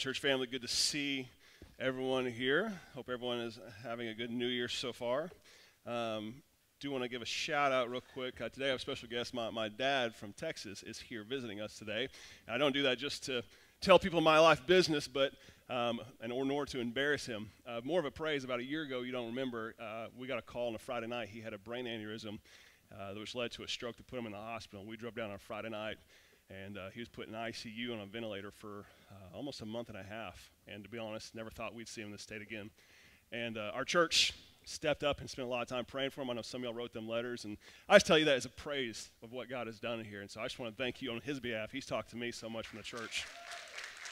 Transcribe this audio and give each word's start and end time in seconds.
church 0.00 0.18
family. 0.18 0.46
Good 0.46 0.62
to 0.62 0.68
see 0.68 1.28
everyone 1.78 2.24
here. 2.24 2.72
Hope 2.94 3.10
everyone 3.10 3.40
is 3.40 3.58
having 3.84 4.08
a 4.08 4.14
good 4.14 4.30
new 4.30 4.46
year 4.46 4.66
so 4.66 4.94
far. 4.94 5.30
Um, 5.86 6.36
do 6.80 6.90
want 6.90 7.02
to 7.02 7.08
give 7.10 7.20
a 7.20 7.26
shout 7.26 7.70
out 7.70 7.90
real 7.90 8.00
quick. 8.14 8.40
Uh, 8.40 8.48
today 8.48 8.64
I 8.64 8.68
have 8.68 8.78
a 8.78 8.80
special 8.80 9.10
guest. 9.10 9.34
My, 9.34 9.50
my 9.50 9.68
dad 9.68 10.14
from 10.14 10.32
Texas 10.32 10.82
is 10.82 10.98
here 10.98 11.22
visiting 11.22 11.60
us 11.60 11.76
today. 11.76 12.08
And 12.46 12.54
I 12.54 12.56
don't 12.56 12.72
do 12.72 12.84
that 12.84 12.96
just 12.96 13.24
to 13.24 13.42
tell 13.82 13.98
people 13.98 14.22
my 14.22 14.38
life 14.38 14.66
business, 14.66 15.06
but 15.06 15.32
um, 15.68 16.00
and 16.22 16.32
or 16.32 16.46
nor 16.46 16.64
to 16.64 16.80
embarrass 16.80 17.26
him. 17.26 17.50
Uh, 17.66 17.82
more 17.84 18.00
of 18.00 18.06
a 18.06 18.10
praise. 18.10 18.42
About 18.42 18.60
a 18.60 18.64
year 18.64 18.84
ago, 18.84 19.02
you 19.02 19.12
don't 19.12 19.26
remember, 19.26 19.74
uh, 19.78 20.06
we 20.18 20.26
got 20.26 20.38
a 20.38 20.42
call 20.42 20.68
on 20.68 20.74
a 20.74 20.78
Friday 20.78 21.08
night. 21.08 21.28
He 21.28 21.42
had 21.42 21.52
a 21.52 21.58
brain 21.58 21.84
aneurysm, 21.84 22.38
uh, 22.90 23.12
which 23.18 23.34
led 23.34 23.50
to 23.50 23.64
a 23.64 23.68
stroke 23.68 23.98
that 23.98 24.06
put 24.06 24.18
him 24.18 24.24
in 24.24 24.32
the 24.32 24.38
hospital. 24.38 24.86
We 24.86 24.96
drove 24.96 25.14
down 25.14 25.30
on 25.30 25.36
Friday 25.36 25.68
night 25.68 25.98
and 26.64 26.78
uh, 26.78 26.90
he 26.92 27.00
was 27.00 27.08
put 27.08 27.28
in 27.28 27.34
ICU 27.34 27.92
on 27.92 28.00
a 28.00 28.06
ventilator 28.06 28.50
for 28.50 28.86
uh, 29.10 29.36
almost 29.36 29.60
a 29.60 29.66
month 29.66 29.88
and 29.88 29.98
a 29.98 30.02
half. 30.02 30.50
And 30.66 30.84
to 30.84 30.90
be 30.90 30.98
honest, 30.98 31.34
never 31.34 31.50
thought 31.50 31.74
we'd 31.74 31.88
see 31.88 32.00
him 32.00 32.06
in 32.06 32.12
this 32.12 32.22
state 32.22 32.42
again. 32.42 32.70
And 33.32 33.58
uh, 33.58 33.72
our 33.74 33.84
church 33.84 34.32
stepped 34.64 35.02
up 35.02 35.20
and 35.20 35.28
spent 35.28 35.46
a 35.46 35.50
lot 35.50 35.62
of 35.62 35.68
time 35.68 35.84
praying 35.84 36.10
for 36.10 36.20
him. 36.20 36.30
I 36.30 36.34
know 36.34 36.42
some 36.42 36.60
of 36.60 36.64
y'all 36.64 36.74
wrote 36.74 36.92
them 36.92 37.08
letters, 37.08 37.44
and 37.44 37.56
I 37.88 37.96
just 37.96 38.06
tell 38.06 38.18
you 38.18 38.24
that 38.26 38.36
as 38.36 38.44
a 38.44 38.50
praise 38.50 39.10
of 39.22 39.32
what 39.32 39.48
God 39.48 39.66
has 39.66 39.78
done 39.78 40.04
here. 40.04 40.20
And 40.20 40.30
so 40.30 40.40
I 40.40 40.44
just 40.44 40.58
want 40.58 40.76
to 40.76 40.82
thank 40.82 41.02
you 41.02 41.10
on 41.10 41.20
his 41.20 41.40
behalf. 41.40 41.72
He's 41.72 41.86
talked 41.86 42.10
to 42.10 42.16
me 42.16 42.30
so 42.30 42.48
much 42.48 42.66
from 42.66 42.78
the 42.78 42.84
church. 42.84 43.24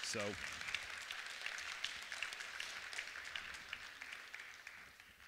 So. 0.03 0.21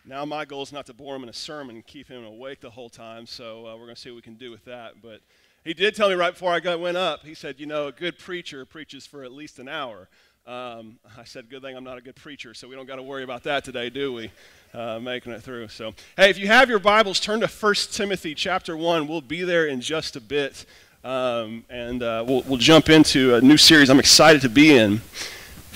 Now, 0.04 0.24
my 0.24 0.44
goal 0.44 0.62
is 0.62 0.72
not 0.72 0.86
to 0.86 0.94
bore 0.94 1.14
him 1.14 1.22
in 1.22 1.28
a 1.28 1.34
sermon 1.34 1.76
and 1.76 1.86
keep 1.86 2.08
him 2.08 2.24
awake 2.24 2.60
the 2.60 2.70
whole 2.70 2.88
time, 2.88 3.26
so 3.26 3.66
uh, 3.66 3.76
we're 3.76 3.84
going 3.84 3.94
to 3.94 4.00
see 4.00 4.10
what 4.10 4.16
we 4.16 4.22
can 4.22 4.36
do 4.36 4.50
with 4.50 4.64
that. 4.64 5.02
But 5.02 5.20
he 5.64 5.74
did 5.74 5.94
tell 5.94 6.08
me 6.08 6.14
right 6.14 6.32
before 6.32 6.52
I 6.52 6.74
went 6.76 6.96
up, 6.96 7.24
he 7.24 7.34
said, 7.34 7.60
You 7.60 7.66
know, 7.66 7.88
a 7.88 7.92
good 7.92 8.18
preacher 8.18 8.64
preaches 8.64 9.06
for 9.06 9.24
at 9.24 9.32
least 9.32 9.58
an 9.58 9.68
hour. 9.68 10.08
Um, 10.46 10.98
I 11.18 11.24
said, 11.24 11.50
Good 11.50 11.62
thing 11.62 11.76
I'm 11.76 11.84
not 11.84 11.98
a 11.98 12.00
good 12.00 12.16
preacher, 12.16 12.54
so 12.54 12.68
we 12.68 12.74
don't 12.74 12.86
got 12.86 12.96
to 12.96 13.02
worry 13.02 13.22
about 13.22 13.42
that 13.44 13.64
today, 13.64 13.90
do 13.90 14.12
we? 14.12 14.30
Uh, 14.72 14.98
making 15.00 15.32
it 15.32 15.42
through. 15.42 15.68
So, 15.68 15.94
hey, 16.16 16.30
if 16.30 16.38
you 16.38 16.46
have 16.46 16.68
your 16.68 16.78
Bibles, 16.78 17.20
turn 17.20 17.40
to 17.40 17.48
1 17.48 17.74
Timothy 17.92 18.34
chapter 18.34 18.76
1. 18.76 19.06
We'll 19.06 19.20
be 19.20 19.42
there 19.42 19.66
in 19.66 19.80
just 19.80 20.16
a 20.16 20.20
bit. 20.20 20.64
Um, 21.02 21.64
and 21.70 22.02
uh, 22.02 22.24
we'll, 22.26 22.42
we'll 22.42 22.58
jump 22.58 22.88
into 22.88 23.34
a 23.34 23.40
new 23.40 23.56
series 23.56 23.90
I'm 23.90 23.98
excited 23.98 24.42
to 24.42 24.48
be 24.48 24.76
in. 24.76 25.00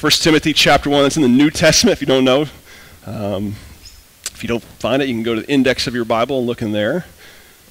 1 0.00 0.12
Timothy 0.12 0.52
chapter 0.52 0.90
1. 0.90 1.02
That's 1.02 1.16
in 1.16 1.22
the 1.22 1.28
New 1.28 1.50
Testament, 1.50 1.92
if 1.92 2.00
you 2.00 2.06
don't 2.06 2.24
know. 2.24 2.46
Um, 3.06 3.54
if 4.32 4.42
you 4.42 4.48
don't 4.48 4.62
find 4.62 5.02
it, 5.02 5.08
you 5.08 5.14
can 5.14 5.22
go 5.22 5.34
to 5.34 5.40
the 5.40 5.50
index 5.50 5.86
of 5.86 5.94
your 5.94 6.04
Bible 6.04 6.38
and 6.38 6.46
look 6.46 6.62
in 6.62 6.72
there. 6.72 7.06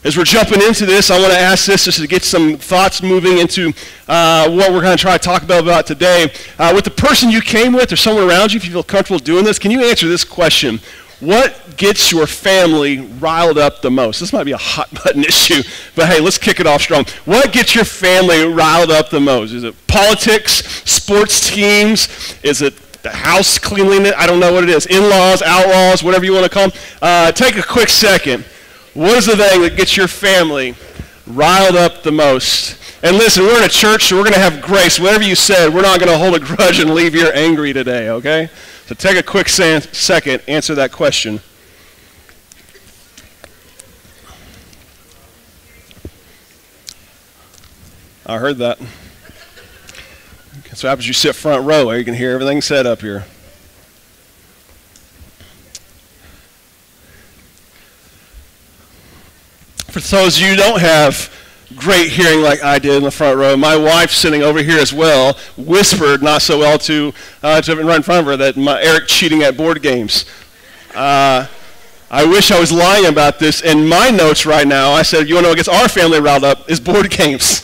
As 0.04 0.18
we're 0.18 0.26
jumping 0.26 0.62
into 0.62 0.86
this, 0.86 1.10
I 1.10 1.18
want 1.18 1.32
to 1.32 1.40
ask 1.40 1.66
this 1.66 1.86
just 1.86 2.02
to 2.02 2.08
get 2.08 2.24
some 2.24 2.58
thoughts 2.58 3.02
moving 3.02 3.38
into 3.38 3.72
uh, 4.10 4.50
what 4.50 4.74
we're 4.74 4.82
going 4.82 4.98
to 4.98 5.02
try 5.02 5.18
to 5.18 5.24
talk 5.24 5.44
about, 5.44 5.64
about 5.64 5.88
today. 5.88 6.30
Uh, 6.60 6.74
with 6.76 6.84
the 6.84 6.92
person 6.92 7.30
you 7.30 7.40
came 7.40 7.72
with 7.72 7.90
or 7.90 7.96
someone 7.96 8.28
around 8.28 8.52
you, 8.52 8.58
if 8.58 8.66
you 8.66 8.72
feel 8.74 8.84
comfortable 8.84 9.18
doing 9.18 9.46
this, 9.46 9.58
can 9.58 9.72
you 9.72 9.82
answer 9.82 10.06
this 10.06 10.26
question? 10.26 10.82
What 11.22 11.78
gets 11.78 12.12
your 12.12 12.28
family 12.28 13.00
riled 13.00 13.58
up 13.58 13.82
the 13.82 13.90
most? 13.90 14.20
This 14.20 14.34
might 14.34 14.44
be 14.44 14.52
a 14.52 14.58
hot 14.58 14.94
button 15.06 15.24
issue, 15.24 15.64
but 15.96 16.10
hey, 16.10 16.20
let's 16.20 16.38
kick 16.38 16.60
it 16.60 16.68
off 16.68 16.82
strong. 16.82 17.06
What 17.24 17.54
gets 17.54 17.74
your 17.74 17.86
family 17.86 18.44
riled 18.44 18.92
up 18.92 19.10
the 19.10 19.22
most? 19.22 19.54
Is 19.54 19.64
it 19.64 19.88
politics, 19.88 20.66
sports 20.84 21.50
teams? 21.50 22.10
Is 22.44 22.62
it 22.62 22.76
the 23.04 23.12
house 23.12 23.58
cleanliness? 23.58 24.12
I 24.18 24.28
don't 24.28 24.42
know 24.42 24.52
what 24.52 24.66
it 24.66 24.70
is. 24.70 24.86
In 24.86 25.10
laws, 25.10 25.42
outlaws, 25.42 26.04
whatever 26.04 26.26
you 26.26 26.34
want 26.34 26.44
to 26.44 26.50
call 26.50 26.70
them. 26.72 26.80
Uh, 27.02 27.32
take 27.32 27.56
a 27.56 27.64
quick 27.64 27.88
second 27.88 28.44
what 28.94 29.18
is 29.18 29.26
the 29.26 29.36
thing 29.36 29.62
that 29.62 29.76
gets 29.76 29.98
your 29.98 30.08
family 30.08 30.76
riled 31.26 31.76
up 31.76 32.04
the 32.04 32.12
most? 32.12 32.78
And 33.04 33.18
listen, 33.18 33.44
we're 33.44 33.58
in 33.58 33.64
a 33.64 33.70
church, 33.70 34.06
so 34.06 34.16
we're 34.16 34.24
going 34.24 34.34
to 34.34 34.40
have 34.40 34.62
grace. 34.62 35.00
Whatever 35.00 35.24
you 35.24 35.36
said, 35.36 35.74
we're 35.74 35.82
not 35.82 36.00
going 36.00 36.12
to 36.12 36.18
hold 36.18 36.36
a 36.36 36.40
grudge 36.56 36.80
and 36.80 36.94
leave 36.94 37.16
you 37.16 37.28
angry 37.30 37.74
today, 37.74 38.10
okay? 38.10 38.50
So 38.86 38.96
take 38.96 39.18
a 39.18 39.24
quick 39.24 39.50
second, 39.50 40.42
answer 40.48 40.76
that 40.76 40.92
question. 40.92 41.42
I 48.26 48.38
heard 48.38 48.58
that. 48.60 48.80
So 50.76 50.88
happens 50.88 51.08
you 51.08 51.14
sit 51.14 51.36
front 51.36 51.66
row, 51.66 51.92
you 51.92 52.06
can 52.06 52.14
hear 52.14 52.32
everything 52.32 52.62
said 52.62 52.86
up 52.86 53.02
here. 53.02 53.26
For 59.94 60.00
those 60.00 60.38
of 60.38 60.42
you 60.42 60.50
who 60.50 60.56
don't 60.56 60.82
have 60.82 61.32
great 61.76 62.10
hearing 62.10 62.42
like 62.42 62.64
I 62.64 62.80
did 62.80 62.96
in 62.96 63.04
the 63.04 63.12
front 63.12 63.38
row, 63.38 63.56
my 63.56 63.78
wife 63.78 64.10
sitting 64.10 64.42
over 64.42 64.64
here 64.64 64.80
as 64.80 64.92
well 64.92 65.38
whispered 65.56 66.24
not 66.24 66.42
so 66.42 66.58
well 66.58 66.80
to, 66.80 67.14
uh, 67.44 67.62
to 67.62 67.76
right 67.76 67.98
in 67.98 68.02
front 68.02 68.22
of 68.22 68.26
her 68.26 68.36
that 68.38 68.58
my, 68.58 68.82
Eric 68.82 69.06
cheating 69.06 69.44
at 69.44 69.56
board 69.56 69.84
games. 69.84 70.26
Uh, 70.96 71.46
I 72.10 72.26
wish 72.26 72.50
I 72.50 72.60
was 72.60 72.72
lying 72.72 73.06
about 73.06 73.38
this. 73.38 73.62
In 73.62 73.88
my 73.88 74.10
notes 74.10 74.48
right 74.48 74.68
now, 74.68 74.94
I 74.94 75.04
said, 75.04 75.30
you 75.30 75.36
want 75.36 75.44
to 75.44 75.50
know 75.50 75.52
what 75.52 75.58
gets 75.58 75.70
our 75.70 75.88
family 75.88 76.20
riled 76.20 76.44
up 76.44 76.72
is 76.72 76.80
board 76.80 77.12
games. 77.12 77.62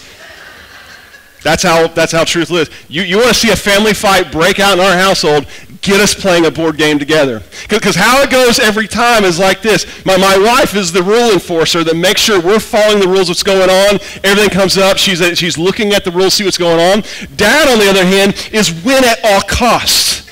That's 1.41 1.63
how, 1.63 1.87
that's 1.87 2.11
how 2.11 2.25
truth 2.25 2.51
lives. 2.51 2.69
You, 2.89 3.01
you 3.01 3.17
want 3.17 3.29
to 3.29 3.33
see 3.33 3.49
a 3.49 3.55
family 3.55 3.95
fight 3.95 4.31
break 4.31 4.59
out 4.59 4.77
in 4.77 4.85
our 4.85 4.95
household, 4.95 5.47
get 5.81 5.99
us 5.99 6.13
playing 6.13 6.45
a 6.45 6.51
board 6.51 6.77
game 6.77 6.99
together. 6.99 7.41
Because 7.69 7.95
how 7.95 8.21
it 8.21 8.29
goes 8.29 8.59
every 8.59 8.87
time 8.87 9.23
is 9.23 9.39
like 9.39 9.61
this. 9.61 9.85
My, 10.05 10.17
my 10.17 10.37
wife 10.37 10.75
is 10.75 10.91
the 10.91 11.03
rule 11.03 11.31
enforcer 11.31 11.83
that 11.83 11.95
makes 11.95 12.21
sure 12.21 12.41
we're 12.41 12.59
following 12.59 12.99
the 12.99 13.07
rules, 13.07 13.29
what's 13.29 13.43
going 13.43 13.69
on. 13.69 13.99
Everything 14.23 14.49
comes 14.49 14.77
up. 14.77 14.97
She's, 14.97 15.19
she's 15.37 15.57
looking 15.57 15.93
at 15.93 16.03
the 16.03 16.11
rules, 16.11 16.33
see 16.33 16.43
what's 16.43 16.57
going 16.57 16.79
on. 16.79 17.03
Dad, 17.35 17.67
on 17.69 17.79
the 17.79 17.89
other 17.89 18.05
hand, 18.05 18.49
is 18.51 18.71
win 18.83 19.03
at 19.03 19.19
all 19.23 19.41
costs. 19.41 20.28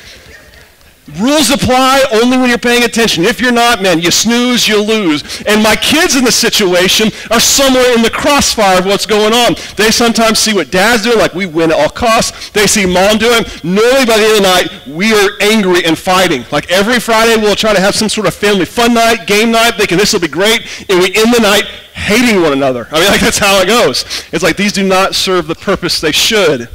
Rules 1.16 1.50
apply 1.52 2.04
only 2.12 2.38
when 2.38 2.50
you're 2.50 2.58
paying 2.58 2.84
attention. 2.84 3.24
If 3.24 3.40
you're 3.40 3.54
not, 3.54 3.82
man, 3.82 4.00
you 4.00 4.12
snooze, 4.12 4.68
you 4.68 4.82
lose. 4.82 5.42
And 5.48 5.64
my 5.64 5.76
kids 5.78 6.16
in 6.18 6.26
the 6.26 6.32
situation 6.32 7.12
are 7.32 7.40
somewhere 7.40 7.96
in 7.96 8.02
the 8.02 8.10
crossfire 8.10 8.80
of 8.80 8.86
what's 8.86 9.06
going 9.06 9.34
on. 9.34 9.56
They 9.78 9.90
sometimes 9.90 10.40
see 10.40 10.54
what 10.54 10.70
dad's 10.70 11.04
doing, 11.04 11.18
like 11.18 11.34
we 11.34 11.46
win 11.46 11.72
at 11.72 11.80
all 11.80 11.90
costs. 11.90 12.50
They 12.50 12.68
see 12.68 12.86
mom 12.86 13.20
doing. 13.20 13.46
Normally 13.64 14.06
by 14.06 14.18
the 14.18 14.26
end 14.26 14.38
of 14.38 14.38
the 14.38 14.42
night, 14.42 14.88
we 14.88 15.14
are 15.14 15.30
angry 15.40 15.86
and 15.86 15.98
fighting. 15.98 16.44
Like 16.52 16.70
every 16.70 17.00
Friday, 17.00 17.42
we'll 17.42 17.56
try 17.56 17.74
to 17.74 17.80
have 17.80 17.96
some 17.96 18.10
sort 18.10 18.28
of 18.28 18.34
family 18.34 18.66
fun 18.66 18.94
night, 18.94 19.28
game 19.28 19.52
night, 19.52 19.76
thinking 19.76 19.98
this 19.98 20.12
will 20.12 20.20
be 20.20 20.28
great. 20.28 20.62
And 20.90 21.00
we 21.00 21.16
end 21.16 21.34
the 21.34 21.40
night 21.42 21.64
hating 21.94 22.42
one 22.42 22.54
another. 22.54 22.88
I 22.92 23.00
mean, 23.00 23.08
like 23.12 23.22
that's 23.22 23.40
how 23.40 23.62
it 23.62 23.68
goes. 23.68 24.04
It's 24.34 24.44
like 24.44 24.58
these 24.58 24.74
do 24.74 24.86
not 24.86 25.16
serve 25.16 25.48
the 25.48 25.56
purpose 25.56 26.02
they 26.02 26.12
should. 26.12 26.70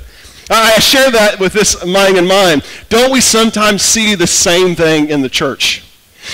I 0.50 0.78
share 0.80 1.10
that 1.10 1.38
with 1.38 1.52
this 1.52 1.84
mind 1.84 2.16
in 2.16 2.26
mind. 2.26 2.64
Don't 2.88 3.12
we 3.12 3.20
sometimes 3.20 3.82
see 3.82 4.14
the 4.14 4.26
same 4.26 4.74
thing 4.74 5.08
in 5.08 5.22
the 5.22 5.28
church? 5.28 5.84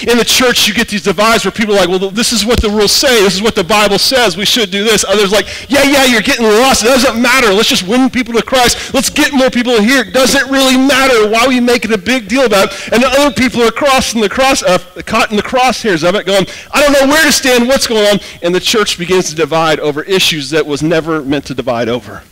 In 0.07 0.19
the 0.19 0.25
church, 0.25 0.69
you 0.69 0.75
get 0.75 0.89
these 0.89 1.03
divides 1.03 1.45
where 1.45 1.51
people 1.51 1.75
are 1.75 1.79
like, 1.79 1.89
well, 1.89 2.11
this 2.11 2.33
is 2.33 2.45
what 2.45 2.61
the 2.61 2.69
rules 2.69 2.93
say. 2.93 3.23
This 3.23 3.35
is 3.35 3.43
what 3.43 3.55
the 3.55 3.65
Bible 3.65 3.99
says. 3.99 4.37
We 4.37 4.45
should 4.45 4.71
do 4.71 4.85
this. 4.85 5.03
Others 5.03 5.33
like, 5.33 5.47
yeah, 5.71 5.83
yeah, 5.83 6.05
you're 6.05 6.21
getting 6.21 6.45
lost. 6.45 6.85
It 6.85 6.89
doesn't 6.89 7.21
matter. 7.21 7.49
Let's 7.53 7.71
just 7.71 7.89
win 7.89 8.11
people 8.11 8.35
to 8.35 8.43
Christ. 8.43 8.93
Let's 8.93 9.09
get 9.09 9.33
more 9.33 9.49
people 9.49 9.81
here. 9.81 10.03
It 10.03 10.13
doesn't 10.13 10.51
really 10.51 10.77
matter. 10.77 11.29
Why 11.31 11.47
we 11.49 11.59
making 11.59 11.93
a 11.95 11.99
big 11.99 12.29
deal 12.29 12.45
about 12.45 12.71
it? 12.71 12.93
And 12.93 13.03
the 13.03 13.09
other 13.09 13.35
people 13.35 13.63
are 13.63 13.71
crossing 13.71 14.21
the 14.21 14.29
cross, 14.29 14.63
uh, 14.63 14.79
caught 15.07 15.31
in 15.31 15.37
the 15.37 15.43
crosshairs 15.43 16.07
of 16.07 16.15
it, 16.15 16.27
going, 16.27 16.47
I 16.71 16.83
don't 16.83 16.93
know 16.93 17.13
where 17.13 17.25
to 17.25 17.33
stand. 17.33 17.67
What's 17.67 17.87
going 17.87 18.07
on? 18.07 18.21
And 18.43 18.55
the 18.55 18.61
church 18.61 18.99
begins 18.99 19.31
to 19.31 19.35
divide 19.35 19.81
over 19.81 20.03
issues 20.03 20.51
that 20.51 20.67
was 20.67 20.83
never 20.83 21.23
meant 21.23 21.47
to 21.47 21.55
divide 21.55 21.89
over. 21.89 22.23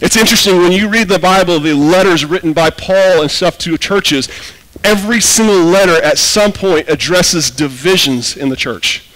It's 0.00 0.16
interesting 0.16 0.56
when 0.56 0.72
you 0.72 0.88
read 0.88 1.08
the 1.08 1.18
Bible, 1.18 1.60
the 1.60 1.74
letters 1.74 2.24
written 2.24 2.54
by 2.54 2.70
Paul 2.70 3.20
and 3.20 3.30
stuff 3.30 3.58
to 3.58 3.76
churches, 3.76 4.28
every 4.82 5.20
single 5.20 5.62
letter 5.62 6.02
at 6.02 6.16
some 6.16 6.52
point 6.52 6.88
addresses 6.88 7.50
divisions 7.50 8.34
in 8.34 8.48
the 8.48 8.56
church. 8.56 9.10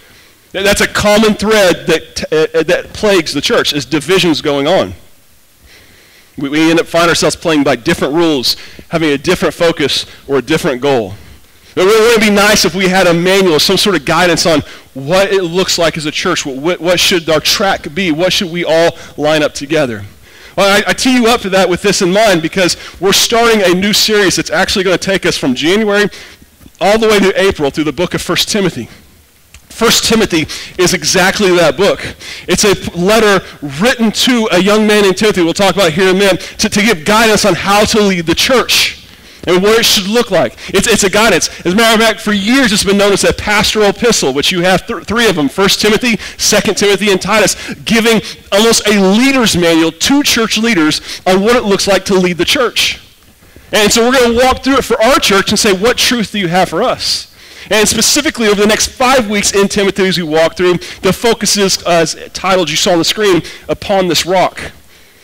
That's 0.53 0.83
a 0.83 0.87
common 0.87 1.35
thread 1.35 1.87
that, 1.87 2.25
uh, 2.31 2.63
that 2.63 2.93
plagues 2.93 3.33
the 3.33 3.41
church, 3.41 3.73
is 3.73 3.87
divisions 3.87 4.43
going 4.43 4.69
on. 4.69 4.93
We, 6.37 6.51
we 6.51 6.71
end 6.71 6.79
up 6.79 6.87
finding 6.87 7.09
ourselves 7.09 7.35
playing 7.35 7.65
by 7.65 7.77
different 7.77 8.15
rules, 8.15 8.57
having 8.89 9.11
a 9.11 9.19
different 9.19 9.55
focus 9.55 10.05
or 10.29 10.37
a 10.37 10.43
different 10.43 10.83
goal. 10.83 11.15
It 11.77 11.85
would 11.85 12.21
be 12.21 12.31
nice 12.31 12.65
if 12.65 12.75
we 12.75 12.89
had 12.89 13.09
a 13.09 13.15
manual, 13.15 13.59
some 13.59 13.79
sort 13.79 13.97
of 13.97 14.05
guidance 14.05 14.47
on 14.47 14.61
what 14.93 15.33
it 15.33 15.43
looks 15.43 15.77
like 15.77 15.97
as 15.97 16.07
a 16.07 16.13
church. 16.13 16.47
What, 16.47 16.79
what 16.79 17.01
should 17.01 17.29
our 17.29 17.41
track 17.41 17.93
be? 17.95 18.13
What 18.13 18.33
should 18.33 18.53
we 18.53 18.65
all 18.65 18.97
line 19.17 19.43
up 19.43 19.55
together? 19.55 20.05
Well, 20.57 20.83
I, 20.85 20.91
I, 20.91 20.93
tee 20.93 21.17
you 21.17 21.27
up 21.27 21.41
to 21.43 21.51
that 21.51 21.69
with 21.69 21.83
this 21.83 22.01
in 22.01 22.13
mind 22.13 22.43
because 22.43 22.77
we're 23.01 23.13
starting 23.13 23.63
a 23.63 23.75
new 23.75 23.93
series 23.93 24.37
that's 24.37 24.51
actually 24.51 24.85
going 24.85 24.97
to 24.97 25.05
take 25.05 25.27
us 25.27 25.37
from 25.37 25.55
January 25.55 26.09
all 26.81 26.99
the 26.99 27.09
way 27.09 27.19
to 27.19 27.41
April 27.41 27.71
through 27.71 27.85
the 27.85 27.93
book 27.93 28.15
of 28.15 28.29
1 28.29 28.37
Timothy. 28.39 28.89
1 29.77 29.91
Timothy 30.05 30.47
is 30.81 30.95
exactly 30.95 31.51
that 31.57 31.77
book. 31.77 32.01
It's 32.47 32.65
a 32.65 32.97
letter 32.97 33.45
written 33.81 34.13
to 34.13 34.49
a 34.53 34.59
young 34.59 34.87
man 34.87 35.03
named 35.03 35.17
Timothy, 35.17 35.43
we'll 35.43 35.55
talk 35.55 35.75
about 35.75 35.93
here 35.93 36.11
in 36.11 36.17
a 36.17 36.19
minute, 36.19 36.41
to, 36.59 36.69
to 36.69 36.81
give 36.81 37.05
guidance 37.05 37.45
on 37.45 37.55
how 37.55 37.85
to 37.87 38.01
lead 38.01 38.27
the 38.27 38.35
church 38.35 39.04
and 39.47 39.63
what 39.63 39.79
it 39.79 39.85
should 39.85 40.07
look 40.07 40.31
like. 40.31 40.57
It's, 40.69 40.87
it's 40.87 41.05
a 41.05 41.11
guidance. 41.11 41.49
As 41.65 41.73
a 41.73 41.77
matter 41.77 41.95
of 41.95 42.07
fact, 42.07 42.21
for 42.21 42.33
years 42.33 42.73
it's 42.73 42.85
been 42.85 42.99
known 42.99 43.13
as 43.13 43.25
a 43.25 43.33
pastoral 43.33 43.87
epistle, 43.87 44.33
which 44.33 44.53
you 44.53 44.61
have 44.63 44.87
th- 44.87 45.05
three 45.05 45.29
of 45.29 45.37
them 45.37 45.49
1 45.49 45.69
Timothy, 45.71 46.17
2 46.17 46.75
Timothy, 46.75 47.11
and 47.11 47.21
Titus, 47.21 47.75
giving 47.85 48.21
almost 48.53 48.87
a 48.87 49.01
leader's 49.01 49.57
manual 49.57 49.93
to 49.93 50.23
church 50.23 50.59
leaders 50.59 51.01
on 51.27 51.43
what 51.43 51.57
it 51.57 51.65
looks 51.65 51.87
like 51.87 52.05
to 52.07 52.15
lead 52.15 52.39
the 52.39 52.45
church. 52.45 53.01
And 53.73 53.93
so 53.93 54.07
we're 54.07 54.17
going 54.17 54.39
to 54.39 54.45
walk 54.45 54.63
through 54.63 54.77
it 54.77 54.85
for 54.85 55.01
our 55.03 55.19
church 55.19 55.51
and 55.51 55.59
say, 55.59 55.73
what 55.73 55.99
truth 55.99 56.33
do 56.33 56.39
you 56.39 56.49
have 56.49 56.69
for 56.69 56.83
us? 56.83 57.35
And 57.71 57.89
specifically 57.89 58.49
over 58.49 58.61
the 58.61 58.67
next 58.67 58.89
five 58.89 59.29
weeks 59.29 59.55
in 59.55 59.69
Timothy 59.69 60.07
as 60.07 60.19
we 60.19 60.23
walk 60.23 60.57
through, 60.57 60.75
the 61.03 61.13
focus 61.13 61.57
is, 61.57 61.83
uh, 61.85 61.91
as 61.91 62.17
titled 62.33 62.71
you 62.71 62.77
saw 62.77 62.93
on 62.93 62.99
the 62.99 63.05
screen, 63.05 63.43
upon 63.69 64.09
this 64.09 64.27
rock. 64.27 64.73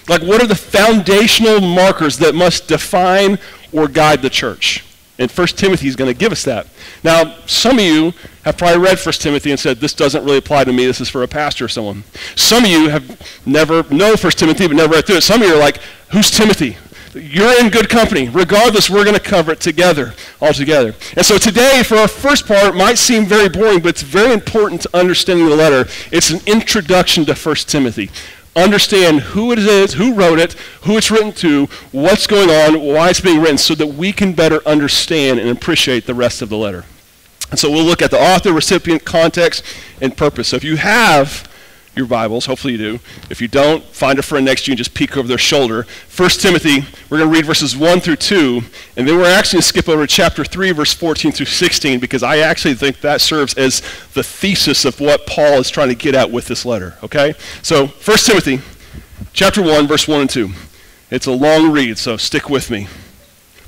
Like, 0.09 0.23
what 0.23 0.43
are 0.43 0.47
the 0.47 0.57
foundational 0.57 1.61
markers 1.61 2.19
that 2.19 2.35
must 2.35 2.67
define 2.67 3.39
or 3.73 3.89
guide 3.89 4.23
the 4.23 4.31
church? 4.31 4.85
And 5.19 5.31
1 5.31 5.47
Timothy 5.49 5.87
is 5.87 5.97
going 5.97 6.11
to 6.11 6.19
give 6.19 6.33
us 6.33 6.45
that. 6.45 6.67
Now, 7.05 7.37
some 7.45 7.79
of 7.79 7.85
you 7.85 8.15
have 8.43 8.57
probably 8.57 8.81
read 8.83 8.99
1 8.99 9.13
Timothy 9.15 9.51
and 9.51 9.61
said, 9.61 9.77
this 9.77 9.93
doesn't 9.93 10.25
really 10.25 10.39
apply 10.39 10.65
to 10.65 10.73
me. 10.73 10.87
This 10.87 10.99
is 10.99 11.11
for 11.11 11.23
a 11.23 11.29
pastor 11.29 11.67
or 11.67 11.69
someone. 11.69 12.05
Some 12.37 12.65
of 12.65 12.71
you 12.71 12.89
have 12.89 13.45
never 13.47 13.83
know 13.91 14.17
1 14.17 14.33
Timothy, 14.33 14.67
but 14.67 14.77
never 14.77 14.95
read 14.95 15.07
through 15.07 15.17
it. 15.17 15.23
Some 15.23 15.43
of 15.43 15.49
you 15.49 15.55
are 15.55 15.61
like, 15.61 15.77
who's 16.11 16.31
Timothy? 16.31 16.79
You're 17.13 17.61
in 17.61 17.69
good 17.69 17.91
company. 17.91 18.31
Regardless, 18.31 18.89
we're 18.89 19.05
going 19.05 19.17
to 19.17 19.23
cover 19.23 19.53
it 19.53 19.61
together, 19.61 20.15
all 20.41 20.55
together. 20.55 20.95
And 21.17 21.27
so 21.27 21.37
today, 21.37 21.83
for 21.83 21.97
our 21.97 22.09
first 22.09 22.47
part, 22.47 22.75
might 22.75 22.97
seem 22.97 23.27
very 23.27 23.51
boring, 23.51 23.81
but 23.81 23.89
it's 23.89 24.03
very 24.03 24.33
important 24.33 24.81
to 24.83 24.97
understanding 24.97 25.47
the 25.47 25.57
letter. 25.57 25.91
It's 26.11 26.31
an 26.31 26.41
introduction 26.47 27.27
to 27.27 27.35
1 27.35 27.55
Timothy 27.57 28.11
understand 28.57 29.21
who 29.21 29.53
it 29.53 29.59
is, 29.59 29.95
who 29.95 30.15
wrote 30.15 30.39
it, 30.39 30.55
who 30.83 30.97
it's 30.97 31.11
written 31.11 31.33
to, 31.33 31.67
what's 31.93 32.27
going 32.27 32.51
on, 32.51 32.81
why 32.81 33.11
it's 33.11 33.21
being 33.21 33.41
written, 33.41 33.59
so 33.59 33.75
that 33.75 33.87
we 33.87 34.13
can 34.13 34.33
better 34.33 34.67
understand 34.67 35.39
and 35.39 35.49
appreciate 35.49 36.07
the 36.07 36.15
rest 36.15 36.43
of 36.43 36.49
the 36.49 36.57
letter. 36.57 36.85
And 37.51 37.59
so 37.59 37.71
we'll 37.71 37.85
look 37.85 38.03
at 38.03 38.11
the 38.11 38.21
author, 38.21 38.53
recipient, 38.53 39.05
context, 39.05 39.65
and 40.01 40.17
purpose. 40.17 40.49
So 40.49 40.57
if 40.57 40.65
you 40.65 40.77
have 40.77 41.50
your 41.97 42.07
Bibles. 42.07 42.47
Hopefully 42.47 42.75
you 42.75 42.79
do. 42.79 43.01
If 43.31 43.41
you 43.41 43.49
don't, 43.49 43.83
find 43.85 44.19
a 44.19 44.23
friend 44.23 44.45
next 44.45 44.65
to 44.65 44.71
you 44.71 44.73
and 44.73 44.79
just 44.79 44.95
peek 44.95 45.17
over 45.17 45.27
their 45.27 45.39
shoulder. 45.39 45.87
1 46.17 46.31
Timothy, 46.31 46.81
we're 47.09 47.19
going 47.19 47.31
to 47.31 47.37
read 47.37 47.45
verses 47.45 47.77
1 47.77 48.01
through 48.01 48.17
2, 48.17 48.63
and 48.97 49.09
then 49.09 49.17
we're 49.17 49.27
actually 49.27 49.57
going 49.57 49.63
to 49.63 49.69
skip 49.69 49.89
over 49.89 50.07
to 50.07 50.13
chapter 50.13 50.45
3, 50.45 50.71
verse 50.73 50.93
14 50.95 51.33
through 51.33 51.47
16, 51.47 51.99
because 51.99 52.23
I 52.23 52.39
actually 52.39 52.75
think 52.75 53.01
that 53.01 53.21
serves 53.21 53.55
as 53.55 53.81
the 54.15 54.23
thesis 54.23 54.85
of 54.85 55.01
what 55.01 55.27
Paul 55.27 55.59
is 55.59 55.69
trying 55.69 55.89
to 55.89 55.95
get 55.95 56.15
at 56.15 56.31
with 56.31 56.47
this 56.47 56.65
letter. 56.65 56.97
Okay? 57.03 57.35
So 57.63 57.87
1 57.87 58.17
Timothy, 58.19 58.61
chapter 59.33 59.63
1, 59.63 59.87
verse 59.87 60.07
1 60.07 60.21
and 60.21 60.31
2. 60.31 60.51
It's 61.11 61.27
a 61.27 61.33
long 61.33 61.73
read, 61.73 61.99
so 61.99 62.17
stick 62.17 62.49
with 62.49 62.71
me. 62.71 62.87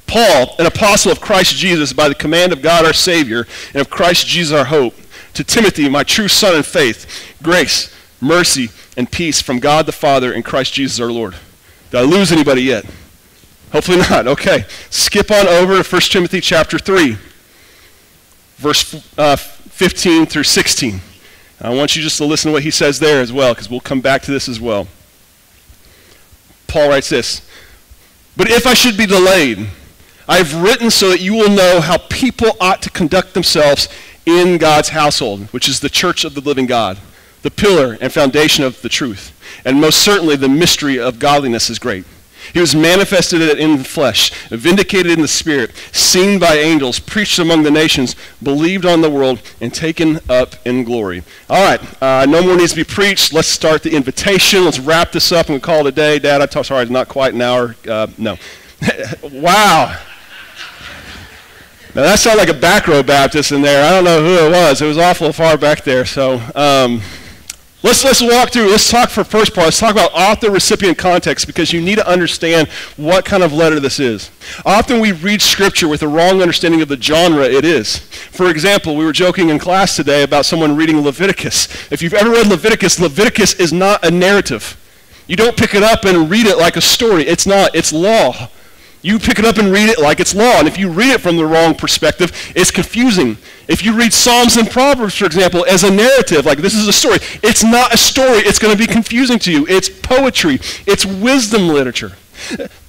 Paul, 0.06 0.54
an 0.58 0.66
apostle 0.66 1.10
of 1.10 1.20
Christ 1.20 1.56
Jesus, 1.56 1.92
by 1.92 2.08
the 2.08 2.14
command 2.14 2.52
of 2.52 2.62
God 2.62 2.84
our 2.84 2.92
Savior, 2.92 3.46
and 3.72 3.80
of 3.80 3.90
Christ 3.90 4.26
Jesus 4.26 4.56
our 4.56 4.66
hope, 4.66 4.94
to 5.34 5.42
Timothy, 5.42 5.88
my 5.88 6.04
true 6.04 6.28
son 6.28 6.54
in 6.54 6.62
faith, 6.62 7.34
grace, 7.42 7.91
mercy, 8.22 8.70
and 8.96 9.10
peace 9.10 9.42
from 9.42 9.58
God 9.58 9.86
the 9.86 9.92
Father 9.92 10.32
and 10.32 10.44
Christ 10.44 10.74
Jesus 10.74 11.00
our 11.00 11.10
Lord. 11.10 11.34
Did 11.90 11.98
I 11.98 12.04
lose 12.04 12.32
anybody 12.32 12.62
yet? 12.62 12.86
Hopefully 13.72 13.98
not. 13.98 14.26
Okay. 14.32 14.64
Skip 14.88 15.30
on 15.30 15.46
over 15.48 15.82
to 15.82 15.88
1 15.88 16.00
Timothy 16.02 16.40
chapter 16.40 16.78
3, 16.78 17.18
verse 18.56 18.94
uh, 19.18 19.36
15 19.36 20.26
through 20.26 20.44
16. 20.44 21.00
I 21.60 21.70
want 21.70 21.94
you 21.94 22.02
just 22.02 22.18
to 22.18 22.24
listen 22.24 22.50
to 22.50 22.52
what 22.54 22.62
he 22.62 22.70
says 22.70 22.98
there 22.98 23.20
as 23.20 23.32
well, 23.32 23.52
because 23.52 23.68
we'll 23.68 23.80
come 23.80 24.00
back 24.00 24.22
to 24.22 24.30
this 24.30 24.48
as 24.48 24.60
well. 24.60 24.88
Paul 26.66 26.88
writes 26.88 27.08
this 27.08 27.46
But 28.36 28.50
if 28.50 28.66
I 28.66 28.74
should 28.74 28.96
be 28.96 29.06
delayed, 29.06 29.68
I 30.28 30.38
have 30.38 30.54
written 30.54 30.90
so 30.90 31.10
that 31.10 31.20
you 31.20 31.34
will 31.34 31.50
know 31.50 31.80
how 31.80 31.98
people 31.98 32.56
ought 32.60 32.80
to 32.82 32.90
conduct 32.90 33.34
themselves 33.34 33.88
in 34.24 34.58
God's 34.58 34.90
household, 34.90 35.42
which 35.52 35.68
is 35.68 35.80
the 35.80 35.90
church 35.90 36.24
of 36.24 36.34
the 36.34 36.40
living 36.40 36.66
God 36.66 36.98
the 37.42 37.50
pillar 37.50 37.98
and 38.00 38.12
foundation 38.12 38.64
of 38.64 38.80
the 38.82 38.88
truth. 38.88 39.32
And 39.64 39.80
most 39.80 39.98
certainly, 39.98 40.36
the 40.36 40.48
mystery 40.48 40.98
of 40.98 41.18
godliness 41.18 41.68
is 41.68 41.78
great. 41.78 42.04
He 42.52 42.60
was 42.60 42.74
manifested 42.74 43.40
in 43.58 43.78
the 43.78 43.84
flesh, 43.84 44.30
vindicated 44.48 45.12
in 45.12 45.22
the 45.22 45.28
spirit, 45.28 45.70
seen 45.92 46.38
by 46.38 46.56
angels, 46.56 46.98
preached 46.98 47.38
among 47.38 47.62
the 47.62 47.70
nations, 47.70 48.16
believed 48.42 48.84
on 48.84 49.00
the 49.00 49.10
world, 49.10 49.40
and 49.60 49.72
taken 49.72 50.18
up 50.28 50.56
in 50.66 50.84
glory. 50.84 51.22
All 51.48 51.64
right, 51.64 52.02
uh, 52.02 52.26
no 52.26 52.42
more 52.42 52.56
needs 52.56 52.72
to 52.72 52.76
be 52.76 52.84
preached. 52.84 53.32
Let's 53.32 53.48
start 53.48 53.82
the 53.82 53.94
invitation. 53.94 54.64
Let's 54.64 54.80
wrap 54.80 55.12
this 55.12 55.32
up 55.32 55.48
and 55.48 55.62
call 55.62 55.86
it 55.86 55.86
a 55.86 55.92
day. 55.92 56.18
Dad, 56.18 56.42
I 56.42 56.46
talk, 56.46 56.64
sorry, 56.64 56.82
it's 56.82 56.90
not 56.90 57.08
quite 57.08 57.32
an 57.32 57.42
hour. 57.42 57.76
Uh, 57.88 58.08
no. 58.18 58.36
wow. 59.22 59.98
Now 61.94 62.02
that 62.02 62.18
sounded 62.18 62.40
like 62.40 62.54
a 62.56 62.58
back 62.58 62.88
row 62.88 63.02
Baptist 63.02 63.52
in 63.52 63.62
there. 63.62 63.86
I 63.86 63.90
don't 63.90 64.04
know 64.04 64.22
who 64.22 64.46
it 64.46 64.50
was. 64.50 64.82
It 64.82 64.86
was 64.86 64.98
awful 64.98 65.32
far 65.32 65.56
back 65.56 65.84
there. 65.84 66.04
So. 66.04 66.40
Um, 66.54 67.02
Let's, 67.84 68.04
let's 68.04 68.22
walk 68.22 68.52
through, 68.52 68.70
let's 68.70 68.88
talk 68.88 69.10
for 69.10 69.24
first 69.24 69.54
part, 69.54 69.66
let's 69.66 69.80
talk 69.80 69.90
about 69.90 70.12
author 70.12 70.52
recipient 70.52 70.96
context 70.98 71.48
because 71.48 71.72
you 71.72 71.80
need 71.80 71.96
to 71.96 72.08
understand 72.08 72.68
what 72.96 73.24
kind 73.24 73.42
of 73.42 73.52
letter 73.52 73.80
this 73.80 73.98
is. 73.98 74.30
Often 74.64 75.00
we 75.00 75.10
read 75.10 75.42
scripture 75.42 75.88
with 75.88 76.00
a 76.04 76.08
wrong 76.08 76.40
understanding 76.40 76.80
of 76.80 76.86
the 76.86 76.96
genre 76.96 77.42
it 77.42 77.64
is. 77.64 77.98
For 77.98 78.48
example, 78.50 78.94
we 78.94 79.04
were 79.04 79.12
joking 79.12 79.48
in 79.48 79.58
class 79.58 79.96
today 79.96 80.22
about 80.22 80.46
someone 80.46 80.76
reading 80.76 81.00
Leviticus. 81.00 81.90
If 81.90 82.02
you've 82.02 82.14
ever 82.14 82.30
read 82.30 82.46
Leviticus, 82.46 83.00
Leviticus 83.00 83.54
is 83.54 83.72
not 83.72 84.04
a 84.04 84.12
narrative. 84.12 84.78
You 85.26 85.34
don't 85.34 85.56
pick 85.56 85.74
it 85.74 85.82
up 85.82 86.04
and 86.04 86.30
read 86.30 86.46
it 86.46 86.58
like 86.58 86.76
a 86.76 86.80
story. 86.80 87.26
It's 87.26 87.48
not, 87.48 87.74
it's 87.74 87.92
law. 87.92 88.48
You 89.02 89.18
pick 89.18 89.40
it 89.40 89.44
up 89.44 89.58
and 89.58 89.72
read 89.72 89.88
it 89.88 89.98
like 89.98 90.20
it's 90.20 90.36
law. 90.36 90.60
And 90.60 90.68
if 90.68 90.78
you 90.78 90.88
read 90.88 91.14
it 91.14 91.20
from 91.20 91.36
the 91.36 91.44
wrong 91.44 91.74
perspective, 91.74 92.30
it's 92.54 92.70
confusing. 92.70 93.38
If 93.68 93.84
you 93.84 93.96
read 93.96 94.12
Psalms 94.12 94.56
and 94.56 94.70
Proverbs, 94.70 95.16
for 95.16 95.26
example, 95.26 95.64
as 95.68 95.84
a 95.84 95.90
narrative, 95.90 96.44
like 96.46 96.58
this 96.58 96.74
is 96.74 96.88
a 96.88 96.92
story, 96.92 97.18
it's 97.42 97.62
not 97.62 97.94
a 97.94 97.96
story. 97.96 98.38
It's 98.38 98.58
going 98.58 98.76
to 98.76 98.78
be 98.78 98.86
confusing 98.86 99.38
to 99.40 99.52
you. 99.52 99.66
It's 99.68 99.88
poetry, 99.88 100.60
it's 100.86 101.06
wisdom 101.06 101.68
literature. 101.68 102.12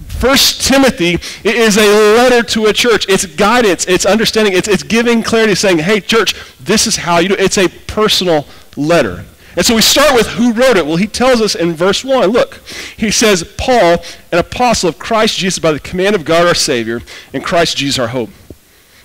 First 0.08 0.66
Timothy 0.66 1.20
is 1.44 1.78
a 1.78 2.16
letter 2.16 2.44
to 2.44 2.68
a 2.68 2.74
church. 2.74 3.08
It's 3.10 3.26
guidance, 3.26 3.86
it's 3.86 4.06
understanding, 4.06 4.54
it's, 4.54 4.68
it's 4.68 4.84
giving 4.84 5.22
clarity, 5.22 5.56
saying, 5.56 5.80
hey, 5.80 6.00
church, 6.00 6.34
this 6.60 6.88
is 6.88 6.96
how 6.96 7.20
you 7.20 7.30
do 7.30 7.34
it. 7.36 7.42
It's 7.42 7.58
a 7.58 7.68
personal 7.68 8.46
letter. 8.78 9.26
And 9.56 9.66
so 9.66 9.76
we 9.76 9.82
start 9.82 10.16
with 10.16 10.28
who 10.28 10.52
wrote 10.54 10.78
it. 10.78 10.86
Well, 10.86 10.96
he 10.96 11.06
tells 11.08 11.42
us 11.42 11.54
in 11.54 11.74
verse 11.74 12.04
1. 12.04 12.30
Look, 12.30 12.56
he 12.98 13.12
says, 13.12 13.44
Paul, 13.58 14.04
an 14.32 14.40
apostle 14.40 14.90
of 14.90 14.98
Christ 14.98 15.38
Jesus 15.38 15.60
by 15.60 15.72
the 15.72 15.80
command 15.80 16.16
of 16.16 16.26
God 16.26 16.48
our 16.48 16.56
Savior, 16.56 17.02
and 17.34 17.44
Christ 17.44 17.78
Jesus 17.78 18.00
our 18.00 18.08
hope. 18.08 18.30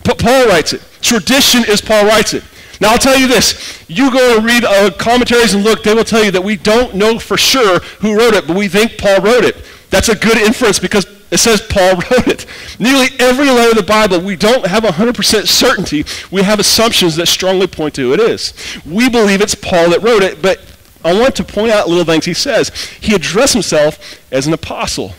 But 0.05 0.19
Paul 0.19 0.47
writes 0.47 0.73
it. 0.73 0.83
Tradition 1.01 1.65
is 1.69 1.81
Paul 1.81 2.07
writes 2.07 2.35
it. 2.35 2.45
Now, 2.81 2.93
I'll 2.93 2.99
tell 2.99 3.19
you 3.19 3.27
this. 3.27 3.85
You 3.89 4.13
go 4.13 4.37
and 4.37 4.45
read 4.45 4.65
uh, 4.65 4.91
commentaries 4.99 5.55
and 5.55 5.65
look, 5.65 5.83
they 5.83 5.95
will 5.95 6.05
tell 6.05 6.25
you 6.25 6.31
that 6.31 6.43
we 6.43 6.57
don't 6.57 6.95
know 6.95 7.19
for 7.19 7.37
sure 7.37 7.81
who 8.01 8.17
wrote 8.17 8.35
it, 8.35 8.47
but 8.47 8.57
we 8.57 8.69
think 8.69 8.99
Paul 8.99 9.21
wrote 9.21 9.45
it. 9.45 9.57
That's 9.91 10.09
a 10.09 10.15
good 10.15 10.37
inference 10.37 10.79
because 10.79 11.07
it 11.31 11.39
says 11.39 11.61
Paul 11.61 11.95
wrote 12.11 12.29
it. 12.29 12.47
Nearly 12.79 13.09
every 13.19 13.47
letter 13.47 13.71
of 13.71 13.77
the 13.77 13.83
Bible, 13.83 14.21
we 14.21 14.37
don't 14.37 14.67
have 14.67 14.85
100% 14.85 15.47
certainty. 15.47 16.05
We 16.31 16.43
have 16.43 16.61
assumptions 16.61 17.17
that 17.17 17.27
strongly 17.27 17.67
point 17.67 17.95
to 17.95 18.03
who 18.03 18.15
it 18.15 18.21
is. 18.21 18.55
We 18.87 19.09
believe 19.09 19.41
it's 19.41 19.55
Paul 19.55 19.91
that 19.91 20.03
wrote 20.03 20.23
it, 20.23 20.41
but 20.41 20.61
I 21.05 21.19
want 21.19 21.35
to 21.37 21.45
point 21.45 21.71
out 21.71 21.89
little 21.89 22.05
things 22.05 22.25
he 22.25 22.35
says. 22.35 22.75
He 23.01 23.15
addressed 23.15 23.55
himself 23.55 24.21
as 24.33 24.47
an 24.47 24.53
apostle. 24.53 25.15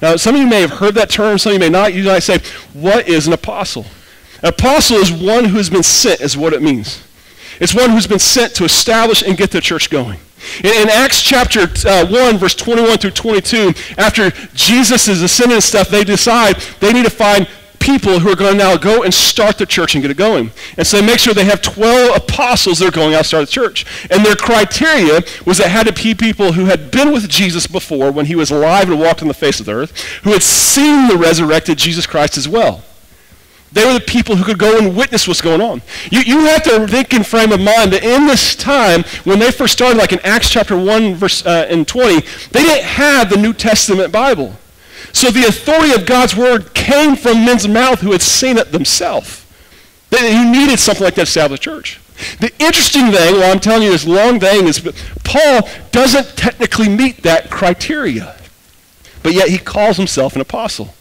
Now, 0.00 0.16
some 0.16 0.34
of 0.34 0.40
you 0.40 0.46
may 0.46 0.60
have 0.60 0.70
heard 0.70 0.94
that 0.94 1.10
term, 1.10 1.38
some 1.38 1.50
of 1.50 1.54
you 1.54 1.60
may 1.60 1.68
not. 1.68 1.92
Usually 1.92 2.14
I 2.14 2.20
say, 2.20 2.38
what 2.72 3.08
is 3.08 3.26
an 3.26 3.32
apostle? 3.32 3.84
Apostle 4.42 4.98
is 4.98 5.12
one 5.12 5.46
who 5.46 5.56
has 5.56 5.70
been 5.70 5.82
sent, 5.82 6.20
is 6.20 6.36
what 6.36 6.52
it 6.52 6.62
means. 6.62 7.04
It's 7.60 7.74
one 7.74 7.90
who's 7.90 8.06
been 8.06 8.18
sent 8.18 8.54
to 8.56 8.64
establish 8.64 9.22
and 9.22 9.36
get 9.36 9.50
the 9.50 9.60
church 9.60 9.90
going. 9.90 10.20
In, 10.62 10.72
in 10.82 10.88
Acts 10.88 11.22
chapter 11.22 11.62
uh, 11.88 12.06
1, 12.06 12.38
verse 12.38 12.54
21 12.54 12.98
through 12.98 13.10
22, 13.10 13.72
after 13.96 14.30
Jesus 14.54 15.08
is 15.08 15.22
ascended 15.22 15.54
and 15.54 15.64
stuff, 15.64 15.88
they 15.88 16.04
decide 16.04 16.56
they 16.80 16.92
need 16.92 17.04
to 17.04 17.10
find 17.10 17.48
people 17.80 18.18
who 18.18 18.30
are 18.30 18.36
going 18.36 18.52
to 18.52 18.58
now 18.58 18.76
go 18.76 19.02
and 19.02 19.14
start 19.14 19.56
the 19.56 19.66
church 19.66 19.94
and 19.94 20.02
get 20.02 20.10
it 20.10 20.16
going. 20.16 20.50
And 20.76 20.86
so 20.86 21.00
they 21.00 21.06
make 21.06 21.18
sure 21.18 21.32
they 21.32 21.44
have 21.44 21.62
12 21.62 22.16
apostles 22.16 22.78
that 22.78 22.88
are 22.88 22.90
going 22.90 23.14
out 23.14 23.18
to 23.18 23.24
start 23.24 23.46
the 23.46 23.52
church. 23.52 23.86
And 24.10 24.24
their 24.24 24.36
criteria 24.36 25.22
was 25.46 25.58
that 25.58 25.70
had 25.70 25.86
to 25.86 25.92
be 25.92 26.14
people 26.14 26.52
who 26.52 26.66
had 26.66 26.90
been 26.90 27.12
with 27.12 27.28
Jesus 27.28 27.66
before 27.66 28.12
when 28.12 28.26
he 28.26 28.34
was 28.34 28.50
alive 28.50 28.90
and 28.90 29.00
walked 29.00 29.22
on 29.22 29.28
the 29.28 29.34
face 29.34 29.58
of 29.60 29.66
the 29.66 29.72
earth, 29.72 30.00
who 30.22 30.32
had 30.32 30.42
seen 30.42 31.08
the 31.08 31.16
resurrected 31.16 31.78
Jesus 31.78 32.06
Christ 32.06 32.36
as 32.36 32.48
well. 32.48 32.84
They 33.78 33.86
were 33.86 33.92
the 33.92 34.00
people 34.00 34.34
who 34.34 34.42
could 34.42 34.58
go 34.58 34.76
and 34.76 34.96
witness 34.96 35.28
what's 35.28 35.40
going 35.40 35.60
on. 35.60 35.82
You, 36.10 36.22
you 36.22 36.40
have 36.46 36.64
to 36.64 36.84
think 36.88 37.14
in 37.14 37.22
frame 37.22 37.52
of 37.52 37.60
mind 37.60 37.92
that 37.92 38.02
in 38.02 38.26
this 38.26 38.56
time, 38.56 39.04
when 39.22 39.38
they 39.38 39.52
first 39.52 39.74
started, 39.74 39.98
like 39.98 40.12
in 40.12 40.18
Acts 40.24 40.50
chapter 40.50 40.76
1, 40.76 41.14
verse 41.14 41.46
uh, 41.46 41.64
and 41.70 41.86
20, 41.86 42.14
they 42.50 42.62
didn't 42.62 42.82
have 42.82 43.30
the 43.30 43.36
New 43.36 43.52
Testament 43.52 44.10
Bible. 44.10 44.56
So 45.12 45.30
the 45.30 45.44
authority 45.44 45.92
of 45.92 46.06
God's 46.06 46.34
word 46.34 46.74
came 46.74 47.14
from 47.14 47.44
men's 47.44 47.68
mouth 47.68 48.00
who 48.00 48.10
had 48.10 48.20
seen 48.20 48.58
it 48.58 48.72
themselves. 48.72 49.46
They, 50.10 50.32
you 50.32 50.50
needed 50.50 50.80
something 50.80 51.04
like 51.04 51.14
that 51.14 51.26
to 51.26 51.28
establish 51.28 51.60
church. 51.60 52.00
The 52.40 52.52
interesting 52.58 53.12
thing, 53.12 53.34
while 53.34 53.52
I'm 53.52 53.60
telling 53.60 53.84
you 53.84 53.90
this 53.90 54.08
long 54.08 54.40
thing, 54.40 54.66
is 54.66 54.80
Paul 55.22 55.68
doesn't 55.92 56.36
technically 56.36 56.88
meet 56.88 57.22
that 57.22 57.48
criteria. 57.48 58.34
But 59.22 59.34
yet 59.34 59.50
he 59.50 59.58
calls 59.58 59.96
himself 59.98 60.34
an 60.34 60.40
apostle. 60.40 60.94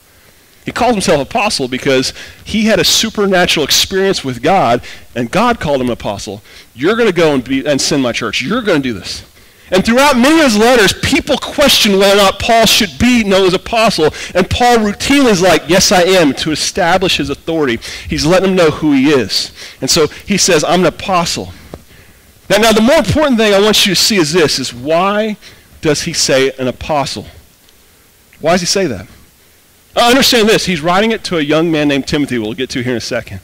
He 0.67 0.73
calls 0.73 0.91
himself 0.91 1.21
apostle 1.21 1.69
because 1.69 2.11
he 2.43 2.65
had 2.65 2.77
a 2.77 2.83
supernatural 2.83 3.63
experience 3.63 4.25
with 4.25 4.43
God, 4.43 4.83
and 5.15 5.31
God 5.31 5.61
called 5.61 5.79
him 5.79 5.89
apostle. 5.89 6.41
You're 6.75 6.97
going 6.97 7.07
to 7.07 7.15
go 7.15 7.33
and, 7.33 7.41
be, 7.41 7.65
and 7.65 7.79
send 7.79 8.03
my 8.03 8.11
church. 8.11 8.41
You're 8.41 8.61
going 8.61 8.81
to 8.81 8.89
do 8.89 8.91
this. 8.91 9.23
And 9.71 9.85
throughout 9.85 10.17
many 10.17 10.39
of 10.39 10.43
his 10.43 10.57
letters, 10.57 10.91
people 10.91 11.37
question 11.37 11.93
whether 11.97 12.15
or 12.15 12.17
not 12.17 12.39
Paul 12.39 12.65
should 12.65 12.99
be 12.99 13.23
known 13.23 13.47
as 13.47 13.53
apostle. 13.53 14.13
And 14.35 14.49
Paul 14.49 14.79
routinely 14.79 15.31
is 15.31 15.41
like, 15.41 15.69
Yes, 15.69 15.93
I 15.93 16.01
am, 16.01 16.33
to 16.33 16.51
establish 16.51 17.15
his 17.15 17.29
authority. 17.29 17.79
He's 18.09 18.25
letting 18.25 18.49
them 18.49 18.57
know 18.57 18.71
who 18.71 18.91
he 18.91 19.11
is. 19.11 19.53
And 19.79 19.89
so 19.89 20.07
he 20.07 20.37
says, 20.37 20.65
I'm 20.65 20.81
an 20.81 20.87
apostle. 20.87 21.53
Now, 22.49 22.57
now 22.57 22.73
the 22.73 22.81
more 22.81 22.97
important 22.97 23.37
thing 23.37 23.53
I 23.53 23.61
want 23.61 23.85
you 23.85 23.95
to 23.95 24.01
see 24.01 24.17
is 24.17 24.33
this, 24.33 24.59
is 24.59 24.73
why 24.73 25.37
does 25.79 26.01
he 26.01 26.11
say 26.11 26.51
an 26.59 26.67
apostle? 26.67 27.25
Why 28.41 28.51
does 28.51 28.59
he 28.59 28.67
say 28.67 28.85
that? 28.87 29.07
I 29.97 30.09
understand 30.09 30.47
this. 30.47 30.65
He's 30.65 30.81
writing 30.81 31.11
it 31.11 31.23
to 31.25 31.37
a 31.37 31.41
young 31.41 31.71
man 31.71 31.87
named 31.87 32.07
Timothy, 32.07 32.37
we'll 32.37 32.53
get 32.53 32.69
to 32.71 32.81
here 32.81 32.93
in 32.93 32.97
a 32.97 33.01
second. 33.01 33.41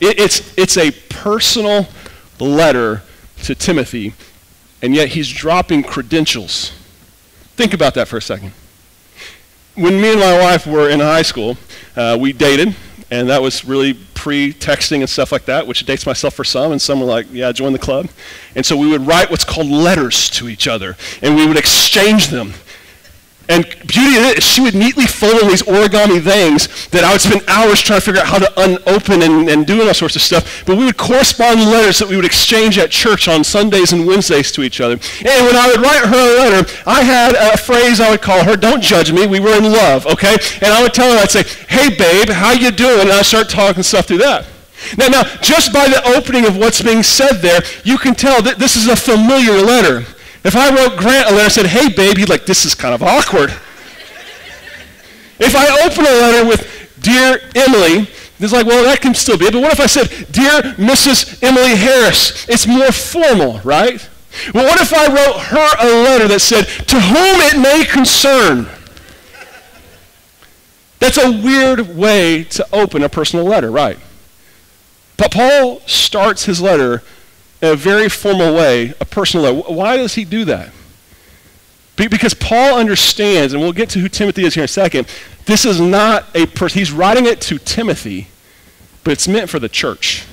It, 0.00 0.18
it's, 0.18 0.56
it's 0.58 0.76
a 0.76 0.90
personal 0.90 1.86
letter 2.38 3.02
to 3.44 3.54
Timothy 3.54 4.12
and 4.82 4.94
yet 4.94 5.08
he's 5.08 5.28
dropping 5.28 5.82
credentials. 5.82 6.72
Think 7.56 7.74
about 7.74 7.94
that 7.94 8.08
for 8.08 8.18
a 8.18 8.22
second. 8.22 8.52
When 9.74 10.00
me 10.00 10.12
and 10.12 10.20
my 10.20 10.38
wife 10.38 10.66
were 10.66 10.88
in 10.88 11.00
high 11.00 11.22
school, 11.22 11.56
uh, 11.96 12.16
we 12.20 12.32
dated, 12.32 12.74
and 13.10 13.28
that 13.28 13.42
was 13.42 13.64
really 13.64 13.94
pre-texting 14.14 15.00
and 15.00 15.08
stuff 15.08 15.32
like 15.32 15.44
that, 15.46 15.66
which 15.66 15.84
dates 15.86 16.06
myself 16.06 16.34
for 16.34 16.44
some, 16.44 16.72
and 16.72 16.80
some 16.80 17.00
were 17.00 17.06
like, 17.06 17.26
yeah, 17.30 17.52
join 17.52 17.72
the 17.72 17.78
club. 17.78 18.08
And 18.54 18.64
so 18.64 18.76
we 18.76 18.88
would 18.88 19.06
write 19.06 19.30
what's 19.30 19.44
called 19.44 19.66
letters 19.66 20.30
to 20.30 20.48
each 20.48 20.66
other, 20.66 20.96
and 21.22 21.36
we 21.36 21.46
would 21.46 21.58
exchange 21.58 22.28
them. 22.28 22.52
And 23.48 23.64
beauty 23.86 24.16
of 24.16 24.24
it 24.24 24.38
is 24.38 24.44
she 24.44 24.60
would 24.60 24.74
neatly 24.74 25.06
fold 25.06 25.40
in 25.42 25.48
these 25.48 25.62
origami 25.62 26.22
things 26.22 26.88
that 26.88 27.04
I 27.04 27.12
would 27.12 27.20
spend 27.20 27.42
hours 27.46 27.80
trying 27.80 28.00
to 28.00 28.04
figure 28.04 28.20
out 28.20 28.26
how 28.26 28.38
to 28.38 28.50
unopen 28.60 29.22
and, 29.22 29.48
and 29.48 29.66
doing 29.66 29.86
all 29.86 29.94
sorts 29.94 30.16
of 30.16 30.22
stuff. 30.22 30.64
But 30.66 30.76
we 30.76 30.84
would 30.84 30.96
correspond 30.96 31.60
letters 31.60 31.98
that 32.00 32.08
we 32.08 32.16
would 32.16 32.24
exchange 32.24 32.78
at 32.78 32.90
church 32.90 33.28
on 33.28 33.44
Sundays 33.44 33.92
and 33.92 34.06
Wednesdays 34.06 34.50
to 34.52 34.62
each 34.62 34.80
other. 34.80 34.94
And 34.94 35.46
when 35.46 35.54
I 35.54 35.68
would 35.68 35.80
write 35.80 36.04
her 36.04 36.16
a 36.16 36.50
letter, 36.50 36.70
I 36.86 37.02
had 37.02 37.34
a 37.34 37.56
phrase 37.56 38.00
I 38.00 38.10
would 38.10 38.22
call 38.22 38.42
her, 38.42 38.56
don't 38.56 38.82
judge 38.82 39.12
me, 39.12 39.26
we 39.26 39.38
were 39.38 39.56
in 39.56 39.64
love, 39.64 40.06
okay? 40.06 40.36
And 40.60 40.72
I 40.72 40.82
would 40.82 40.92
tell 40.92 41.10
her, 41.12 41.22
I'd 41.22 41.30
say, 41.30 41.44
hey 41.68 41.96
babe, 41.96 42.28
how 42.28 42.52
you 42.52 42.70
doing? 42.70 43.02
And 43.02 43.12
I'd 43.12 43.26
start 43.26 43.48
talking 43.48 43.82
stuff 43.82 44.06
through 44.06 44.18
that. 44.18 44.46
Now, 44.98 45.08
now, 45.08 45.22
just 45.40 45.72
by 45.72 45.88
the 45.88 46.02
opening 46.16 46.46
of 46.46 46.56
what's 46.56 46.82
being 46.82 47.02
said 47.02 47.40
there, 47.40 47.62
you 47.84 47.98
can 47.98 48.14
tell 48.14 48.42
that 48.42 48.58
this 48.58 48.76
is 48.76 48.88
a 48.88 48.96
familiar 48.96 49.52
letter. 49.52 50.04
If 50.46 50.54
I 50.54 50.72
wrote 50.72 50.96
Grant 50.96 51.28
a 51.28 51.32
letter 51.32 51.42
and 51.42 51.52
said, 51.52 51.66
hey, 51.66 51.88
he'd 51.88 52.28
like, 52.28 52.46
this 52.46 52.64
is 52.64 52.72
kind 52.72 52.94
of 52.94 53.02
awkward. 53.02 53.50
if 55.40 55.56
I 55.56 55.84
open 55.84 56.06
a 56.06 56.20
letter 56.20 56.46
with, 56.46 56.94
dear 57.00 57.40
Emily, 57.56 58.08
it's 58.38 58.52
like, 58.52 58.64
well, 58.64 58.84
that 58.84 59.00
can 59.00 59.12
still 59.12 59.36
be. 59.36 59.50
But 59.50 59.60
what 59.60 59.72
if 59.72 59.80
I 59.80 59.86
said, 59.86 60.06
dear 60.30 60.62
Mrs. 60.76 61.42
Emily 61.42 61.74
Harris? 61.74 62.48
It's 62.48 62.64
more 62.64 62.92
formal, 62.92 63.58
right? 63.64 64.08
Well, 64.54 64.64
what 64.64 64.80
if 64.80 64.94
I 64.94 65.08
wrote 65.08 65.40
her 65.46 65.68
a 65.80 66.04
letter 66.04 66.28
that 66.28 66.38
said, 66.38 66.66
to 66.66 67.00
whom 67.00 67.40
it 67.40 67.58
may 67.60 67.84
concern? 67.84 68.68
That's 71.00 71.18
a 71.18 71.28
weird 71.28 71.96
way 71.96 72.44
to 72.44 72.64
open 72.72 73.02
a 73.02 73.08
personal 73.08 73.44
letter, 73.44 73.72
right? 73.72 73.98
But 75.16 75.32
Paul 75.32 75.80
starts 75.86 76.44
his 76.44 76.60
letter 76.60 77.02
in 77.62 77.68
a 77.68 77.76
very 77.76 78.08
formal 78.08 78.54
way, 78.54 78.94
a 79.00 79.04
personal 79.04 79.52
letter. 79.52 79.72
Why 79.72 79.96
does 79.96 80.14
he 80.14 80.24
do 80.24 80.44
that? 80.44 80.70
Because 81.96 82.34
Paul 82.34 82.78
understands, 82.78 83.54
and 83.54 83.62
we'll 83.62 83.72
get 83.72 83.88
to 83.90 83.98
who 83.98 84.08
Timothy 84.08 84.44
is 84.44 84.54
here 84.54 84.62
in 84.62 84.66
a 84.66 84.68
second, 84.68 85.08
this 85.46 85.64
is 85.64 85.80
not 85.80 86.26
a 86.34 86.46
person, 86.46 86.78
he's 86.78 86.92
writing 86.92 87.24
it 87.24 87.40
to 87.42 87.58
Timothy, 87.58 88.28
but 89.02 89.12
it's 89.12 89.26
meant 89.26 89.48
for 89.48 89.58
the 89.58 89.68
church. 89.68 90.26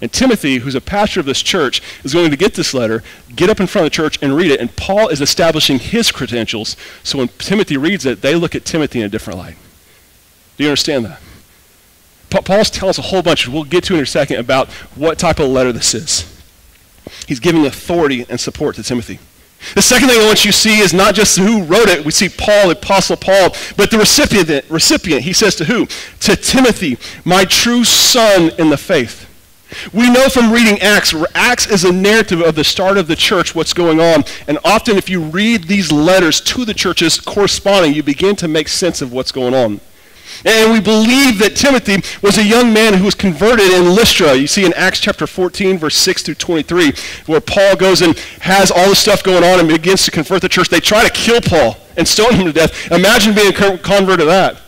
And 0.00 0.12
Timothy, 0.12 0.58
who's 0.58 0.74
a 0.74 0.80
pastor 0.80 1.20
of 1.20 1.26
this 1.26 1.42
church, 1.42 1.82
is 2.04 2.12
going 2.12 2.30
to 2.30 2.36
get 2.36 2.54
this 2.54 2.74
letter, 2.74 3.02
get 3.34 3.50
up 3.50 3.60
in 3.60 3.66
front 3.66 3.86
of 3.86 3.92
the 3.92 3.96
church, 3.96 4.18
and 4.22 4.36
read 4.36 4.50
it. 4.50 4.60
And 4.60 4.74
Paul 4.76 5.08
is 5.08 5.20
establishing 5.20 5.78
his 5.78 6.12
credentials, 6.12 6.76
so 7.02 7.18
when 7.18 7.28
Timothy 7.38 7.76
reads 7.76 8.06
it, 8.06 8.20
they 8.20 8.34
look 8.34 8.54
at 8.54 8.64
Timothy 8.64 9.00
in 9.00 9.06
a 9.06 9.08
different 9.08 9.38
light. 9.38 9.56
Do 10.56 10.64
you 10.64 10.70
understand 10.70 11.04
that? 11.06 11.20
Paul's 12.40 12.70
telling 12.70 12.90
us 12.90 12.98
a 12.98 13.02
whole 13.02 13.22
bunch, 13.22 13.46
we'll 13.46 13.64
get 13.64 13.84
to 13.84 13.94
in 13.94 14.00
a 14.00 14.06
second, 14.06 14.38
about 14.38 14.68
what 14.96 15.18
type 15.18 15.38
of 15.38 15.48
letter 15.48 15.72
this 15.72 15.94
is. 15.94 16.42
He's 17.26 17.40
giving 17.40 17.66
authority 17.66 18.24
and 18.28 18.40
support 18.40 18.76
to 18.76 18.82
Timothy. 18.82 19.18
The 19.74 19.82
second 19.82 20.08
thing 20.08 20.20
I 20.20 20.26
want 20.26 20.44
you 20.44 20.50
to 20.50 20.56
see 20.56 20.80
is 20.80 20.92
not 20.92 21.14
just 21.14 21.38
who 21.38 21.62
wrote 21.62 21.88
it. 21.88 22.04
We 22.04 22.10
see 22.10 22.28
Paul, 22.28 22.68
the 22.68 22.72
Apostle 22.72 23.16
Paul, 23.16 23.54
but 23.76 23.90
the 23.90 23.98
recipient. 23.98 24.68
Recipient. 24.68 25.22
He 25.22 25.32
says 25.32 25.54
to 25.56 25.64
who? 25.64 25.86
To 26.20 26.36
Timothy, 26.36 26.98
my 27.24 27.44
true 27.44 27.84
son 27.84 28.50
in 28.58 28.70
the 28.70 28.76
faith. 28.76 29.28
We 29.92 30.10
know 30.10 30.28
from 30.28 30.52
reading 30.52 30.80
Acts, 30.80 31.14
Acts 31.34 31.66
is 31.66 31.84
a 31.84 31.92
narrative 31.92 32.42
of 32.42 32.56
the 32.56 32.64
start 32.64 32.98
of 32.98 33.06
the 33.06 33.16
church, 33.16 33.54
what's 33.54 33.72
going 33.72 34.00
on. 34.00 34.24
And 34.46 34.58
often, 34.64 34.96
if 34.98 35.08
you 35.08 35.22
read 35.22 35.64
these 35.64 35.90
letters 35.90 36.40
to 36.42 36.64
the 36.64 36.74
churches 36.74 37.18
corresponding, 37.18 37.94
you 37.94 38.02
begin 38.02 38.36
to 38.36 38.48
make 38.48 38.68
sense 38.68 39.00
of 39.00 39.12
what's 39.12 39.32
going 39.32 39.54
on. 39.54 39.80
And 40.44 40.72
we 40.72 40.80
believe 40.80 41.38
that 41.38 41.56
Timothy 41.56 42.02
was 42.22 42.38
a 42.38 42.44
young 42.44 42.72
man 42.72 42.94
who 42.94 43.04
was 43.04 43.14
converted 43.14 43.70
in 43.70 43.94
Lystra. 43.94 44.34
You 44.34 44.46
see 44.46 44.64
in 44.64 44.72
Acts 44.74 45.00
chapter 45.00 45.26
14, 45.26 45.78
verse 45.78 45.96
6 45.96 46.22
through 46.22 46.34
23, 46.36 46.92
where 47.26 47.40
Paul 47.40 47.76
goes 47.76 48.02
and 48.02 48.18
has 48.40 48.70
all 48.70 48.88
this 48.88 48.98
stuff 48.98 49.22
going 49.22 49.44
on 49.44 49.60
and 49.60 49.68
begins 49.68 50.04
to 50.04 50.10
convert 50.10 50.42
the 50.42 50.48
church. 50.48 50.68
They 50.68 50.80
try 50.80 51.04
to 51.04 51.10
kill 51.10 51.40
Paul 51.40 51.76
and 51.96 52.06
stone 52.06 52.34
him 52.34 52.46
to 52.46 52.52
death. 52.52 52.90
Imagine 52.90 53.34
being 53.34 53.54
a 53.54 53.78
convert 53.78 54.18
to 54.18 54.24
that. 54.26 54.58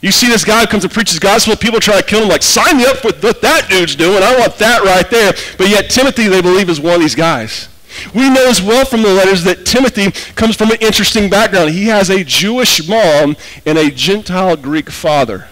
You 0.00 0.10
see 0.10 0.26
this 0.26 0.44
guy 0.44 0.60
who 0.60 0.66
comes 0.66 0.82
and 0.82 0.92
preaches 0.92 1.20
gospel, 1.20 1.54
people 1.54 1.78
try 1.78 2.00
to 2.00 2.06
kill 2.06 2.22
him, 2.22 2.28
like, 2.28 2.42
sign 2.42 2.76
me 2.76 2.84
up 2.86 2.96
for 2.96 3.12
what 3.12 3.40
that 3.40 3.68
dude's 3.70 3.94
doing. 3.94 4.20
I 4.22 4.36
want 4.36 4.56
that 4.56 4.82
right 4.82 5.08
there. 5.08 5.32
But 5.56 5.68
yet 5.68 5.90
Timothy, 5.90 6.26
they 6.26 6.42
believe, 6.42 6.68
is 6.68 6.80
one 6.80 6.94
of 6.94 7.00
these 7.00 7.14
guys. 7.14 7.68
We 8.14 8.30
know 8.30 8.48
as 8.48 8.62
well 8.62 8.84
from 8.84 9.02
the 9.02 9.12
letters 9.12 9.44
that 9.44 9.66
Timothy 9.66 10.10
comes 10.34 10.56
from 10.56 10.70
an 10.70 10.78
interesting 10.80 11.30
background. 11.30 11.70
He 11.70 11.86
has 11.86 12.10
a 12.10 12.24
Jewish 12.24 12.86
mom 12.88 13.36
and 13.66 13.78
a 13.78 13.90
Gentile 13.90 14.56
Greek 14.56 14.90
father. 14.90 15.48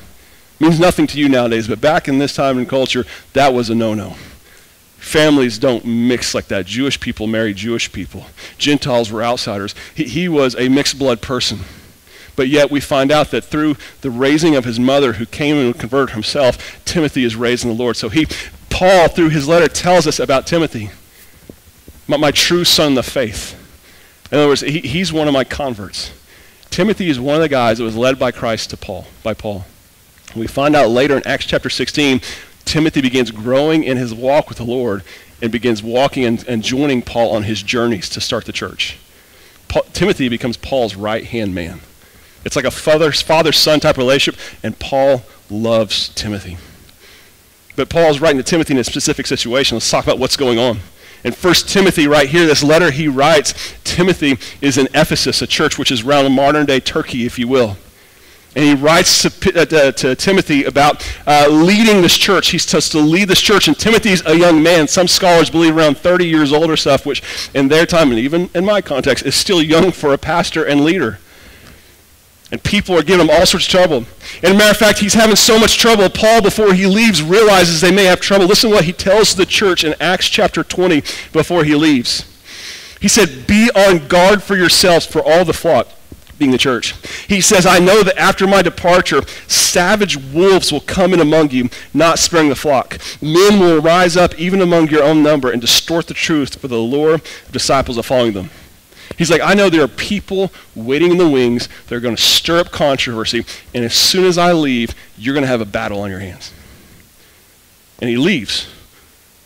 It 0.59 0.64
Means 0.64 0.80
nothing 0.80 1.06
to 1.09 1.18
you 1.18 1.28
nowadays, 1.28 1.68
but 1.68 1.80
back 1.80 2.09
in 2.09 2.18
this 2.18 2.35
time 2.35 2.59
and 2.59 2.68
culture, 2.68 3.06
that 3.32 3.54
was 3.54 3.70
a 3.70 3.75
no-no. 3.75 4.16
Families 4.99 5.59
don't 5.59 5.85
mix 5.87 6.35
like 6.35 6.49
that. 6.49 6.66
Jewish 6.66 7.00
people 7.00 7.26
marry 7.26 7.54
Jewish 7.54 7.90
people. 7.90 8.26
Gentiles 8.59 9.11
were 9.11 9.25
outsiders. 9.25 9.75
He, 9.94 10.04
he 10.04 10.28
was 10.28 10.54
a 10.56 10.68
mixed 10.68 10.99
blood 10.99 11.23
person. 11.23 11.61
But 12.37 12.49
yet 12.49 12.70
we 12.70 12.80
find 12.80 13.11
out 13.11 13.30
that 13.30 13.44
through 13.44 13.76
the 14.02 14.11
raising 14.11 14.56
of 14.56 14.64
his 14.64 14.78
mother, 14.78 15.14
who 15.14 15.26
came 15.26 15.56
and 15.56 15.78
converted 15.78 16.14
himself, 16.14 16.85
Timothy 16.85 17.25
is 17.25 17.35
raised 17.35 17.64
in 17.64 17.70
the 17.70 17.76
Lord. 17.76 17.97
So 17.97 18.11
he, 18.11 18.26
Paul, 18.68 19.09
through 19.09 19.30
his 19.30 19.49
letter, 19.49 19.68
tells 19.68 20.06
us 20.06 20.20
about 20.20 20.47
Timothy 20.47 20.90
my, 22.10 22.16
my 22.16 22.30
true 22.32 22.64
son 22.64 22.94
the 22.94 23.02
faith. 23.02 23.56
In 24.32 24.38
other 24.38 24.48
words, 24.48 24.60
he, 24.60 24.80
he's 24.80 25.12
one 25.12 25.28
of 25.28 25.32
my 25.32 25.44
converts. 25.44 26.12
Timothy 26.68 27.08
is 27.08 27.18
one 27.18 27.36
of 27.36 27.40
the 27.40 27.48
guys 27.48 27.78
that 27.78 27.84
was 27.84 27.96
led 27.96 28.18
by 28.18 28.30
Christ 28.32 28.70
to 28.70 28.76
Paul, 28.76 29.06
by 29.22 29.32
Paul. 29.32 29.64
We 30.36 30.46
find 30.46 30.76
out 30.76 30.90
later 30.90 31.16
in 31.16 31.26
Acts 31.26 31.46
chapter 31.46 31.70
16, 31.70 32.20
Timothy 32.64 33.00
begins 33.00 33.30
growing 33.30 33.84
in 33.84 33.96
his 33.96 34.14
walk 34.14 34.48
with 34.48 34.58
the 34.58 34.64
Lord 34.64 35.02
and 35.42 35.50
begins 35.50 35.82
walking 35.82 36.24
and, 36.24 36.46
and 36.46 36.62
joining 36.62 37.02
Paul 37.02 37.30
on 37.30 37.44
his 37.44 37.62
journeys 37.62 38.08
to 38.10 38.20
start 38.20 38.44
the 38.44 38.52
church. 38.52 38.98
Paul, 39.68 39.82
Timothy 39.92 40.28
becomes 40.28 40.56
Paul's 40.56 40.94
right 40.94 41.24
hand 41.24 41.54
man. 41.54 41.80
It's 42.44 42.56
like 42.56 42.64
a 42.64 42.70
father 42.70 43.12
son 43.12 43.80
type 43.80 43.96
relationship, 43.96 44.40
and 44.62 44.78
Paul 44.78 45.22
loves 45.48 46.08
Timothy. 46.10 46.58
But 47.76 47.88
Paul's 47.88 48.20
writing 48.20 48.38
to 48.38 48.42
Timothy 48.42 48.74
in 48.74 48.80
a 48.80 48.84
specific 48.84 49.26
situation. 49.26 49.76
Let's 49.76 49.90
talk 49.90 50.04
about 50.04 50.18
what's 50.18 50.36
going 50.36 50.58
on. 50.58 50.80
In 51.22 51.32
1 51.32 51.54
Timothy, 51.66 52.06
right 52.06 52.28
here, 52.28 52.46
this 52.46 52.62
letter 52.62 52.90
he 52.90 53.08
writes, 53.08 53.74
Timothy 53.84 54.38
is 54.60 54.78
in 54.78 54.86
Ephesus, 54.94 55.42
a 55.42 55.46
church 55.46 55.78
which 55.78 55.90
is 55.90 56.02
around 56.02 56.32
modern 56.32 56.66
day 56.66 56.80
Turkey, 56.80 57.26
if 57.26 57.38
you 57.38 57.46
will. 57.46 57.76
And 58.56 58.64
he 58.64 58.74
writes 58.74 59.22
to, 59.22 59.60
uh, 59.60 59.92
to 59.92 60.16
Timothy 60.16 60.64
about 60.64 61.06
uh, 61.26 61.46
leading 61.48 62.02
this 62.02 62.16
church. 62.16 62.48
He's 62.48 62.64
supposed 62.64 62.90
to 62.92 62.98
lead 62.98 63.28
this 63.28 63.40
church. 63.40 63.68
And 63.68 63.78
Timothy's 63.78 64.26
a 64.26 64.36
young 64.36 64.60
man. 64.60 64.88
Some 64.88 65.06
scholars 65.06 65.50
believe 65.50 65.76
around 65.76 65.98
30 65.98 66.26
years 66.26 66.52
old 66.52 66.68
or 66.68 66.76
stuff, 66.76 67.06
which 67.06 67.22
in 67.54 67.68
their 67.68 67.86
time, 67.86 68.10
and 68.10 68.18
even 68.18 68.50
in 68.54 68.64
my 68.64 68.80
context, 68.80 69.24
is 69.24 69.36
still 69.36 69.62
young 69.62 69.92
for 69.92 70.12
a 70.12 70.18
pastor 70.18 70.64
and 70.64 70.80
leader. 70.80 71.20
And 72.52 72.62
people 72.64 72.99
are 72.99 73.02
giving 73.02 73.26
him 73.26 73.30
all 73.30 73.47
sorts 73.47 73.66
of 73.66 73.71
trouble. 73.71 74.04
And 74.42 74.54
a 74.54 74.57
matter 74.57 74.73
of 74.73 74.76
fact, 74.76 74.99
he's 74.99 75.14
having 75.14 75.37
so 75.37 75.59
much 75.59 75.78
trouble. 75.78 76.09
Paul, 76.11 76.42
before 76.42 76.75
he 76.75 76.87
leaves, 76.87 77.23
realizes 77.23 77.80
they 77.80 77.92
may 77.92 78.04
have 78.04 78.21
trouble. 78.21 78.47
Listen 78.47 78.71
to 78.71 78.76
what 78.76 78.85
he 78.85 78.92
tells 78.92 79.37
the 79.37 79.47
church 79.47 79.85
in 79.85 79.95
Acts 80.00 80.28
chapter 80.28 80.64
20 80.64 81.02
before 81.33 81.62
he 81.62 81.76
leaves. 81.76 82.25
He 83.00 83.09
said, 83.09 83.47
Be 83.47 83.71
on 83.75 84.09
guard 84.09 84.42
for 84.42 84.57
yourselves 84.57 85.07
for 85.07 85.23
all 85.23 85.45
the 85.45 85.52
flock, 85.52 85.88
being 86.38 86.50
the 86.50 86.59
church. 86.59 86.95
He 87.28 87.40
says, 87.40 87.66
I 87.66 87.78
know 87.78 88.02
that 88.02 88.19
after 88.19 88.47
my 88.47 88.62
departure, 88.62 89.23
savage 89.47 90.16
wolves 90.16 90.71
will 90.71 90.80
come 90.80 91.14
in 91.14 91.21
among 91.21 91.50
you, 91.50 91.71
not 91.95 92.19
sparing 92.19 92.49
the 92.50 92.57
flock. 92.57 92.99
Men 93.23 93.61
will 93.61 93.80
rise 93.80 94.16
up 94.16 94.38
even 94.38 94.61
among 94.61 94.88
your 94.88 95.02
own 95.04 95.23
number 95.23 95.50
and 95.50 95.61
distort 95.61 96.09
the 96.09 96.14
truth 96.14 96.61
for 96.61 96.69
the 96.69 96.78
lure 96.78 97.14
of 97.14 97.52
disciples 97.52 97.97
of 97.97 98.07
following 98.07 98.33
them. 98.33 98.50
He's 99.20 99.30
like, 99.30 99.42
I 99.42 99.52
know 99.52 99.68
there 99.68 99.84
are 99.84 99.86
people 99.86 100.50
waiting 100.74 101.10
in 101.10 101.18
the 101.18 101.28
wings 101.28 101.68
that 101.86 101.94
are 101.94 102.00
going 102.00 102.16
to 102.16 102.22
stir 102.22 102.58
up 102.58 102.70
controversy, 102.70 103.44
and 103.74 103.84
as 103.84 103.92
soon 103.92 104.24
as 104.24 104.38
I 104.38 104.52
leave, 104.54 104.94
you're 105.18 105.34
going 105.34 105.42
to 105.42 105.48
have 105.48 105.60
a 105.60 105.66
battle 105.66 106.00
on 106.00 106.08
your 106.08 106.20
hands. 106.20 106.54
And 108.00 108.08
he 108.08 108.16
leaves. 108.16 108.66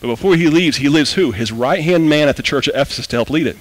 But 0.00 0.06
before 0.06 0.36
he 0.36 0.46
leaves, 0.46 0.76
he 0.76 0.88
leaves 0.88 1.14
who? 1.14 1.32
His 1.32 1.50
right 1.50 1.82
hand 1.82 2.08
man 2.08 2.28
at 2.28 2.36
the 2.36 2.42
church 2.44 2.68
of 2.68 2.76
Ephesus 2.76 3.08
to 3.08 3.16
help 3.16 3.30
lead 3.30 3.48
it. 3.48 3.56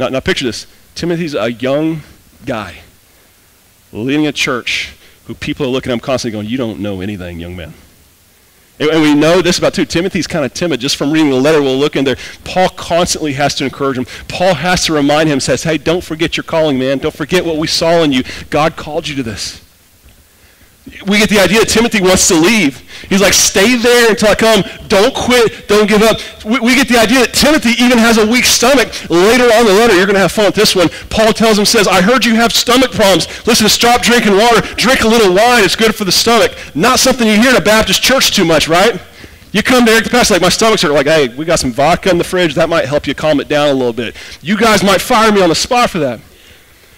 Now, 0.00 0.08
now 0.08 0.18
picture 0.18 0.44
this. 0.44 0.66
Timothy's 0.96 1.36
a 1.36 1.52
young 1.52 2.00
guy 2.44 2.78
leading 3.92 4.26
a 4.26 4.32
church 4.32 4.96
who 5.26 5.36
people 5.36 5.66
are 5.66 5.68
looking 5.68 5.92
at 5.92 5.94
him 5.94 6.00
constantly 6.00 6.36
going, 6.36 6.48
You 6.48 6.58
don't 6.58 6.80
know 6.80 7.00
anything, 7.00 7.38
young 7.38 7.54
man. 7.54 7.74
And, 8.78 9.02
we 9.02 9.14
know 9.14 9.40
this 9.40 9.58
about 9.58 9.74
too. 9.74 9.84
Timothy's 9.84 10.26
kind 10.26 10.44
of 10.44 10.52
timid. 10.52 10.80
Just 10.80 10.96
from 10.96 11.12
reading 11.12 11.30
the 11.30 11.36
letter, 11.36 11.62
we'll 11.62 11.78
look 11.78 11.96
in 11.96 12.04
there. 12.04 12.16
Paul 12.44 12.68
constantly 12.70 13.34
has 13.34 13.54
to 13.56 13.64
encourage 13.64 13.96
him. 13.96 14.06
Paul 14.28 14.54
has 14.54 14.84
to 14.86 14.92
remind 14.92 15.28
him, 15.28 15.40
says, 15.40 15.62
Hey, 15.62 15.78
don't 15.78 16.02
forget 16.02 16.36
your 16.36 16.44
calling, 16.44 16.78
man. 16.78 16.98
Don't 16.98 17.14
forget 17.14 17.44
what 17.44 17.56
we 17.56 17.66
saw 17.66 18.02
in 18.02 18.12
you. 18.12 18.24
God 18.50 18.76
called 18.76 19.06
you 19.06 19.14
to 19.16 19.22
this 19.22 19.63
we 21.06 21.18
get 21.18 21.30
the 21.30 21.38
idea 21.38 21.60
that 21.60 21.68
Timothy 21.68 22.02
wants 22.02 22.28
to 22.28 22.34
leave. 22.34 22.80
He's 23.08 23.20
like, 23.20 23.32
stay 23.32 23.76
there 23.76 24.10
until 24.10 24.28
I 24.28 24.34
come. 24.34 24.62
Don't 24.88 25.14
quit. 25.14 25.66
Don't 25.66 25.88
give 25.88 26.02
up. 26.02 26.20
We, 26.44 26.60
we, 26.60 26.74
get 26.74 26.88
the 26.88 26.98
idea 26.98 27.20
that 27.20 27.32
Timothy 27.32 27.72
even 27.82 27.96
has 27.96 28.18
a 28.18 28.26
weak 28.26 28.44
stomach. 28.44 28.88
Later 29.08 29.44
on 29.44 29.60
in 29.60 29.66
the 29.66 29.72
letter, 29.72 29.96
you're 29.96 30.04
going 30.04 30.14
to 30.14 30.20
have 30.20 30.32
fun 30.32 30.44
with 30.44 30.54
this 30.54 30.76
one. 30.76 30.88
Paul 31.08 31.32
tells 31.32 31.58
him, 31.58 31.64
says, 31.64 31.88
I 31.88 32.02
heard 32.02 32.24
you 32.24 32.34
have 32.36 32.52
stomach 32.52 32.92
problems. 32.92 33.28
Listen, 33.46 33.68
stop 33.68 34.02
drinking 34.02 34.36
water. 34.36 34.60
Drink 34.76 35.02
a 35.02 35.08
little 35.08 35.34
wine. 35.34 35.64
It's 35.64 35.76
good 35.76 35.94
for 35.94 36.04
the 36.04 36.12
stomach. 36.12 36.52
Not 36.74 36.98
something 36.98 37.26
you 37.26 37.40
hear 37.40 37.50
in 37.50 37.56
a 37.56 37.64
Baptist 37.64 38.02
church 38.02 38.36
too 38.36 38.44
much, 38.44 38.68
right? 38.68 39.00
You 39.52 39.62
come 39.62 39.86
to 39.86 39.92
Eric 39.92 40.04
the 40.04 40.10
pastor, 40.10 40.34
like, 40.34 40.42
my 40.42 40.48
stomach's 40.48 40.82
hurt. 40.82 40.92
Like, 40.92 41.06
hey, 41.06 41.28
we 41.28 41.44
got 41.44 41.60
some 41.60 41.72
vodka 41.72 42.10
in 42.10 42.18
the 42.18 42.24
fridge. 42.24 42.54
That 42.56 42.68
might 42.68 42.84
help 42.84 43.06
you 43.06 43.14
calm 43.14 43.40
it 43.40 43.48
down 43.48 43.68
a 43.68 43.74
little 43.74 43.92
bit. 43.92 44.16
You 44.42 44.58
guys 44.58 44.82
might 44.82 45.00
fire 45.00 45.32
me 45.32 45.40
on 45.40 45.48
the 45.48 45.54
spot 45.54 45.88
for 45.90 46.00
that. 46.00 46.20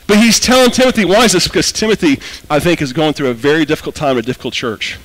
But 0.07 0.19
he's 0.19 0.39
telling 0.39 0.71
Timothy, 0.71 1.05
why 1.05 1.25
is 1.25 1.33
this? 1.33 1.49
Because 1.49 1.73
Timothy, 1.73 2.21
I 2.49 2.61
think, 2.61 2.81
is 2.81 2.93
going 2.93 3.15
through 3.15 3.29
a 3.29 3.35
very 3.35 3.65
difficult 3.65 3.95
time, 3.95 4.17
a 4.17 4.23
difficult 4.23 4.55
church. 4.55 4.99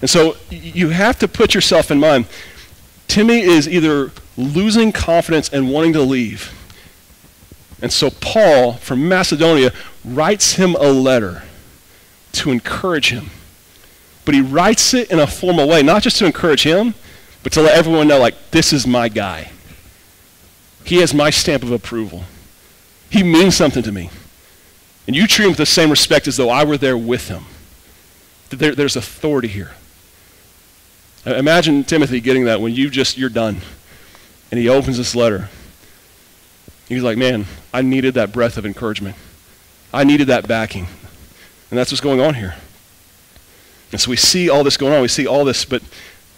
And 0.00 0.10
so 0.10 0.36
you 0.50 0.90
have 0.90 1.18
to 1.20 1.28
put 1.28 1.54
yourself 1.54 1.90
in 1.90 1.98
mind. 1.98 2.26
Timmy 3.08 3.40
is 3.40 3.68
either 3.68 4.10
losing 4.36 4.92
confidence 4.92 5.48
and 5.48 5.70
wanting 5.70 5.92
to 5.94 6.02
leave. 6.02 6.52
And 7.80 7.92
so 7.92 8.10
Paul 8.10 8.74
from 8.74 9.08
Macedonia 9.08 9.72
writes 10.04 10.54
him 10.54 10.74
a 10.76 10.92
letter 10.92 11.42
to 12.32 12.50
encourage 12.50 13.10
him. 13.10 13.30
But 14.24 14.34
he 14.34 14.40
writes 14.40 14.94
it 14.94 15.10
in 15.10 15.18
a 15.18 15.26
formal 15.26 15.68
way, 15.68 15.82
not 15.82 16.02
just 16.02 16.18
to 16.18 16.26
encourage 16.26 16.62
him, 16.62 16.94
but 17.42 17.52
to 17.54 17.62
let 17.62 17.76
everyone 17.76 18.06
know, 18.06 18.20
like, 18.20 18.50
this 18.52 18.72
is 18.72 18.86
my 18.86 19.08
guy. 19.08 19.50
He 20.84 20.96
has 20.96 21.12
my 21.12 21.30
stamp 21.30 21.62
of 21.62 21.72
approval. 21.72 22.24
He 23.10 23.22
means 23.22 23.56
something 23.56 23.82
to 23.82 23.92
me. 23.92 24.10
And 25.06 25.16
you 25.16 25.26
treat 25.26 25.46
him 25.46 25.50
with 25.50 25.58
the 25.58 25.66
same 25.66 25.90
respect 25.90 26.28
as 26.28 26.36
though 26.36 26.50
I 26.50 26.64
were 26.64 26.76
there 26.76 26.96
with 26.96 27.28
him. 27.28 27.44
There, 28.50 28.74
there's 28.74 28.96
authority 28.96 29.48
here. 29.48 29.72
Imagine 31.24 31.84
Timothy 31.84 32.20
getting 32.20 32.44
that 32.44 32.60
when 32.60 32.72
you 32.74 32.90
just, 32.90 33.16
you're 33.16 33.30
done. 33.30 33.58
And 34.50 34.58
he 34.58 34.68
opens 34.68 34.98
this 34.98 35.14
letter. 35.14 35.48
He's 36.88 37.02
like, 37.02 37.16
man, 37.16 37.46
I 37.72 37.82
needed 37.82 38.14
that 38.14 38.32
breath 38.32 38.58
of 38.58 38.66
encouragement. 38.66 39.16
I 39.92 40.04
needed 40.04 40.26
that 40.28 40.46
backing. 40.46 40.88
And 41.70 41.78
that's 41.78 41.90
what's 41.90 42.00
going 42.00 42.20
on 42.20 42.34
here. 42.34 42.56
And 43.92 44.00
so 44.00 44.10
we 44.10 44.16
see 44.16 44.50
all 44.50 44.64
this 44.64 44.76
going 44.76 44.92
on. 44.92 45.00
We 45.00 45.08
see 45.08 45.26
all 45.26 45.44
this, 45.44 45.64
but 45.64 45.82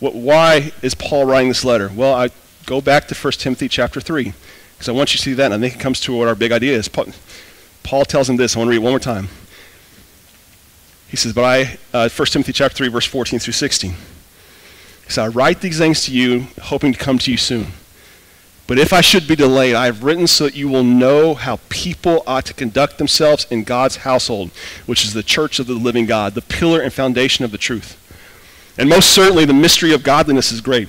what, 0.00 0.14
why 0.14 0.72
is 0.82 0.94
Paul 0.94 1.24
writing 1.24 1.48
this 1.48 1.64
letter? 1.64 1.90
Well, 1.94 2.14
I 2.14 2.30
go 2.66 2.80
back 2.80 3.08
to 3.08 3.14
1 3.14 3.32
Timothy 3.32 3.68
chapter 3.68 4.00
3, 4.00 4.32
because 4.74 4.88
I 4.88 4.92
want 4.92 5.14
you 5.14 5.18
to 5.18 5.22
see 5.22 5.34
that, 5.34 5.46
and 5.52 5.54
I 5.54 5.58
think 5.58 5.80
it 5.80 5.82
comes 5.82 6.00
to 6.00 6.16
what 6.16 6.28
our 6.28 6.34
big 6.34 6.52
idea 6.52 6.76
is. 6.76 6.88
Paul, 6.88 7.06
Paul 7.84 8.04
tells 8.04 8.28
him 8.28 8.36
this. 8.36 8.56
I 8.56 8.58
want 8.58 8.68
to 8.68 8.70
read 8.70 8.78
it 8.78 8.82
one 8.82 8.92
more 8.92 8.98
time. 8.98 9.28
He 11.08 11.16
says, 11.16 11.32
but 11.32 11.44
I, 11.44 11.78
uh, 11.92 12.08
1 12.08 12.26
Timothy 12.26 12.52
chapter 12.52 12.76
3, 12.76 12.88
verse 12.88 13.06
14 13.06 13.38
through 13.38 13.52
16. 13.52 13.92
He 13.92 13.96
said, 15.06 15.24
I 15.24 15.28
write 15.28 15.60
these 15.60 15.78
things 15.78 16.04
to 16.06 16.12
you, 16.12 16.48
hoping 16.60 16.92
to 16.92 16.98
come 16.98 17.18
to 17.18 17.30
you 17.30 17.36
soon. 17.36 17.68
But 18.66 18.78
if 18.78 18.94
I 18.94 19.02
should 19.02 19.28
be 19.28 19.36
delayed, 19.36 19.74
I 19.74 19.84
have 19.84 20.02
written 20.02 20.26
so 20.26 20.44
that 20.44 20.56
you 20.56 20.68
will 20.68 20.82
know 20.82 21.34
how 21.34 21.60
people 21.68 22.22
ought 22.26 22.46
to 22.46 22.54
conduct 22.54 22.96
themselves 22.96 23.46
in 23.50 23.62
God's 23.62 23.96
household, 23.96 24.50
which 24.86 25.04
is 25.04 25.12
the 25.12 25.22
church 25.22 25.58
of 25.58 25.66
the 25.66 25.74
living 25.74 26.06
God, 26.06 26.34
the 26.34 26.42
pillar 26.42 26.80
and 26.80 26.92
foundation 26.92 27.44
of 27.44 27.52
the 27.52 27.58
truth. 27.58 28.00
And 28.78 28.88
most 28.88 29.10
certainly, 29.10 29.44
the 29.44 29.52
mystery 29.52 29.92
of 29.92 30.02
godliness 30.02 30.50
is 30.50 30.62
great. 30.62 30.88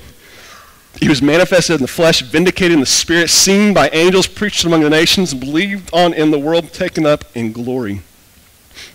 He 1.00 1.10
was 1.10 1.22
manifested 1.22 1.76
in 1.76 1.82
the 1.82 1.88
flesh, 1.88 2.22
vindicated 2.22 2.74
in 2.74 2.80
the 2.80 2.86
spirit, 2.86 3.30
seen 3.30 3.74
by 3.74 3.90
angels, 3.90 4.28
preached 4.28 4.64
among 4.64 4.82
the 4.82 4.90
nations, 4.90 5.34
believed 5.34 5.90
on 5.94 6.14
in 6.14 6.32
the 6.32 6.40
world, 6.40 6.72
taken 6.72 7.06
up 7.06 7.26
in 7.36 7.52
glory. 7.52 8.02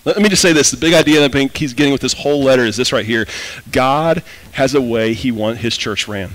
Let 0.05 0.19
me 0.19 0.29
just 0.29 0.43
say 0.43 0.53
this. 0.53 0.71
The 0.71 0.77
big 0.77 0.95
idea 0.95 1.21
that 1.21 1.31
I 1.31 1.33
think 1.33 1.57
he's 1.57 1.75
getting 1.75 1.93
with 1.93 2.01
this 2.01 2.15
whole 2.15 2.43
letter 2.43 2.65
is 2.65 2.77
this 2.77 2.93
right 2.93 3.05
here. 3.05 3.27
God 3.71 4.23
has 4.53 4.75
a 4.75 4.81
way 4.81 5.15
he 5.15 5.31
wants 5.31 5.61
his 5.61 5.77
church 5.77 6.09
ran. 6.09 6.31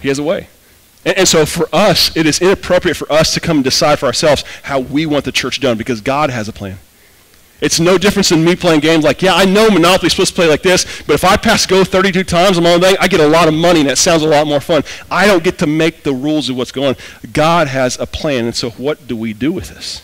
He 0.00 0.08
has 0.08 0.18
a 0.18 0.22
way. 0.22 0.48
And, 1.04 1.18
and 1.18 1.28
so 1.28 1.44
for 1.46 1.68
us, 1.72 2.16
it 2.16 2.26
is 2.26 2.40
inappropriate 2.40 2.96
for 2.96 3.10
us 3.10 3.34
to 3.34 3.40
come 3.40 3.58
and 3.58 3.64
decide 3.64 3.98
for 3.98 4.06
ourselves 4.06 4.44
how 4.62 4.80
we 4.80 5.06
want 5.06 5.24
the 5.24 5.32
church 5.32 5.60
done 5.60 5.76
because 5.76 6.00
God 6.00 6.30
has 6.30 6.48
a 6.48 6.52
plan. 6.52 6.78
It's 7.60 7.80
no 7.80 7.96
difference 7.96 8.28
than 8.28 8.44
me 8.44 8.54
playing 8.54 8.80
games 8.80 9.02
like, 9.02 9.22
yeah, 9.22 9.34
I 9.34 9.46
know 9.46 9.70
Monopoly's 9.70 10.12
supposed 10.12 10.30
to 10.30 10.34
play 10.34 10.48
like 10.48 10.62
this, 10.62 10.84
but 11.06 11.14
if 11.14 11.24
I 11.24 11.36
pass 11.36 11.64
go 11.64 11.84
32 11.84 12.24
times 12.24 12.58
on 12.58 12.64
my 12.64 12.74
own 12.74 12.80
thing, 12.80 12.96
I 13.00 13.08
get 13.08 13.20
a 13.20 13.26
lot 13.26 13.48
of 13.48 13.54
money 13.54 13.80
and 13.80 13.88
that 13.88 13.96
sounds 13.96 14.22
a 14.22 14.28
lot 14.28 14.46
more 14.46 14.60
fun. 14.60 14.84
I 15.10 15.26
don't 15.26 15.42
get 15.42 15.58
to 15.58 15.66
make 15.66 16.02
the 16.02 16.12
rules 16.12 16.50
of 16.50 16.56
what's 16.56 16.72
going 16.72 16.88
on. 16.88 16.96
God 17.32 17.68
has 17.68 17.98
a 17.98 18.06
plan, 18.06 18.44
and 18.44 18.54
so 18.54 18.70
what 18.70 19.08
do 19.08 19.16
we 19.16 19.32
do 19.32 19.52
with 19.52 19.70
this? 19.70 20.02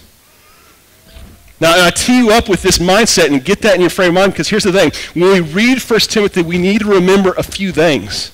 Now, 1.61 1.87
I 1.87 1.91
tee 1.91 2.19
you 2.19 2.31
up 2.31 2.49
with 2.49 2.62
this 2.62 2.79
mindset 2.79 3.27
and 3.27 3.45
get 3.45 3.61
that 3.62 3.75
in 3.75 3.83
your 3.83 3.91
frame 3.91 4.09
of 4.09 4.15
mind 4.15 4.33
because 4.33 4.49
here's 4.49 4.65
the 4.65 4.73
thing. 4.73 4.91
When 5.15 5.31
we 5.33 5.41
read 5.41 5.79
1 5.81 6.01
Timothy, 6.01 6.43
we 6.43 6.59
need 6.59 6.81
to 6.81 6.87
remember 6.87 7.35
a 7.35 7.43
few 7.43 7.71
things. 7.71 8.33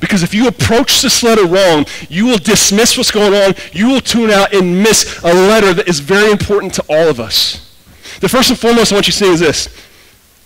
Because 0.00 0.22
if 0.22 0.34
you 0.34 0.48
approach 0.48 1.00
this 1.00 1.22
letter 1.22 1.46
wrong, 1.46 1.86
you 2.08 2.26
will 2.26 2.38
dismiss 2.38 2.96
what's 2.98 3.10
going 3.10 3.34
on, 3.34 3.54
you 3.72 3.88
will 3.88 4.00
tune 4.00 4.30
out 4.30 4.52
and 4.52 4.82
miss 4.82 5.20
a 5.22 5.32
letter 5.32 5.72
that 5.74 5.88
is 5.88 6.00
very 6.00 6.30
important 6.30 6.74
to 6.74 6.84
all 6.88 7.08
of 7.08 7.20
us. 7.20 7.67
The 8.20 8.28
first 8.28 8.50
and 8.50 8.58
foremost 8.58 8.92
I 8.92 8.96
want 8.96 9.06
you 9.06 9.12
to 9.12 9.18
see 9.18 9.30
is 9.30 9.40
this. 9.40 9.68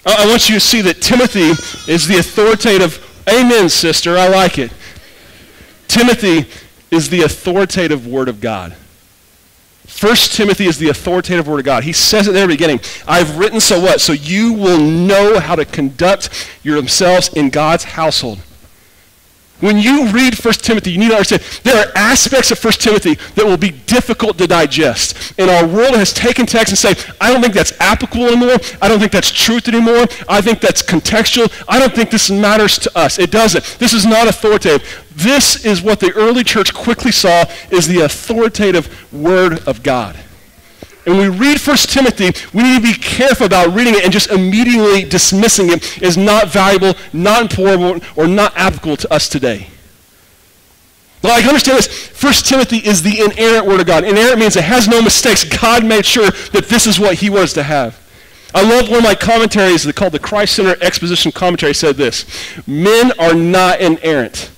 I 0.04 0.26
want 0.26 0.48
you 0.48 0.56
to 0.56 0.61
see 0.61 0.80
that 0.82 1.00
Timothy 1.00 1.50
is 1.90 2.08
the 2.08 2.18
authoritative, 2.18 3.24
amen, 3.28 3.68
sister, 3.68 4.18
I 4.18 4.28
like 4.28 4.58
it. 4.58 4.72
Timothy 5.87 6.48
is 6.90 7.08
the 7.08 7.22
authoritative 7.22 8.06
word 8.06 8.28
of 8.28 8.40
God. 8.40 8.74
First 9.87 10.35
Timothy 10.35 10.66
is 10.66 10.78
the 10.78 10.88
authoritative 10.88 11.46
word 11.46 11.61
of 11.61 11.64
God. 11.64 11.85
He 11.85 11.92
says 11.92 12.26
it 12.26 12.35
at 12.35 12.40
the 12.40 12.46
beginning. 12.46 12.80
I've 13.06 13.38
written 13.38 13.61
so 13.61 13.80
what? 13.80 14.00
So 14.00 14.12
you 14.12 14.52
will 14.52 14.80
know 14.80 15.38
how 15.38 15.54
to 15.54 15.64
conduct 15.64 16.48
yourselves 16.62 17.28
in 17.35 17.50
God's 17.50 17.85
household. 17.85 18.40
When 19.62 19.79
you 19.79 20.09
read 20.09 20.35
1 20.35 20.55
Timothy, 20.55 20.90
you 20.90 20.98
need 20.98 21.11
to 21.11 21.14
understand 21.14 21.42
there 21.62 21.77
are 21.77 21.92
aspects 21.94 22.51
of 22.51 22.62
1 22.62 22.72
Timothy 22.75 23.14
that 23.37 23.46
will 23.46 23.57
be 23.57 23.70
difficult 23.70 24.37
to 24.38 24.48
digest. 24.48 25.35
And 25.38 25.48
our 25.48 25.64
world 25.64 25.94
has 25.94 26.12
taken 26.12 26.46
text 26.46 26.72
and 26.72 26.79
say, 26.79 27.14
I 27.20 27.33
don't 27.33 27.40
think 27.40 27.55
that's 27.55 27.72
applicable 27.81 28.27
anymore. 28.27 28.57
I 28.83 28.88
don't 28.88 28.98
think 28.98 29.12
that's 29.12 29.31
truth 29.31 29.68
anymore. 29.68 30.07
I 30.29 30.40
think 30.40 30.61
that's 30.61 30.83
contextual. 30.83 31.48
I 31.68 31.79
don't 31.79 31.94
think 31.94 32.11
this 32.11 32.29
matters 32.29 32.77
to 32.81 32.98
us. 32.98 33.20
It 33.20 33.31
doesn't. 33.31 33.77
This 33.79 33.92
is 33.92 34.05
not 34.05 34.27
authoritative. 34.27 35.07
This 35.14 35.64
is 35.64 35.81
what 35.81 36.01
the 36.01 36.12
early 36.14 36.42
church 36.42 36.75
quickly 36.75 37.12
saw 37.12 37.44
is 37.70 37.87
the 37.87 38.01
authoritative 38.01 39.12
word 39.12 39.66
of 39.68 39.85
God. 39.85 40.18
And 41.05 41.19
when 41.19 41.33
we 41.33 41.37
read 41.37 41.59
1 41.59 41.77
Timothy, 41.79 42.31
we 42.57 42.62
need 42.62 42.77
to 42.77 42.93
be 42.93 42.95
careful 42.95 43.47
about 43.47 43.75
reading 43.75 43.95
it 43.95 44.05
and 44.05 44.12
just 44.12 44.31
immediately 44.31 45.05
dismissing 45.05 45.71
it 45.71 46.01
as 46.03 46.17
not 46.17 46.49
valuable, 46.49 46.95
not 47.12 47.43
important, 47.43 48.05
or 48.17 48.29
not 48.29 48.57
applicable 48.57 48.97
to 48.99 49.12
us 49.12 49.29
today. 49.29 49.69
Like, 51.25 51.45
understand 51.47 51.79
this. 51.79 52.23
1 52.23 52.33
Timothy 52.45 52.79
is 52.79 53.03
the 53.03 53.21
inerrant 53.21 53.67
word 53.67 53.81
of 53.81 53.87
God. 53.87 54.05
Inerrant 54.05 54.38
means 54.38 54.57
it 54.57 54.65
has 54.65 54.87
no 54.87 55.03
mistakes. 55.03 55.45
God 55.45 55.85
made 55.85 56.07
sure 56.07 56.31
that 56.53 56.67
this 56.69 56.87
is 56.87 57.01
what 57.01 57.17
he 57.17 57.31
was 57.31 57.53
to 57.55 57.65
have. 57.65 57.99
I 58.55 58.62
love 58.62 58.88
one 58.88 58.99
of 58.99 59.05
my 59.05 59.15
commentaries 59.15 59.91
called 59.93 60.12
the 60.12 60.19
Christ 60.19 60.55
Center 60.55 60.77
Exposition 60.83 61.33
Commentary 61.33 61.75
said 61.75 61.97
this. 61.97 62.27
Men 62.67 63.12
are 63.19 63.35
not 63.35 63.81
inerrant, 63.81 64.51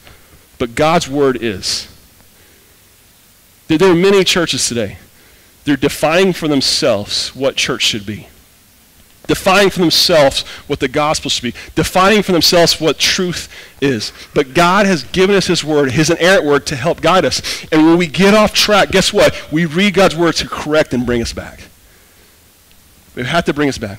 but 0.58 0.74
God's 0.74 1.08
word 1.08 1.38
is. 1.40 1.88
There 3.68 3.90
are 3.90 3.94
many 3.94 4.24
churches 4.24 4.68
today 4.68 4.98
they're 5.64 5.76
defining 5.76 6.32
for 6.32 6.48
themselves 6.48 7.34
what 7.34 7.56
church 7.56 7.82
should 7.82 8.06
be. 8.06 8.28
Defining 9.26 9.70
for 9.70 9.80
themselves 9.80 10.42
what 10.66 10.80
the 10.80 10.88
gospel 10.88 11.30
should 11.30 11.54
be. 11.54 11.58
Defining 11.74 12.22
for 12.22 12.32
themselves 12.32 12.78
what 12.78 12.98
truth 12.98 13.48
is. 13.80 14.12
But 14.34 14.52
God 14.52 14.84
has 14.84 15.04
given 15.04 15.34
us 15.34 15.46
His 15.46 15.64
word, 15.64 15.92
His 15.92 16.10
inerrant 16.10 16.44
word, 16.44 16.66
to 16.66 16.76
help 16.76 17.00
guide 17.00 17.24
us. 17.24 17.64
And 17.72 17.86
when 17.86 17.96
we 17.96 18.06
get 18.06 18.34
off 18.34 18.52
track, 18.52 18.90
guess 18.90 19.12
what? 19.12 19.50
We 19.50 19.64
read 19.64 19.94
God's 19.94 20.14
word 20.14 20.34
to 20.36 20.48
correct 20.48 20.92
and 20.92 21.06
bring 21.06 21.22
us 21.22 21.32
back. 21.32 21.60
We 23.14 23.24
have 23.24 23.44
to 23.46 23.54
bring 23.54 23.70
us 23.70 23.78
back. 23.78 23.98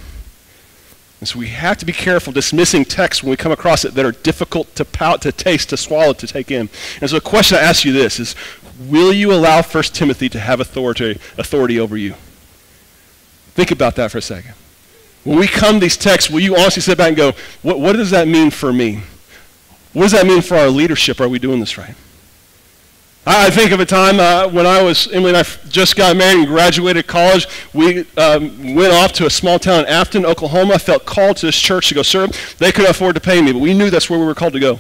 And 1.20 1.28
so 1.28 1.40
we 1.40 1.48
have 1.48 1.78
to 1.78 1.86
be 1.86 1.94
careful 1.94 2.34
dismissing 2.34 2.86
texts 2.86 3.24
when 3.24 3.32
we 3.32 3.38
come 3.38 3.52
across 3.52 3.84
it 3.84 3.96
that 3.96 4.06
are 4.06 4.12
difficult 4.12 4.76
to 4.76 4.86
pout, 4.86 5.24
to 5.24 5.32
taste, 5.32 5.70
to 5.70 5.78
swallow, 5.78 6.14
to 6.14 6.28
take 6.28 6.52
in. 6.52 6.70
And 7.02 7.10
so 7.10 7.16
the 7.16 7.22
question 7.22 7.58
I 7.58 7.62
ask 7.62 7.84
you 7.84 7.94
this 7.94 8.20
is, 8.20 8.36
will 8.80 9.14
you 9.14 9.34
allow 9.34 9.62
1 9.62 9.84
Timothy 9.86 10.30
to 10.30 10.40
have 10.40 10.60
authority, 10.60 11.20
authority 11.38 11.80
over 11.80 11.98
you? 11.98 12.16
Think 13.54 13.72
about 13.72 13.96
that 13.96 14.12
for 14.12 14.18
a 14.18 14.22
second. 14.22 14.54
When 15.24 15.40
we 15.40 15.48
come 15.48 15.80
these 15.80 15.98
texts, 15.98 16.30
will 16.30 16.42
you 16.42 16.56
honestly 16.56 16.82
sit 16.82 16.98
back 16.98 17.10
and 17.10 17.18
go, 17.18 17.32
what, 17.62 17.80
what 17.80 17.94
does 17.94 18.12
that 18.12 18.28
mean 18.28 18.52
for 18.52 18.72
me? 18.72 19.02
What 19.94 20.04
does 20.04 20.12
that 20.12 20.28
mean 20.28 20.42
for 20.42 20.56
our 20.56 20.70
leadership? 20.70 21.20
Are 21.22 21.30
we 21.30 21.40
doing 21.40 21.60
this 21.60 21.78
right? 21.78 21.96
I 23.28 23.50
think 23.50 23.72
of 23.72 23.80
a 23.80 23.88
time 23.88 24.20
uh, 24.20 24.48
when 24.50 24.68
I 24.68 24.84
was, 24.84 25.08
Emily 25.12 25.30
and 25.30 25.38
I 25.38 25.44
just 25.68 25.96
got 25.96 26.16
married 26.16 26.40
and 26.40 26.48
graduated 26.48 27.08
college. 27.08 27.48
We 27.74 28.02
um, 28.18 28.76
went 28.76 28.94
off 28.94 29.14
to 29.14 29.26
a 29.26 29.32
small 29.32 29.58
town 29.58 29.80
in 29.80 29.86
Afton, 29.88 30.28
Oklahoma. 30.28 30.76
I 30.76 30.78
felt 30.78 31.06
called 31.06 31.38
to 31.38 31.48
this 31.48 31.60
church 31.60 31.90
to 31.90 31.96
go 31.96 32.04
serve. 32.04 32.56
They 32.60 32.72
couldn't 32.72 32.92
afford 32.92 33.16
to 33.16 33.22
pay 33.22 33.42
me, 33.42 33.52
but 33.52 33.60
we 33.60 33.74
knew 33.74 33.90
that's 33.90 34.12
where 34.12 34.20
we 34.20 34.26
were 34.26 34.36
called 34.36 34.54
to 34.54 34.60
go. 34.60 34.80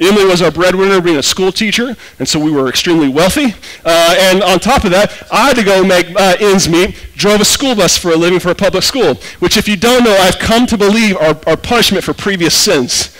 Emily 0.00 0.24
was 0.24 0.42
our 0.42 0.50
breadwinner, 0.50 1.00
being 1.00 1.18
a 1.18 1.22
school 1.22 1.52
teacher, 1.52 1.96
and 2.18 2.26
so 2.26 2.38
we 2.38 2.50
were 2.50 2.68
extremely 2.68 3.08
wealthy. 3.08 3.54
Uh, 3.84 4.16
and 4.18 4.42
on 4.42 4.58
top 4.58 4.84
of 4.84 4.90
that, 4.90 5.26
I 5.30 5.48
had 5.48 5.56
to 5.56 5.62
go 5.62 5.84
make 5.84 6.10
uh, 6.16 6.36
ends 6.40 6.68
meet, 6.68 6.96
drove 7.14 7.40
a 7.40 7.44
school 7.44 7.76
bus 7.76 7.96
for 7.96 8.10
a 8.10 8.16
living 8.16 8.40
for 8.40 8.50
a 8.50 8.54
public 8.54 8.82
school, 8.82 9.14
which, 9.38 9.56
if 9.56 9.68
you 9.68 9.76
don't 9.76 10.02
know, 10.02 10.16
I've 10.16 10.38
come 10.38 10.66
to 10.66 10.76
believe 10.76 11.16
are, 11.16 11.38
are 11.46 11.56
punishment 11.56 12.04
for 12.04 12.12
previous 12.12 12.54
sins. 12.54 13.16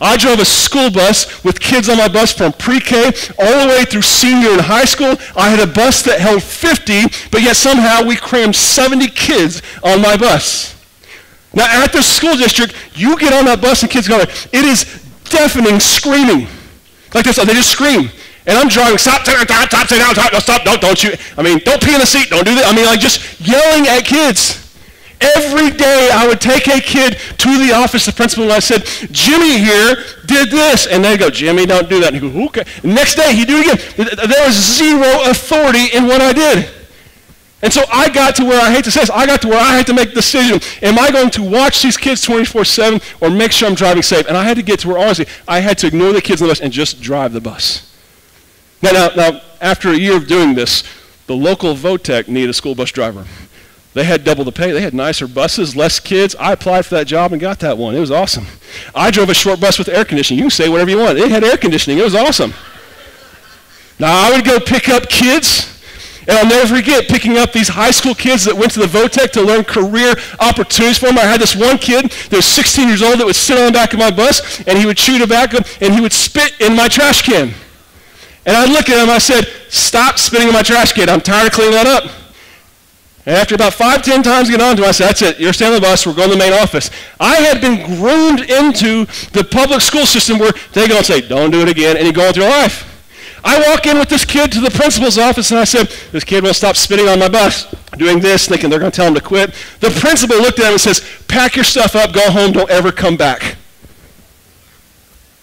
I 0.00 0.16
drove 0.16 0.40
a 0.40 0.44
school 0.44 0.90
bus 0.90 1.44
with 1.44 1.60
kids 1.60 1.88
on 1.88 1.98
my 1.98 2.08
bus 2.08 2.32
from 2.32 2.52
pre-K 2.52 3.06
all 3.38 3.66
the 3.66 3.68
way 3.68 3.84
through 3.84 4.02
senior 4.02 4.50
and 4.50 4.60
high 4.60 4.84
school. 4.84 5.16
I 5.36 5.48
had 5.48 5.60
a 5.60 5.72
bus 5.72 6.02
that 6.02 6.20
held 6.20 6.42
50, 6.42 7.04
but 7.30 7.42
yet 7.42 7.56
somehow 7.56 8.04
we 8.04 8.16
crammed 8.16 8.56
70 8.56 9.08
kids 9.08 9.62
on 9.84 10.02
my 10.02 10.16
bus. 10.16 10.74
Now 11.54 11.84
at 11.84 11.92
the 11.92 12.02
school 12.02 12.36
district, 12.36 12.74
you 12.94 13.16
get 13.18 13.32
on 13.32 13.44
that 13.44 13.62
bus 13.62 13.82
and 13.82 13.90
kids 13.90 14.08
go, 14.08 14.20
it 14.20 14.52
is 14.52 15.03
deafening 15.34 15.80
screaming. 15.80 16.46
Like 17.12 17.24
this, 17.24 17.36
they 17.36 17.54
just 17.54 17.70
scream. 17.70 18.10
And 18.46 18.58
I'm 18.58 18.68
driving, 18.68 18.98
stop, 18.98 19.22
stop, 19.22 19.38
stop, 19.48 19.70
stop, 19.70 20.14
stop, 20.14 20.42
stop, 20.42 20.64
don't, 20.64 20.80
don't 20.80 21.02
you, 21.02 21.12
I 21.38 21.42
mean, 21.42 21.60
don't 21.64 21.82
pee 21.82 21.94
in 21.94 22.00
the 22.00 22.06
seat, 22.06 22.28
don't 22.28 22.44
do 22.44 22.54
that. 22.56 22.66
I 22.66 22.76
mean, 22.76 22.84
like 22.84 23.00
just 23.00 23.40
yelling 23.40 23.86
at 23.88 24.04
kids. 24.04 24.60
Every 25.20 25.70
day 25.70 26.10
I 26.12 26.26
would 26.26 26.40
take 26.40 26.68
a 26.68 26.80
kid 26.80 27.16
to 27.38 27.58
the 27.58 27.72
office, 27.72 28.04
the 28.04 28.12
principal, 28.12 28.44
and 28.44 28.52
I 28.52 28.58
said, 28.58 28.84
Jimmy 29.10 29.58
here 29.58 30.04
did 30.26 30.50
this. 30.50 30.86
And 30.86 31.02
they 31.02 31.16
go, 31.16 31.30
Jimmy, 31.30 31.64
don't 31.64 31.88
do 31.88 32.00
that. 32.00 32.12
And 32.12 32.22
he 32.22 32.30
goes, 32.30 32.48
okay. 32.48 32.64
next 32.82 33.14
day 33.14 33.34
he 33.34 33.46
do 33.46 33.58
it 33.58 33.72
again. 33.72 34.28
There 34.28 34.46
was 34.46 34.54
zero 34.54 35.30
authority 35.30 35.96
in 35.96 36.06
what 36.06 36.20
I 36.20 36.32
did. 36.32 36.68
And 37.64 37.72
so 37.72 37.82
I 37.90 38.10
got 38.10 38.36
to 38.36 38.44
where 38.44 38.60
I 38.60 38.70
hate 38.70 38.84
to 38.84 38.90
say 38.90 39.00
this, 39.00 39.08
I 39.08 39.24
got 39.24 39.40
to 39.40 39.48
where 39.48 39.58
I 39.58 39.74
had 39.74 39.86
to 39.86 39.94
make 39.94 40.10
the 40.10 40.16
decision. 40.16 40.60
Am 40.82 40.98
I 40.98 41.10
going 41.10 41.30
to 41.30 41.42
watch 41.42 41.82
these 41.82 41.96
kids 41.96 42.22
24-7 42.26 43.02
or 43.22 43.30
make 43.30 43.52
sure 43.52 43.66
I'm 43.66 43.74
driving 43.74 44.02
safe? 44.02 44.26
And 44.28 44.36
I 44.36 44.44
had 44.44 44.58
to 44.58 44.62
get 44.62 44.80
to 44.80 44.88
where, 44.88 44.98
honestly, 44.98 45.26
I 45.48 45.60
had 45.60 45.78
to 45.78 45.86
ignore 45.86 46.12
the 46.12 46.20
kids 46.20 46.42
on 46.42 46.48
the 46.48 46.52
bus 46.52 46.60
and 46.60 46.70
just 46.70 47.00
drive 47.00 47.32
the 47.32 47.40
bus. 47.40 47.90
Now, 48.82 48.90
now, 48.92 49.08
now 49.16 49.40
after 49.62 49.88
a 49.88 49.96
year 49.96 50.14
of 50.14 50.26
doing 50.26 50.54
this, 50.54 50.84
the 51.26 51.34
local 51.34 51.72
Vo-Tech 51.72 52.28
needed 52.28 52.50
a 52.50 52.52
school 52.52 52.74
bus 52.74 52.92
driver. 52.92 53.24
They 53.94 54.04
had 54.04 54.24
double 54.24 54.44
the 54.44 54.52
pay. 54.52 54.72
They 54.72 54.82
had 54.82 54.92
nicer 54.92 55.26
buses, 55.26 55.74
less 55.74 55.98
kids. 55.98 56.36
I 56.36 56.52
applied 56.52 56.84
for 56.84 56.96
that 56.96 57.06
job 57.06 57.32
and 57.32 57.40
got 57.40 57.60
that 57.60 57.78
one. 57.78 57.94
It 57.94 58.00
was 58.00 58.10
awesome. 58.10 58.44
I 58.94 59.10
drove 59.10 59.30
a 59.30 59.34
short 59.34 59.58
bus 59.58 59.78
with 59.78 59.88
air 59.88 60.04
conditioning. 60.04 60.36
You 60.36 60.44
can 60.44 60.50
say 60.50 60.68
whatever 60.68 60.90
you 60.90 60.98
want. 60.98 61.16
It 61.16 61.30
had 61.30 61.42
air 61.42 61.56
conditioning. 61.56 61.98
It 61.98 62.04
was 62.04 62.14
awesome. 62.14 62.52
Now, 63.98 64.28
I 64.28 64.36
would 64.36 64.44
go 64.44 64.60
pick 64.60 64.90
up 64.90 65.08
kids, 65.08 65.73
and 66.26 66.38
I'll 66.38 66.48
never 66.48 66.76
forget 66.76 67.08
picking 67.08 67.36
up 67.36 67.52
these 67.52 67.68
high 67.68 67.90
school 67.90 68.14
kids 68.14 68.44
that 68.44 68.54
went 68.56 68.72
to 68.72 68.80
the 68.80 68.86
Vo-Tech 68.86 69.32
to 69.32 69.42
learn 69.42 69.64
career 69.64 70.14
opportunities 70.40 70.98
for 70.98 71.06
them. 71.06 71.18
I 71.18 71.22
had 71.22 71.40
this 71.40 71.54
one 71.54 71.78
kid 71.78 72.10
that 72.10 72.36
was 72.36 72.46
16 72.46 72.88
years 72.88 73.02
old 73.02 73.18
that 73.18 73.26
would 73.26 73.36
sit 73.36 73.58
on 73.58 73.66
the 73.66 73.72
back 73.72 73.92
of 73.92 73.98
my 73.98 74.10
bus, 74.10 74.60
and 74.66 74.78
he 74.78 74.86
would 74.86 74.96
chew 74.96 75.18
tobacco, 75.18 75.58
and 75.80 75.92
he 75.92 76.00
would 76.00 76.12
spit 76.12 76.60
in 76.60 76.74
my 76.74 76.88
trash 76.88 77.22
can. 77.22 77.52
And 78.46 78.56
I'd 78.56 78.70
look 78.70 78.88
at 78.88 79.02
him, 79.02 79.10
I 79.10 79.18
said, 79.18 79.46
stop 79.68 80.18
spitting 80.18 80.48
in 80.48 80.54
my 80.54 80.62
trash 80.62 80.92
can. 80.92 81.08
I'm 81.08 81.20
tired 81.20 81.46
of 81.46 81.52
cleaning 81.52 81.74
that 81.74 81.86
up. 81.86 82.10
And 83.26 83.36
after 83.36 83.54
about 83.54 83.72
five, 83.72 84.02
ten 84.02 84.22
times 84.22 84.50
getting 84.50 84.64
on 84.64 84.76
to, 84.76 84.84
I 84.84 84.90
said, 84.90 85.08
that's 85.08 85.22
it, 85.22 85.40
you're 85.40 85.54
staying 85.54 85.72
on 85.72 85.80
the 85.80 85.86
bus, 85.86 86.06
we're 86.06 86.14
going 86.14 86.28
to 86.28 86.34
the 86.34 86.38
main 86.38 86.52
office. 86.52 86.90
I 87.18 87.36
had 87.36 87.60
been 87.60 87.98
groomed 87.98 88.40
into 88.40 89.06
the 89.32 89.46
public 89.50 89.80
school 89.80 90.04
system 90.04 90.38
where 90.38 90.52
they 90.74 90.86
go 90.88 90.98
and 90.98 91.06
say, 91.06 91.26
don't 91.26 91.50
do 91.50 91.60
it 91.62 91.68
again, 91.68 91.96
and 91.96 92.06
you 92.06 92.12
go 92.12 92.26
on 92.26 92.34
through 92.34 92.44
life. 92.44 92.93
I 93.46 93.60
walk 93.68 93.86
in 93.86 93.98
with 93.98 94.08
this 94.08 94.24
kid 94.24 94.50
to 94.52 94.60
the 94.60 94.70
principal's 94.70 95.18
office, 95.18 95.50
and 95.50 95.60
I 95.60 95.64
said, 95.64 95.88
this 96.12 96.24
kid 96.24 96.42
won't 96.42 96.56
stop 96.56 96.76
spitting 96.76 97.08
on 97.08 97.18
my 97.18 97.28
bus, 97.28 97.70
doing 97.98 98.18
this, 98.18 98.48
thinking 98.48 98.70
they're 98.70 98.78
going 98.78 98.90
to 98.90 98.96
tell 98.96 99.06
him 99.06 99.14
to 99.14 99.20
quit. 99.20 99.54
The 99.80 99.90
principal 99.90 100.38
looked 100.38 100.58
at 100.60 100.66
him 100.66 100.72
and 100.72 100.80
says, 100.80 101.06
pack 101.28 101.54
your 101.54 101.64
stuff 101.64 101.94
up, 101.94 102.14
go 102.14 102.30
home, 102.30 102.52
don't 102.52 102.70
ever 102.70 102.90
come 102.90 103.18
back. 103.18 103.56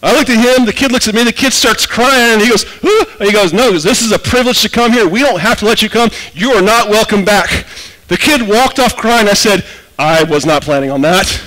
I 0.01 0.15
looked 0.15 0.31
at 0.31 0.57
him, 0.57 0.65
the 0.65 0.73
kid 0.73 0.91
looks 0.91 1.07
at 1.07 1.13
me, 1.13 1.23
the 1.23 1.31
kid 1.31 1.53
starts 1.53 1.85
crying, 1.85 2.33
and 2.33 2.41
he 2.41 2.49
goes, 2.49 2.65
Ooh. 2.83 3.05
and 3.19 3.27
he 3.27 3.31
goes, 3.31 3.53
no, 3.53 3.71
this 3.77 4.01
is 4.01 4.11
a 4.11 4.17
privilege 4.17 4.63
to 4.63 4.69
come 4.69 4.91
here. 4.91 5.07
We 5.07 5.19
don't 5.19 5.39
have 5.39 5.59
to 5.59 5.65
let 5.65 5.83
you 5.83 5.89
come. 5.89 6.09
You 6.33 6.53
are 6.53 6.61
not 6.61 6.89
welcome 6.89 7.23
back. 7.23 7.67
The 8.07 8.17
kid 8.17 8.41
walked 8.41 8.79
off 8.79 8.95
crying. 8.95 9.27
I 9.27 9.33
said, 9.33 9.63
I 9.99 10.23
was 10.23 10.43
not 10.43 10.63
planning 10.63 10.89
on 10.89 11.01
that. 11.01 11.41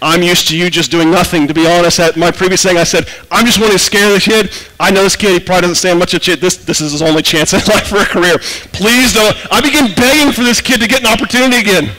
I'm 0.00 0.22
used 0.22 0.48
to 0.48 0.56
you 0.56 0.70
just 0.70 0.90
doing 0.90 1.10
nothing, 1.10 1.48
to 1.48 1.54
be 1.54 1.66
honest. 1.66 1.98
At 1.98 2.16
my 2.16 2.30
previous 2.30 2.62
thing, 2.62 2.76
I 2.76 2.84
said, 2.84 3.08
I'm 3.30 3.44
just 3.44 3.58
wanting 3.58 3.76
to 3.76 3.82
scare 3.82 4.08
this 4.10 4.24
kid. 4.24 4.50
I 4.78 4.90
know 4.90 5.02
this 5.02 5.16
kid, 5.16 5.32
he 5.32 5.40
probably 5.40 5.62
doesn't 5.62 5.76
stand 5.76 5.98
much 5.98 6.14
of 6.14 6.22
shit. 6.22 6.40
This, 6.40 6.56
this 6.56 6.80
is 6.80 6.92
his 6.92 7.02
only 7.02 7.22
chance 7.22 7.52
in 7.52 7.58
life 7.68 7.88
for 7.88 7.98
a 7.98 8.04
career. 8.04 8.38
Please 8.72 9.12
don't. 9.12 9.36
I 9.50 9.60
begin 9.60 9.92
begging 9.94 10.32
for 10.32 10.42
this 10.42 10.60
kid 10.60 10.80
to 10.80 10.86
get 10.86 11.00
an 11.00 11.06
opportunity 11.06 11.56
again. 11.56 11.90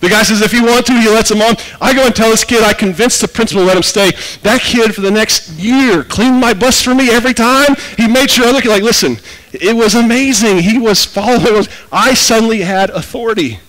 The 0.00 0.08
guy 0.08 0.24
says 0.24 0.40
if 0.40 0.52
you 0.52 0.64
want 0.64 0.86
to, 0.86 1.00
he 1.00 1.08
lets 1.08 1.30
him 1.30 1.40
on. 1.40 1.54
I 1.80 1.94
go 1.94 2.04
and 2.04 2.14
tell 2.14 2.30
this 2.30 2.42
kid 2.42 2.64
I 2.64 2.72
convinced 2.72 3.20
the 3.20 3.28
principal 3.28 3.62
to 3.62 3.66
let 3.68 3.76
him 3.76 3.84
stay. 3.84 4.10
That 4.42 4.60
kid 4.60 4.94
for 4.94 5.00
the 5.00 5.12
next 5.12 5.50
year 5.50 6.02
cleaned 6.02 6.40
my 6.40 6.54
bus 6.54 6.82
for 6.82 6.92
me 6.92 7.08
every 7.10 7.34
time. 7.34 7.76
He 7.96 8.08
made 8.08 8.28
sure 8.28 8.46
other 8.46 8.60
kids, 8.60 8.72
like, 8.72 8.82
listen, 8.82 9.18
it 9.52 9.76
was 9.76 9.94
amazing. 9.94 10.58
He 10.58 10.76
was 10.76 11.04
following. 11.04 11.66
I 11.92 12.14
suddenly 12.14 12.62
had 12.62 12.90
authority. 12.90 13.60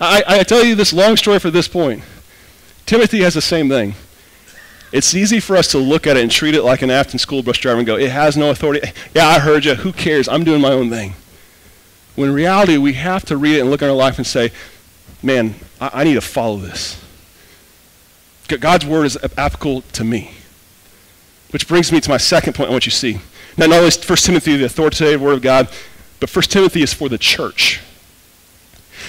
I, 0.00 0.24
I 0.26 0.42
tell 0.42 0.64
you 0.64 0.74
this 0.74 0.92
long 0.92 1.16
story 1.16 1.38
for 1.38 1.50
this 1.50 1.68
point. 1.68 2.02
Timothy 2.90 3.20
has 3.20 3.34
the 3.34 3.40
same 3.40 3.68
thing. 3.68 3.94
It's 4.90 5.14
easy 5.14 5.38
for 5.38 5.56
us 5.56 5.68
to 5.68 5.78
look 5.78 6.08
at 6.08 6.16
it 6.16 6.22
and 6.24 6.28
treat 6.28 6.56
it 6.56 6.64
like 6.64 6.82
an 6.82 6.90
Afton 6.90 7.20
school 7.20 7.40
bus 7.40 7.56
driver 7.56 7.78
and 7.78 7.86
go, 7.86 7.94
it 7.94 8.10
has 8.10 8.36
no 8.36 8.50
authority. 8.50 8.80
Yeah, 9.14 9.28
I 9.28 9.38
heard 9.38 9.64
you. 9.64 9.76
Who 9.76 9.92
cares? 9.92 10.28
I'm 10.28 10.42
doing 10.42 10.60
my 10.60 10.72
own 10.72 10.90
thing. 10.90 11.14
When 12.16 12.30
in 12.30 12.34
reality, 12.34 12.78
we 12.78 12.94
have 12.94 13.24
to 13.26 13.36
read 13.36 13.54
it 13.54 13.60
and 13.60 13.70
look 13.70 13.80
at 13.80 13.88
our 13.88 13.94
life 13.94 14.18
and 14.18 14.26
say, 14.26 14.50
man, 15.22 15.54
I, 15.80 16.00
I 16.00 16.02
need 16.02 16.14
to 16.14 16.20
follow 16.20 16.56
this. 16.56 17.00
God's 18.48 18.84
word 18.84 19.04
is 19.04 19.16
applicable 19.38 19.82
to 19.82 20.02
me. 20.02 20.32
Which 21.52 21.68
brings 21.68 21.92
me 21.92 22.00
to 22.00 22.10
my 22.10 22.16
second 22.16 22.56
point 22.56 22.70
I 22.70 22.72
want 22.72 22.86
you 22.86 22.90
see. 22.90 23.20
Now, 23.56 23.66
not 23.66 23.76
only 23.76 23.86
is 23.86 24.02
1 24.04 24.16
Timothy 24.16 24.56
the 24.56 24.64
authoritative 24.64 25.22
word 25.22 25.34
of 25.34 25.42
God, 25.42 25.68
but 26.18 26.34
1 26.34 26.42
Timothy 26.42 26.82
is 26.82 26.92
for 26.92 27.08
the 27.08 27.18
church. 27.18 27.82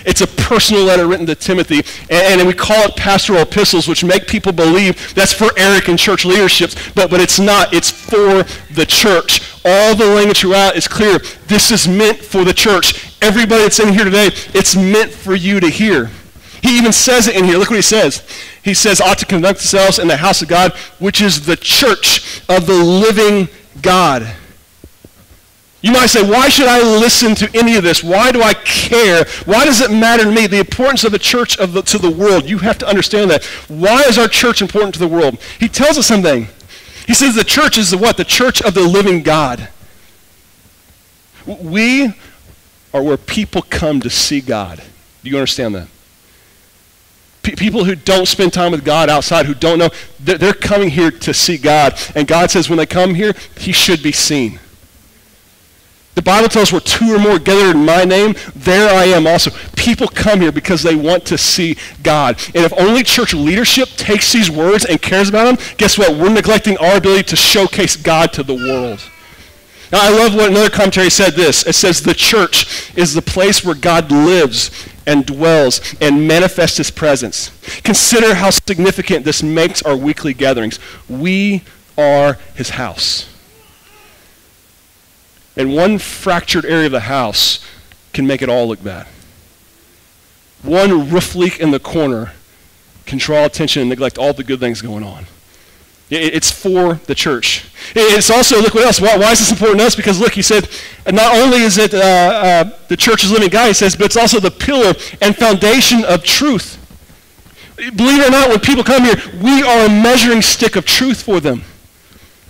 It's 0.06 0.22
a 0.22 0.28
personal 0.28 0.84
letter 0.84 1.08
written 1.08 1.26
to 1.28 1.36
Timothy, 1.36 1.80
and, 2.10 2.40
and, 2.40 2.48
we 2.48 2.54
call 2.54 2.86
it 2.86 2.96
pastoral 2.96 3.42
epistles, 3.42 3.88
which 3.88 4.04
make 4.04 4.28
people 4.28 4.52
believe 4.52 5.14
that's 5.14 5.34
for 5.34 5.50
Eric 5.58 5.88
and 5.88 5.98
church 5.98 6.26
leaderships, 6.26 6.76
but, 6.94 7.10
but 7.10 7.22
it's 7.22 7.40
not. 7.40 7.74
It's 7.74 7.92
for 7.92 8.44
the 8.74 8.86
church. 8.86 9.42
All 9.64 9.96
the 9.96 10.06
language 10.06 10.40
throughout 10.40 10.76
is 10.76 10.88
clear. 10.88 11.20
This 11.48 11.72
is 11.72 11.88
meant 11.88 12.18
for 12.18 12.44
the 12.44 12.54
church. 12.54 13.16
Everybody 13.22 13.64
that's 13.64 13.80
in 13.80 13.94
here 13.94 14.06
today, 14.06 14.30
it's 14.54 14.76
meant 14.76 15.12
for 15.12 15.36
you 15.36 15.60
to 15.60 15.70
hear. 15.70 16.10
He 16.62 16.78
even 16.78 16.92
says 16.92 17.28
it 17.28 17.36
in 17.36 17.46
here. 17.46 17.58
Look 17.58 17.70
what 17.70 17.76
he 17.78 17.82
says. 17.82 18.28
He 18.64 18.74
says, 18.74 19.02
ought 19.02 19.18
to 19.20 19.26
conduct 19.26 19.60
themselves 19.60 20.00
in 20.00 20.08
the 20.08 20.18
house 20.18 20.42
of 20.42 20.48
God, 20.48 20.74
which 21.00 21.22
is 21.22 21.46
the 21.46 21.56
church 21.56 22.42
of 22.48 22.68
the 22.68 22.74
living 22.74 23.50
God. 23.82 24.36
You 25.82 25.92
might 25.92 26.08
say, 26.08 26.22
why 26.22 26.48
should 26.50 26.68
I 26.68 26.80
listen 27.00 27.34
to 27.36 27.50
any 27.58 27.76
of 27.76 27.84
this? 27.84 28.04
Why 28.04 28.32
do 28.32 28.42
I 28.44 28.54
care? 28.54 29.26
Why 29.46 29.66
does 29.66 29.82
it 29.82 29.90
matter 29.90 30.24
to 30.24 30.32
me? 30.32 30.46
The 30.46 30.60
importance 30.60 31.04
of 31.04 31.12
the 31.12 31.20
church 31.20 31.58
of 31.58 31.74
the, 31.74 31.82
to 31.82 31.98
the 31.98 32.12
world. 32.12 32.48
You 32.48 32.60
have 32.60 32.78
to 32.80 32.88
understand 32.88 33.32
that. 33.32 33.44
Why 33.68 34.02
is 34.04 34.20
our 34.20 34.28
church 34.28 34.62
important 34.62 34.94
to 34.94 35.00
the 35.00 35.08
world? 35.08 35.40
He 35.60 35.68
tells 35.68 35.98
us 35.98 36.06
something. 36.06 36.48
He 37.08 37.16
says 37.16 37.34
the 37.34 37.44
church 37.44 37.80
is 37.80 37.90
the 37.90 37.98
what? 37.98 38.18
The 38.18 38.24
church 38.24 38.62
of 38.62 38.76
the 38.76 38.82
living 38.88 39.24
God. 39.24 39.70
We 41.48 42.14
are 42.94 43.02
where 43.02 43.18
people 43.18 43.64
come 43.64 44.02
to 44.02 44.10
see 44.10 44.40
God. 44.40 44.84
Do 45.24 45.30
you 45.32 45.38
understand 45.38 45.74
that? 45.74 45.88
P- 47.42 47.56
people 47.56 47.86
who 47.86 47.96
don't 47.96 48.28
spend 48.28 48.54
time 48.54 48.72
with 48.72 48.86
God 48.86 49.10
outside, 49.10 49.48
who 49.48 49.56
don't 49.56 49.80
know, 49.80 49.90
they're, 50.20 50.38
they're 50.38 50.54
coming 50.54 50.92
here 50.92 51.10
to 51.10 51.34
see 51.34 51.58
God. 51.58 52.00
And 52.14 52.28
God 52.28 52.52
says 52.52 52.70
when 52.70 52.78
they 52.78 52.86
come 52.86 53.16
here, 53.16 53.34
he 53.58 53.72
should 53.72 54.04
be 54.04 54.12
seen. 54.12 54.60
The 56.14 56.22
Bible 56.22 56.50
tells 56.50 56.68
us 56.68 56.72
where 56.74 56.82
two 56.82 57.16
or 57.16 57.20
more 57.20 57.40
gathered 57.40 57.76
in 57.76 57.86
my 57.86 58.04
name, 58.04 58.36
there 58.54 58.94
I 58.94 59.06
am 59.06 59.26
also. 59.26 59.52
People 59.78 60.08
come 60.08 60.42
here 60.42 60.52
because 60.52 60.84
they 60.84 60.96
want 60.96 61.26
to 61.28 61.38
see 61.38 61.78
God. 62.04 62.38
And 62.48 62.66
if 62.66 62.74
only 62.74 63.04
church 63.04 63.34
leadership 63.34 63.88
takes 63.90 64.34
these 64.34 64.52
words 64.52 64.84
and 64.84 65.02
cares 65.02 65.30
about 65.30 65.46
them, 65.46 65.66
guess 65.78 65.98
what? 65.98 66.18
We're 66.18 66.34
neglecting 66.34 66.78
our 66.78 66.98
ability 66.98 67.24
to 67.24 67.36
showcase 67.38 67.96
God 67.96 68.34
to 68.34 68.44
the 68.44 68.54
world. 68.54 69.02
Now, 69.92 70.00
I 70.02 70.10
love 70.10 70.36
what 70.36 70.50
another 70.50 70.70
commentary 70.70 71.10
said 71.10 71.34
this. 71.34 71.66
It 71.66 71.74
says, 71.74 72.02
the 72.02 72.14
church 72.14 72.96
is 72.98 73.14
the 73.14 73.22
place 73.22 73.64
where 73.64 73.76
God 73.76 74.12
lives 74.12 74.88
and 75.06 75.26
dwells 75.26 75.96
and 76.00 76.28
manifests 76.28 76.78
his 76.78 76.92
presence. 76.92 77.52
Consider 77.84 78.36
how 78.36 78.50
significant 78.52 79.26
this 79.26 79.44
makes 79.44 79.82
our 79.82 79.96
weekly 79.96 80.34
gatherings. 80.34 80.80
We 81.10 81.64
are 81.98 82.36
his 82.56 82.72
house. 82.72 83.31
And 85.56 85.76
one 85.76 85.98
fractured 85.98 86.66
area 86.66 86.86
of 86.86 86.92
the 86.92 87.02
house 87.02 87.66
can 88.14 88.26
make 88.26 88.42
it 88.42 88.50
all 88.50 88.68
look 88.68 88.84
bad. 88.84 89.08
One 90.64 91.10
roof 91.10 91.36
leak 91.36 91.60
in 91.60 91.72
the 91.72 91.80
corner 91.80 92.34
can 93.06 93.18
draw 93.18 93.46
attention 93.46 93.82
and 93.82 93.90
neglect 93.90 94.18
all 94.18 94.34
the 94.34 94.44
good 94.44 94.60
things 94.60 94.82
going 94.82 95.04
on. 95.04 95.26
It's 96.10 96.52
for 96.52 96.96
the 97.06 97.16
church. 97.16 97.66
It's 97.96 98.30
also, 98.30 98.62
look 98.62 98.74
what 98.74 98.86
else. 98.86 99.00
Why, 99.00 99.18
why 99.18 99.32
is 99.32 99.40
this 99.40 99.50
important 99.50 99.80
to 99.80 99.86
us? 99.86 99.96
Because 99.96 100.20
look, 100.20 100.34
he 100.34 100.42
said, 100.42 100.70
not 101.10 101.38
only 101.38 101.60
is 101.60 101.78
it 101.78 101.94
uh, 101.94 101.98
uh, 101.98 102.64
the 102.90 102.98
church's 102.98 103.32
living 103.32 103.50
God, 103.50 103.68
he 103.68 103.74
says, 103.74 103.96
but 103.96 104.06
it's 104.08 104.18
also 104.18 104.42
the 104.42 104.52
pillar 104.52 104.94
and 105.22 105.36
foundation 105.36 106.04
of 106.04 106.26
truth. 106.26 106.78
Believe 107.78 108.20
it 108.20 108.28
or 108.28 108.32
not, 108.32 108.50
when 108.50 108.60
people 108.60 108.84
come 108.84 109.04
here, 109.04 109.16
we 109.42 109.64
are 109.64 109.86
a 109.86 109.90
measuring 109.90 110.42
stick 110.42 110.76
of 110.76 110.86
truth 110.86 111.24
for 111.24 111.40
them. 111.40 111.64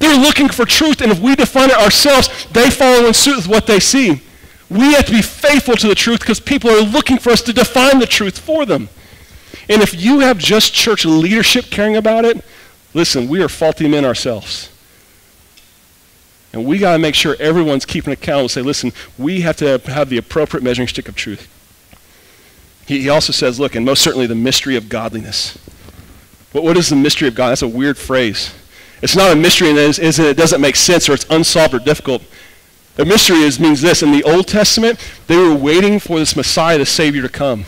They're 0.01 0.19
looking 0.19 0.49
for 0.49 0.65
truth, 0.65 0.99
and 1.01 1.11
if 1.11 1.19
we 1.19 1.35
define 1.35 1.69
it 1.69 1.77
ourselves, 1.77 2.47
they 2.51 2.71
follow 2.71 3.05
in 3.05 3.13
suit 3.13 3.37
with 3.37 3.47
what 3.47 3.67
they 3.67 3.79
see. 3.79 4.19
We 4.67 4.93
have 4.93 5.05
to 5.05 5.11
be 5.11 5.21
faithful 5.21 5.75
to 5.75 5.87
the 5.87 5.93
truth 5.93 6.21
because 6.21 6.39
people 6.39 6.71
are 6.71 6.81
looking 6.81 7.19
for 7.19 7.29
us 7.29 7.43
to 7.43 7.53
define 7.53 7.99
the 7.99 8.07
truth 8.07 8.39
for 8.39 8.65
them. 8.65 8.89
And 9.69 9.83
if 9.83 9.93
you 9.93 10.19
have 10.19 10.39
just 10.39 10.73
church 10.73 11.05
leadership 11.05 11.65
caring 11.65 11.95
about 11.95 12.25
it, 12.25 12.43
listen, 12.95 13.27
we 13.27 13.43
are 13.43 13.47
faulty 13.47 13.87
men 13.87 14.03
ourselves. 14.03 14.69
And 16.51 16.65
we 16.65 16.79
got 16.79 16.93
to 16.93 16.99
make 16.99 17.13
sure 17.13 17.35
everyone's 17.39 17.85
keeping 17.85 18.11
account 18.11 18.41
and 18.41 18.51
say, 18.51 18.63
listen, 18.63 18.93
we 19.19 19.41
have 19.41 19.55
to 19.57 19.77
have 19.85 20.09
the 20.09 20.17
appropriate 20.17 20.63
measuring 20.63 20.87
stick 20.87 21.07
of 21.07 21.15
truth. 21.15 21.47
He, 22.87 23.01
he 23.01 23.09
also 23.09 23.31
says, 23.33 23.59
look, 23.59 23.75
and 23.75 23.85
most 23.85 24.01
certainly 24.01 24.25
the 24.25 24.33
mystery 24.33 24.75
of 24.75 24.89
godliness. 24.89 25.59
What, 26.53 26.63
what 26.63 26.75
is 26.75 26.89
the 26.89 26.95
mystery 26.95 27.27
of 27.27 27.35
God? 27.35 27.49
That's 27.49 27.61
a 27.61 27.67
weird 27.67 27.99
phrase. 27.99 28.55
It's 29.01 29.15
not 29.15 29.31
a 29.31 29.35
mystery 29.35 29.73
that 29.73 29.99
it 29.99 30.37
doesn't 30.37 30.61
make 30.61 30.75
sense 30.75 31.09
or 31.09 31.13
it's 31.13 31.25
unsolved 31.29 31.73
or 31.73 31.79
difficult. 31.79 32.23
The 32.95 33.05
mystery 33.05 33.39
is, 33.39 33.59
means 33.59 33.81
this. 33.81 34.03
In 34.03 34.11
the 34.11 34.23
Old 34.23 34.47
Testament, 34.47 34.99
they 35.27 35.37
were 35.37 35.55
waiting 35.55 35.99
for 35.99 36.19
this 36.19 36.35
Messiah, 36.35 36.77
the 36.77 36.85
Savior, 36.85 37.21
to 37.21 37.29
come. 37.29 37.65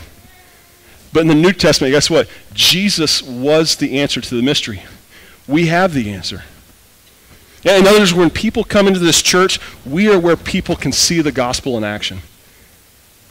But 1.12 1.20
in 1.20 1.28
the 1.28 1.34
New 1.34 1.52
Testament, 1.52 1.92
guess 1.92 2.10
what? 2.10 2.28
Jesus 2.52 3.22
was 3.22 3.76
the 3.76 3.98
answer 3.98 4.20
to 4.20 4.34
the 4.34 4.42
mystery. 4.42 4.82
We 5.48 5.66
have 5.66 5.94
the 5.94 6.10
answer. 6.12 6.44
In 7.64 7.86
other 7.86 8.00
words, 8.00 8.12
when 8.12 8.30
people 8.30 8.62
come 8.62 8.86
into 8.86 9.00
this 9.00 9.22
church, 9.22 9.58
we 9.86 10.12
are 10.12 10.18
where 10.18 10.36
people 10.36 10.76
can 10.76 10.92
see 10.92 11.22
the 11.22 11.32
gospel 11.32 11.78
in 11.78 11.84
action. 11.84 12.20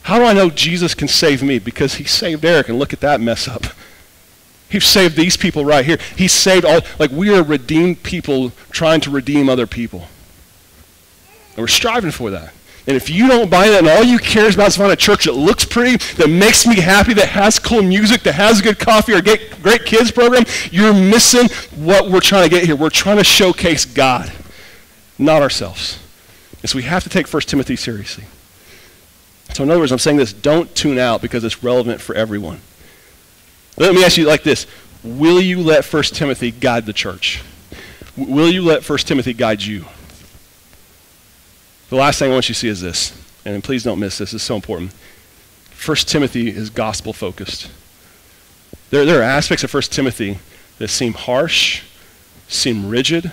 How 0.03 0.17
do 0.17 0.25
I 0.25 0.33
know 0.33 0.49
Jesus 0.49 0.95
can 0.95 1.07
save 1.07 1.43
me? 1.43 1.59
Because 1.59 1.95
he 1.95 2.03
saved 2.03 2.43
Eric, 2.43 2.67
and 2.67 2.79
look 2.79 2.93
at 2.93 2.99
that 3.01 3.21
mess 3.21 3.47
up. 3.47 3.65
He 4.73 4.79
saved 4.79 5.15
these 5.15 5.37
people 5.37 5.63
right 5.63 5.85
here. 5.85 5.99
He 6.17 6.27
saved 6.27 6.65
all, 6.65 6.81
like 6.97 7.11
we 7.11 7.31
are 7.31 7.43
redeemed 7.43 8.01
people 8.01 8.51
trying 8.71 9.01
to 9.01 9.11
redeem 9.11 9.47
other 9.47 9.67
people. 9.67 10.07
And 11.49 11.59
we're 11.59 11.67
striving 11.67 12.09
for 12.09 12.31
that. 12.31 12.55
And 12.87 12.97
if 12.97 13.07
you 13.07 13.27
don't 13.27 13.51
buy 13.51 13.69
that 13.69 13.81
and 13.81 13.87
all 13.87 14.03
you 14.03 14.17
care 14.17 14.49
about 14.49 14.69
is 14.69 14.77
find 14.77 14.91
a 14.91 14.95
church 14.95 15.25
that 15.25 15.33
looks 15.33 15.63
pretty, 15.63 15.97
that 16.15 16.27
makes 16.27 16.65
me 16.65 16.77
happy, 16.77 17.13
that 17.13 17.29
has 17.29 17.59
cool 17.59 17.83
music, 17.83 18.23
that 18.23 18.33
has 18.33 18.61
good 18.61 18.79
coffee 18.79 19.13
or 19.13 19.21
get 19.21 19.61
great 19.61 19.85
kids 19.85 20.09
program, 20.09 20.43
you're 20.71 20.91
missing 20.91 21.49
what 21.75 22.09
we're 22.09 22.19
trying 22.19 22.43
to 22.43 22.49
get 22.49 22.65
here. 22.65 22.75
We're 22.75 22.89
trying 22.89 23.17
to 23.17 23.23
showcase 23.23 23.85
God, 23.85 24.33
not 25.19 25.43
ourselves. 25.43 25.99
And 26.63 26.69
so 26.71 26.77
we 26.77 26.83
have 26.83 27.03
to 27.03 27.09
take 27.09 27.31
1 27.31 27.43
Timothy 27.43 27.75
seriously. 27.75 28.23
So 29.53 29.61
in 29.61 29.69
other 29.69 29.79
words, 29.79 29.91
I'm 29.91 29.99
saying 29.99 30.17
this, 30.17 30.33
don't 30.33 30.73
tune 30.73 30.97
out 30.97 31.21
because 31.21 31.43
it's 31.43 31.63
relevant 31.63 32.01
for 32.01 32.15
everyone. 32.15 32.61
Let 33.77 33.95
me 33.95 34.03
ask 34.03 34.17
you 34.17 34.25
like 34.25 34.43
this. 34.43 34.67
Will 35.03 35.41
you 35.41 35.61
let 35.61 35.83
1 35.85 36.03
Timothy 36.03 36.51
guide 36.51 36.85
the 36.85 36.93
church? 36.93 37.41
Will 38.15 38.49
you 38.49 38.61
let 38.61 38.87
1 38.87 38.97
Timothy 38.99 39.33
guide 39.33 39.63
you? 39.63 39.85
The 41.89 41.95
last 41.95 42.19
thing 42.19 42.31
I 42.31 42.33
want 42.33 42.49
you 42.49 42.55
to 42.55 42.59
see 42.59 42.67
is 42.67 42.81
this, 42.81 43.19
and 43.45 43.63
please 43.63 43.83
don't 43.83 43.99
miss 43.99 44.17
this, 44.17 44.33
it's 44.33 44.43
so 44.43 44.55
important. 44.55 44.93
1 45.85 45.97
Timothy 45.97 46.49
is 46.49 46.69
gospel 46.69 47.13
focused. 47.13 47.69
There, 48.89 49.05
there 49.05 49.19
are 49.19 49.23
aspects 49.23 49.63
of 49.63 49.73
1 49.73 49.83
Timothy 49.83 50.39
that 50.77 50.87
seem 50.87 51.13
harsh, 51.13 51.83
seem 52.47 52.87
rigid, 52.87 53.31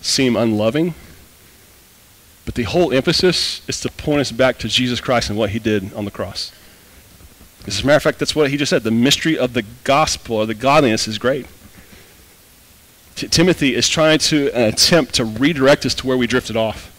seem 0.00 0.36
unloving, 0.36 0.94
but 2.44 2.54
the 2.54 2.62
whole 2.62 2.92
emphasis 2.92 3.60
is 3.68 3.80
to 3.80 3.90
point 3.90 4.20
us 4.20 4.32
back 4.32 4.58
to 4.58 4.68
Jesus 4.68 5.00
Christ 5.00 5.30
and 5.30 5.38
what 5.38 5.50
he 5.50 5.58
did 5.58 5.92
on 5.94 6.04
the 6.04 6.10
cross. 6.10 6.52
As 7.66 7.82
a 7.82 7.86
matter 7.86 7.96
of 7.96 8.02
fact, 8.02 8.18
that's 8.18 8.34
what 8.34 8.50
he 8.50 8.56
just 8.56 8.70
said. 8.70 8.84
The 8.84 8.90
mystery 8.90 9.36
of 9.36 9.52
the 9.52 9.64
gospel 9.84 10.36
or 10.36 10.46
the 10.46 10.54
godliness 10.54 11.08
is 11.08 11.18
great. 11.18 11.46
T- 13.16 13.28
Timothy 13.28 13.74
is 13.74 13.88
trying 13.88 14.18
to 14.20 14.52
uh, 14.52 14.68
attempt 14.68 15.14
to 15.14 15.24
redirect 15.24 15.84
us 15.84 15.94
to 15.96 16.06
where 16.06 16.16
we 16.16 16.26
drifted 16.26 16.56
off. 16.56 16.92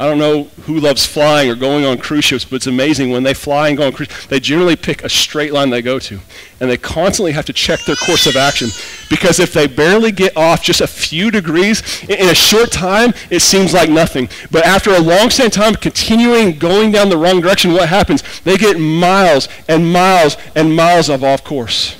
I 0.00 0.06
don't 0.06 0.16
know 0.16 0.44
who 0.62 0.80
loves 0.80 1.04
flying 1.04 1.50
or 1.50 1.54
going 1.54 1.84
on 1.84 1.98
cruise 1.98 2.24
ships, 2.24 2.46
but 2.46 2.56
it's 2.56 2.66
amazing 2.66 3.10
when 3.10 3.22
they 3.22 3.34
fly 3.34 3.68
and 3.68 3.76
go 3.76 3.86
on 3.86 3.92
cruise, 3.92 4.08
they 4.28 4.40
generally 4.40 4.74
pick 4.74 5.04
a 5.04 5.10
straight 5.10 5.52
line 5.52 5.68
they 5.68 5.82
go 5.82 5.98
to. 5.98 6.18
And 6.58 6.70
they 6.70 6.78
constantly 6.78 7.32
have 7.32 7.44
to 7.44 7.52
check 7.52 7.80
their 7.84 7.96
course 7.96 8.26
of 8.26 8.34
action. 8.34 8.70
Because 9.10 9.38
if 9.38 9.52
they 9.52 9.66
barely 9.66 10.10
get 10.10 10.34
off 10.38 10.62
just 10.62 10.80
a 10.80 10.86
few 10.86 11.30
degrees, 11.30 12.02
in 12.04 12.30
a 12.30 12.34
short 12.34 12.72
time, 12.72 13.12
it 13.28 13.40
seems 13.40 13.74
like 13.74 13.90
nothing. 13.90 14.30
But 14.50 14.64
after 14.64 14.90
a 14.90 15.00
long 15.00 15.28
stand 15.28 15.52
time 15.52 15.74
continuing 15.74 16.58
going 16.58 16.92
down 16.92 17.10
the 17.10 17.18
wrong 17.18 17.42
direction, 17.42 17.74
what 17.74 17.90
happens? 17.90 18.22
They 18.40 18.56
get 18.56 18.80
miles 18.80 19.48
and 19.68 19.92
miles 19.92 20.38
and 20.54 20.74
miles 20.74 21.10
of 21.10 21.22
off 21.22 21.44
course. 21.44 21.99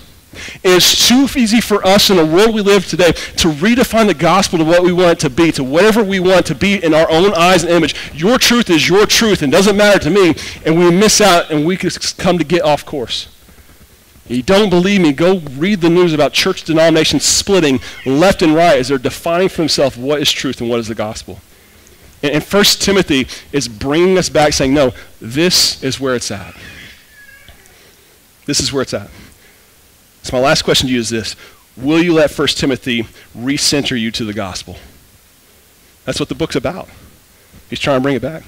It's 0.63 1.09
too 1.09 1.27
easy 1.37 1.61
for 1.61 1.87
us 1.87 2.11
in 2.11 2.17
the 2.17 2.27
world 2.27 2.55
we 2.55 2.61
live 2.61 2.87
today 2.87 3.13
to 3.13 3.49
redefine 3.49 4.07
the 4.07 4.15
gospel 4.15 4.59
to 4.59 4.65
what 4.65 4.83
we 4.83 4.93
want 4.93 5.13
it 5.13 5.19
to 5.21 5.31
be, 5.31 5.53
to 5.53 5.65
whatever 5.65 6.03
we 6.03 6.21
want 6.21 6.47
to 6.47 6.55
be 6.55 6.83
in 6.83 6.95
our 6.95 7.11
own 7.11 7.35
eyes 7.35 7.63
and 7.63 7.73
image. 7.73 7.95
Your 8.15 8.39
truth 8.39 8.71
is 8.71 8.89
your 8.89 9.07
truth 9.07 9.43
and 9.43 9.51
doesn't 9.51 9.77
matter 9.77 9.99
to 10.01 10.11
me, 10.11 10.35
and 10.65 10.79
we 10.79 10.91
miss 10.91 11.21
out 11.21 11.51
and 11.51 11.67
we 11.67 11.77
come 11.77 12.39
to 12.39 12.45
get 12.45 12.63
off 12.63 12.85
course. 12.85 13.29
You 14.31 14.45
don't 14.45 14.71
believe 14.71 15.01
me, 15.01 15.13
go 15.13 15.39
read 15.39 15.81
the 15.81 15.91
news 15.91 16.13
about 16.13 16.33
church 16.33 16.63
denominations 16.63 17.25
splitting 17.25 17.81
left 18.07 18.43
and 18.43 18.55
right 18.55 18.79
as 18.79 18.87
they're 18.87 18.99
defining 18.99 19.49
for 19.49 19.57
themselves 19.63 19.97
what 19.97 20.23
is 20.23 20.31
truth 20.31 20.61
and 20.61 20.71
what 20.71 20.79
is 20.79 20.87
the 20.87 20.95
gospel. 20.95 21.41
And, 22.23 22.35
and 22.35 22.45
1 22.45 22.65
Timothy 22.79 23.27
is 23.53 23.67
bringing 23.67 24.19
us 24.19 24.29
back 24.29 24.53
saying, 24.53 24.73
no, 24.73 24.93
this 25.21 25.83
is 25.83 25.99
where 25.99 26.15
it's 26.15 26.31
at. 26.31 26.55
This 28.47 28.61
is 28.61 28.73
where 28.73 28.83
it's 28.83 28.95
at. 28.95 29.11
So 30.23 30.37
my 30.37 30.43
last 30.43 30.63
question 30.63 30.89
to 30.89 30.93
you 30.93 31.01
is 31.01 31.09
this. 31.09 31.37
Will 31.77 32.03
you 32.03 32.13
let 32.13 32.31
1 32.31 32.49
Timothy 32.49 33.05
recenter 33.37 33.99
you 33.99 34.11
to 34.11 34.25
the 34.25 34.35
gospel? 34.35 34.77
That's 36.05 36.21
what 36.21 36.29
the 36.29 36.35
book's 36.35 36.57
about. 36.57 36.89
He's 37.69 37.81
trying 37.81 37.99
to 37.99 38.03
bring 38.03 38.17
it 38.17 38.23
back. 38.23 38.43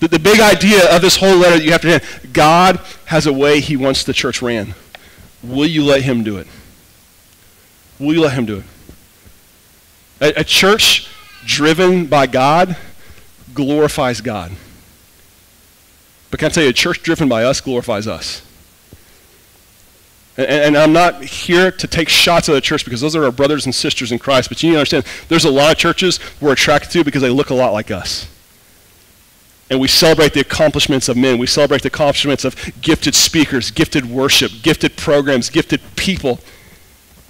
The, 0.00 0.08
the 0.08 0.18
big 0.18 0.40
idea 0.40 0.94
of 0.94 1.02
this 1.02 1.16
whole 1.16 1.36
letter 1.36 1.58
that 1.58 1.64
you 1.64 1.72
have 1.72 1.82
to 1.82 1.94
understand, 1.94 2.32
God 2.32 2.80
has 3.06 3.26
a 3.26 3.32
way 3.32 3.60
he 3.60 3.76
wants 3.76 4.04
the 4.04 4.12
church 4.12 4.42
ran. 4.42 4.74
Will 5.42 5.66
you 5.66 5.84
let 5.84 6.02
him 6.02 6.22
do 6.22 6.38
it? 6.38 6.46
Will 7.98 8.14
you 8.14 8.20
let 8.22 8.32
him 8.32 8.46
do 8.46 8.58
it? 8.58 8.64
A, 10.36 10.40
a 10.40 10.44
church 10.44 11.08
driven 11.44 12.06
by 12.06 12.26
God 12.26 12.76
glorifies 13.54 14.20
God. 14.20 14.52
But 16.30 16.40
can 16.40 16.46
I 16.46 16.48
tell 16.50 16.62
you, 16.62 16.70
a 16.70 16.74
church 16.74 17.02
driven 17.02 17.28
by 17.28 17.44
us 17.44 17.60
glorifies 17.60 18.06
us. 18.06 18.42
And, 20.36 20.46
and, 20.46 20.76
I'm 20.76 20.92
not 20.92 21.24
here 21.24 21.70
to 21.72 21.86
take 21.86 22.08
shots 22.08 22.48
at 22.48 22.52
the 22.52 22.60
church 22.60 22.84
because 22.84 23.00
those 23.00 23.16
are 23.16 23.24
our 23.24 23.32
brothers 23.32 23.66
and 23.66 23.74
sisters 23.74 24.12
in 24.12 24.18
Christ. 24.18 24.48
But 24.48 24.62
you 24.62 24.70
need 24.70 24.74
to 24.74 24.78
understand, 24.78 25.06
there's 25.28 25.44
a 25.44 25.50
lot 25.50 25.72
of 25.72 25.78
churches 25.78 26.20
we're 26.40 26.52
attracted 26.52 26.92
to 26.92 27.04
because 27.04 27.20
they 27.20 27.30
look 27.30 27.50
a 27.50 27.54
lot 27.54 27.72
like 27.72 27.90
us. 27.90 28.28
And 29.70 29.80
we 29.80 29.88
celebrate 29.88 30.32
the 30.32 30.40
accomplishments 30.40 31.08
of 31.08 31.16
men. 31.16 31.38
We 31.38 31.46
celebrate 31.46 31.82
the 31.82 31.88
accomplishments 31.88 32.44
of 32.44 32.56
gifted 32.80 33.14
speakers, 33.14 33.70
gifted 33.70 34.04
worship, 34.04 34.50
gifted 34.62 34.96
programs, 34.96 35.48
gifted 35.48 35.80
people. 35.94 36.40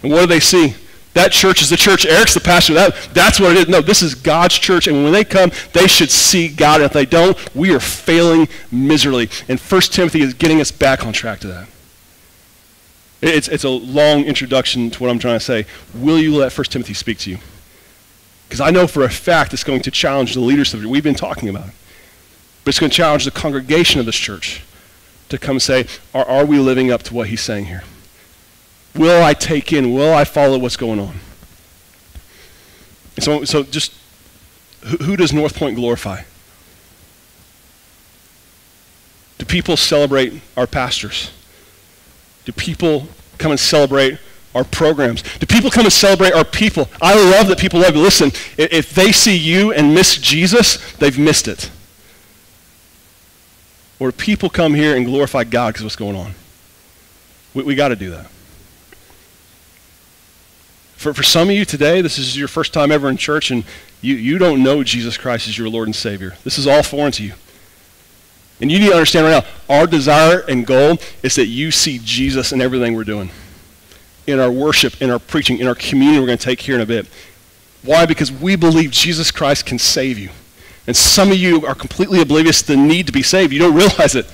And 0.02 0.12
what 0.12 0.20
do 0.20 0.26
they 0.26 0.40
see? 0.40 0.74
That 1.12 1.32
church 1.32 1.60
is 1.60 1.68
the 1.68 1.76
church. 1.76 2.06
Eric's 2.06 2.34
the 2.34 2.40
pastor. 2.40 2.72
That, 2.74 3.10
that's 3.12 3.40
what 3.40 3.50
it 3.52 3.58
is. 3.58 3.68
No, 3.68 3.80
this 3.80 4.00
is 4.00 4.14
God's 4.14 4.56
church. 4.58 4.86
And 4.86 5.02
when 5.02 5.12
they 5.12 5.24
come, 5.24 5.50
they 5.72 5.86
should 5.86 6.10
see 6.10 6.48
God. 6.48 6.76
And 6.76 6.84
if 6.84 6.92
they 6.92 7.04
don't, 7.04 7.36
we 7.54 7.74
are 7.74 7.80
failing 7.80 8.48
miserably. 8.70 9.28
And 9.48 9.58
1 9.58 9.80
Timothy 9.82 10.22
is 10.22 10.34
getting 10.34 10.60
us 10.60 10.70
back 10.70 11.04
on 11.04 11.12
track 11.12 11.40
to 11.40 11.48
that. 11.48 11.68
It's, 13.22 13.48
it's 13.48 13.64
a 13.64 13.68
long 13.68 14.24
introduction 14.24 14.90
to 14.90 15.02
what 15.02 15.10
I'm 15.10 15.18
trying 15.18 15.38
to 15.38 15.44
say. 15.44 15.66
Will 15.94 16.18
you 16.18 16.36
let 16.36 16.56
1 16.56 16.64
Timothy 16.66 16.94
speak 16.94 17.18
to 17.18 17.30
you? 17.30 17.38
Because 18.48 18.60
I 18.60 18.70
know 18.70 18.86
for 18.86 19.04
a 19.04 19.10
fact 19.10 19.52
it's 19.52 19.64
going 19.64 19.82
to 19.82 19.90
challenge 19.90 20.34
the 20.34 20.40
leaders 20.40 20.72
of 20.72 20.82
it. 20.82 20.86
We've 20.86 21.04
been 21.04 21.14
talking 21.14 21.48
about. 21.48 21.68
But 22.64 22.70
it's 22.70 22.78
going 22.78 22.90
to 22.90 22.96
challenge 22.96 23.24
the 23.24 23.30
congregation 23.30 24.00
of 24.00 24.06
this 24.06 24.16
church 24.16 24.62
to 25.28 25.38
come 25.38 25.60
say, 25.60 25.86
are, 26.12 26.24
are 26.26 26.44
we 26.44 26.58
living 26.58 26.90
up 26.90 27.02
to 27.04 27.14
what 27.14 27.28
he's 27.28 27.40
saying 27.40 27.66
here? 27.66 27.84
Will 28.96 29.22
I 29.22 29.34
take 29.34 29.72
in? 29.72 29.92
Will 29.92 30.12
I 30.12 30.24
follow 30.24 30.58
what's 30.58 30.76
going 30.76 30.98
on? 30.98 31.20
And 33.16 33.24
so, 33.24 33.44
so 33.44 33.62
just 33.62 33.92
who, 34.84 34.96
who 34.96 35.16
does 35.16 35.32
North 35.32 35.54
Point 35.56 35.76
glorify? 35.76 36.22
Do 39.38 39.44
people 39.46 39.76
celebrate 39.76 40.40
our 40.56 40.66
pastors? 40.66 41.30
Do 42.44 42.52
people 42.52 43.08
come 43.38 43.50
and 43.50 43.60
celebrate 43.60 44.18
our 44.54 44.64
programs? 44.64 45.22
Do 45.38 45.46
people 45.46 45.70
come 45.70 45.84
and 45.84 45.92
celebrate 45.92 46.32
our 46.32 46.44
people? 46.44 46.88
I 47.00 47.14
love 47.14 47.48
that 47.48 47.58
people 47.58 47.80
love 47.80 47.94
you. 47.94 48.02
Listen, 48.02 48.32
if 48.56 48.94
they 48.94 49.12
see 49.12 49.36
you 49.36 49.72
and 49.72 49.94
miss 49.94 50.16
Jesus, 50.16 50.92
they've 50.94 51.18
missed 51.18 51.48
it. 51.48 51.70
Or 53.98 54.12
people 54.12 54.48
come 54.48 54.74
here 54.74 54.96
and 54.96 55.04
glorify 55.04 55.44
God 55.44 55.74
because 55.74 55.84
what's 55.84 55.96
going 55.96 56.16
on? 56.16 56.34
We, 57.54 57.62
we 57.64 57.74
got 57.74 57.88
to 57.88 57.96
do 57.96 58.10
that. 58.10 58.26
For, 60.96 61.14
for 61.14 61.22
some 61.22 61.48
of 61.48 61.54
you 61.54 61.64
today, 61.64 62.00
this 62.02 62.18
is 62.18 62.36
your 62.36 62.48
first 62.48 62.72
time 62.74 62.90
ever 62.92 63.08
in 63.08 63.16
church, 63.16 63.50
and 63.50 63.64
you, 64.02 64.16
you 64.16 64.38
don't 64.38 64.62
know 64.62 64.82
Jesus 64.82 65.16
Christ 65.16 65.48
as 65.48 65.56
your 65.56 65.68
Lord 65.68 65.88
and 65.88 65.96
Savior. 65.96 66.36
This 66.44 66.58
is 66.58 66.66
all 66.66 66.82
foreign 66.82 67.12
to 67.12 67.22
you. 67.22 67.34
And 68.60 68.70
you 68.70 68.78
need 68.78 68.88
to 68.88 68.94
understand 68.94 69.26
right 69.26 69.44
now, 69.44 69.74
our 69.74 69.86
desire 69.86 70.40
and 70.40 70.66
goal 70.66 70.98
is 71.22 71.34
that 71.36 71.46
you 71.46 71.70
see 71.70 71.98
Jesus 72.02 72.52
in 72.52 72.60
everything 72.60 72.94
we're 72.94 73.04
doing. 73.04 73.30
In 74.26 74.38
our 74.38 74.50
worship, 74.50 75.00
in 75.00 75.10
our 75.10 75.18
preaching, 75.18 75.58
in 75.58 75.66
our 75.66 75.74
community 75.74 76.20
we're 76.20 76.26
going 76.26 76.38
to 76.38 76.44
take 76.44 76.60
here 76.60 76.74
in 76.74 76.80
a 76.80 76.86
bit. 76.86 77.06
Why? 77.82 78.04
Because 78.04 78.30
we 78.30 78.56
believe 78.56 78.90
Jesus 78.90 79.30
Christ 79.30 79.64
can 79.64 79.78
save 79.78 80.18
you. 80.18 80.30
And 80.86 80.96
some 80.96 81.30
of 81.30 81.36
you 81.36 81.64
are 81.66 81.74
completely 81.74 82.20
oblivious 82.20 82.60
to 82.62 82.72
the 82.72 82.76
need 82.76 83.06
to 83.06 83.12
be 83.12 83.22
saved. 83.22 83.52
You 83.52 83.60
don't 83.60 83.74
realize 83.74 84.14
it. 84.14 84.26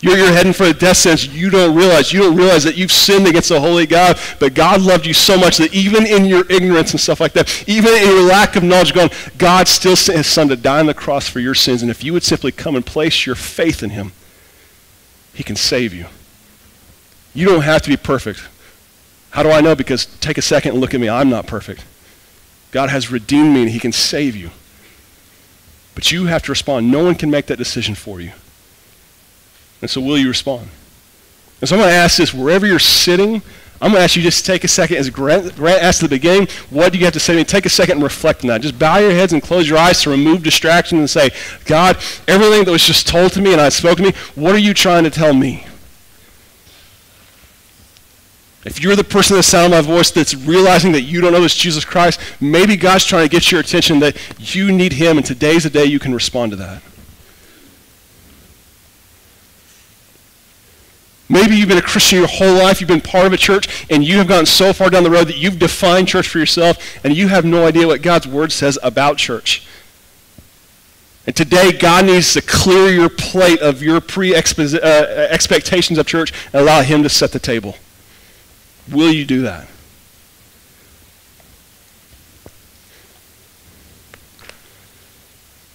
You're, 0.00 0.16
you're 0.16 0.32
heading 0.32 0.52
for 0.52 0.64
a 0.64 0.72
death 0.72 0.98
sentence. 0.98 1.26
You 1.26 1.50
don't 1.50 1.74
realize. 1.74 2.12
You 2.12 2.20
don't 2.20 2.36
realize 2.36 2.62
that 2.64 2.76
you've 2.76 2.92
sinned 2.92 3.26
against 3.26 3.48
the 3.48 3.60
holy 3.60 3.84
God. 3.84 4.18
But 4.38 4.54
God 4.54 4.80
loved 4.80 5.06
you 5.06 5.14
so 5.14 5.36
much 5.36 5.58
that 5.58 5.74
even 5.74 6.06
in 6.06 6.24
your 6.24 6.44
ignorance 6.50 6.92
and 6.92 7.00
stuff 7.00 7.20
like 7.20 7.32
that, 7.32 7.64
even 7.68 7.92
in 7.94 8.08
your 8.08 8.22
lack 8.22 8.54
of 8.54 8.62
knowledge, 8.62 8.94
going, 8.94 9.10
God 9.38 9.66
still 9.66 9.96
sent 9.96 10.18
his 10.18 10.28
son 10.28 10.48
to 10.48 10.56
die 10.56 10.78
on 10.78 10.86
the 10.86 10.94
cross 10.94 11.28
for 11.28 11.40
your 11.40 11.54
sins. 11.54 11.82
And 11.82 11.90
if 11.90 12.04
you 12.04 12.12
would 12.12 12.22
simply 12.22 12.52
come 12.52 12.76
and 12.76 12.86
place 12.86 13.26
your 13.26 13.34
faith 13.34 13.82
in 13.82 13.90
him, 13.90 14.12
he 15.34 15.42
can 15.42 15.56
save 15.56 15.92
you. 15.92 16.06
You 17.34 17.48
don't 17.48 17.62
have 17.62 17.82
to 17.82 17.90
be 17.90 17.96
perfect. 17.96 18.42
How 19.30 19.42
do 19.42 19.50
I 19.50 19.60
know? 19.60 19.74
Because 19.74 20.06
take 20.06 20.38
a 20.38 20.42
second 20.42 20.72
and 20.72 20.80
look 20.80 20.94
at 20.94 21.00
me. 21.00 21.08
I'm 21.08 21.28
not 21.28 21.46
perfect. 21.46 21.84
God 22.70 22.90
has 22.90 23.10
redeemed 23.10 23.54
me 23.54 23.62
and 23.62 23.70
he 23.70 23.80
can 23.80 23.92
save 23.92 24.36
you. 24.36 24.50
But 25.94 26.12
you 26.12 26.26
have 26.26 26.44
to 26.44 26.52
respond. 26.52 26.90
No 26.90 27.02
one 27.02 27.16
can 27.16 27.30
make 27.30 27.46
that 27.46 27.56
decision 27.56 27.96
for 27.96 28.20
you. 28.20 28.32
And 29.80 29.90
so 29.90 30.00
will 30.00 30.18
you 30.18 30.28
respond? 30.28 30.68
And 31.60 31.68
so 31.68 31.76
I'm 31.76 31.80
going 31.80 31.90
to 31.90 31.96
ask 31.96 32.16
this 32.16 32.34
wherever 32.34 32.66
you're 32.66 32.78
sitting, 32.78 33.42
I'm 33.80 33.92
going 33.92 34.00
to 34.00 34.04
ask 34.04 34.16
you 34.16 34.22
just 34.22 34.44
take 34.44 34.64
a 34.64 34.68
second, 34.68 34.96
as 34.96 35.08
Grant, 35.08 35.54
Grant 35.54 35.82
asked 35.82 36.02
at 36.02 36.10
the 36.10 36.16
beginning, 36.16 36.48
what 36.70 36.92
do 36.92 36.98
you 36.98 37.04
have 37.04 37.14
to 37.14 37.20
say 37.20 37.34
to 37.34 37.38
me? 37.38 37.44
Take 37.44 37.64
a 37.64 37.70
second 37.70 37.98
and 37.98 38.02
reflect 38.02 38.42
on 38.42 38.48
that. 38.48 38.60
Just 38.60 38.78
bow 38.78 38.98
your 38.98 39.12
heads 39.12 39.32
and 39.32 39.40
close 39.40 39.68
your 39.68 39.78
eyes 39.78 40.02
to 40.02 40.10
remove 40.10 40.42
distraction 40.42 40.98
and 40.98 41.08
say, 41.08 41.30
God, 41.64 41.96
everything 42.26 42.64
that 42.64 42.72
was 42.72 42.84
just 42.84 43.06
told 43.06 43.32
to 43.32 43.40
me 43.40 43.52
and 43.52 43.60
I 43.60 43.68
spoke 43.68 43.98
to 43.98 44.02
me, 44.02 44.12
what 44.34 44.54
are 44.54 44.58
you 44.58 44.74
trying 44.74 45.04
to 45.04 45.10
tell 45.10 45.32
me? 45.32 45.64
If 48.64 48.82
you're 48.82 48.96
the 48.96 49.04
person 49.04 49.36
that 49.36 49.44
sound 49.44 49.70
my 49.70 49.80
voice 49.80 50.10
that's 50.10 50.34
realizing 50.34 50.92
that 50.92 51.02
you 51.02 51.20
don't 51.20 51.32
know 51.32 51.40
this 51.40 51.54
Jesus 51.54 51.84
Christ, 51.84 52.20
maybe 52.40 52.76
God's 52.76 53.04
trying 53.04 53.26
to 53.26 53.30
get 53.30 53.50
your 53.52 53.60
attention 53.60 54.00
that 54.00 54.16
you 54.38 54.72
need 54.72 54.94
him, 54.94 55.16
and 55.16 55.24
today's 55.24 55.62
the 55.62 55.70
day 55.70 55.84
you 55.84 56.00
can 56.00 56.12
respond 56.12 56.50
to 56.50 56.56
that. 56.56 56.82
Maybe 61.28 61.56
you've 61.56 61.68
been 61.68 61.78
a 61.78 61.82
Christian 61.82 62.20
your 62.20 62.28
whole 62.28 62.54
life, 62.54 62.80
you've 62.80 62.88
been 62.88 63.00
part 63.00 63.26
of 63.26 63.32
a 63.32 63.36
church, 63.36 63.86
and 63.90 64.02
you 64.02 64.16
have 64.18 64.28
gotten 64.28 64.46
so 64.46 64.72
far 64.72 64.88
down 64.88 65.02
the 65.04 65.10
road 65.10 65.28
that 65.28 65.36
you've 65.36 65.58
defined 65.58 66.08
church 66.08 66.28
for 66.28 66.38
yourself, 66.38 66.78
and 67.04 67.14
you 67.14 67.28
have 67.28 67.44
no 67.44 67.66
idea 67.66 67.86
what 67.86 68.00
God's 68.00 68.26
word 68.26 68.50
says 68.50 68.78
about 68.82 69.18
church. 69.18 69.66
And 71.26 71.36
today, 71.36 71.72
God 71.72 72.06
needs 72.06 72.32
to 72.32 72.40
clear 72.40 72.88
your 72.88 73.10
plate 73.10 73.60
of 73.60 73.82
your 73.82 74.00
pre-expectations 74.00 75.98
uh, 75.98 76.00
of 76.00 76.06
church 76.06 76.32
and 76.54 76.62
allow 76.62 76.80
Him 76.80 77.02
to 77.02 77.10
set 77.10 77.32
the 77.32 77.38
table. 77.38 77.76
Will 78.90 79.12
you 79.12 79.26
do 79.26 79.42
that? 79.42 79.68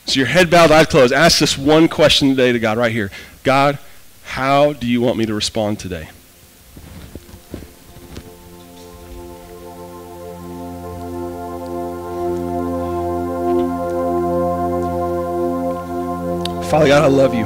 So 0.08 0.20
your 0.20 0.28
head 0.28 0.50
bowed, 0.50 0.72
eyes 0.72 0.88
closed. 0.88 1.14
Ask 1.14 1.40
this 1.40 1.56
one 1.58 1.88
question 1.88 2.30
today 2.30 2.52
to 2.52 2.60
God 2.60 2.78
right 2.80 2.92
here. 2.92 3.12
God, 3.44 3.78
how 4.34 4.74
do 4.74 4.88
you 4.88 5.00
want 5.00 5.16
me 5.16 5.28
to 5.28 5.34
respond 5.36 5.80
today? 5.80 6.10
Father 16.68 16.88
God, 16.88 17.04
I 17.04 17.08
love 17.10 17.36
you. 17.36 17.46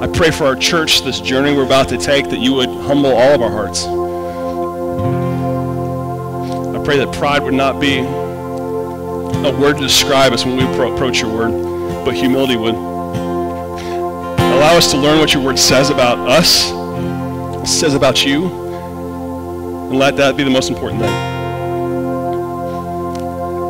I 0.00 0.06
pray 0.06 0.30
for 0.30 0.44
our 0.44 0.56
church, 0.56 1.02
this 1.02 1.20
journey 1.20 1.54
we're 1.54 1.66
about 1.66 1.90
to 1.90 1.98
take, 1.98 2.30
that 2.30 2.40
you 2.40 2.54
would 2.54 2.70
humble 2.70 3.12
all 3.12 3.34
of 3.34 3.42
our 3.42 3.50
hearts. 3.50 3.84
I 6.74 6.82
pray 6.82 6.96
that 6.96 7.14
pride 7.14 7.42
would 7.42 7.52
not 7.52 7.78
be 7.78 7.98
a 7.98 9.52
word 9.60 9.76
to 9.76 9.82
describe 9.82 10.32
us 10.32 10.46
when 10.46 10.56
we 10.56 10.64
approach 10.64 11.20
your 11.20 11.30
word, 11.30 11.50
but 12.06 12.14
humility 12.14 12.56
would. 12.56 12.93
Allow 14.54 14.76
us 14.76 14.90
to 14.92 14.96
learn 14.96 15.18
what 15.18 15.34
your 15.34 15.42
word 15.42 15.58
says 15.58 15.90
about 15.90 16.16
us, 16.18 16.68
says 17.68 17.94
about 17.94 18.24
you, 18.24 18.46
and 19.90 19.98
let 19.98 20.16
that 20.16 20.36
be 20.36 20.44
the 20.44 20.50
most 20.50 20.70
important 20.70 21.02
thing. 21.02 21.10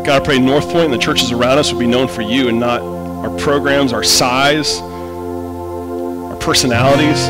God, 0.04 0.20
I 0.20 0.24
pray 0.24 0.38
North 0.38 0.64
Point 0.68 0.84
and 0.84 0.92
the 0.92 0.98
churches 0.98 1.32
around 1.32 1.58
us 1.58 1.72
would 1.72 1.78
be 1.78 1.86
known 1.86 2.06
for 2.06 2.20
you 2.20 2.48
and 2.48 2.60
not 2.60 2.82
our 2.82 3.30
programs, 3.38 3.94
our 3.94 4.04
size, 4.04 4.78
our 4.80 6.36
personalities. 6.36 7.28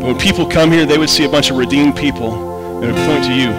But 0.00 0.06
when 0.06 0.18
people 0.18 0.46
come 0.46 0.70
here, 0.70 0.86
they 0.86 0.98
would 0.98 1.10
see 1.10 1.24
a 1.24 1.28
bunch 1.28 1.50
of 1.50 1.56
redeemed 1.56 1.96
people 1.96 2.80
and 2.80 2.92
would 2.92 3.06
point 3.06 3.24
to 3.24 3.34
you. 3.34 3.50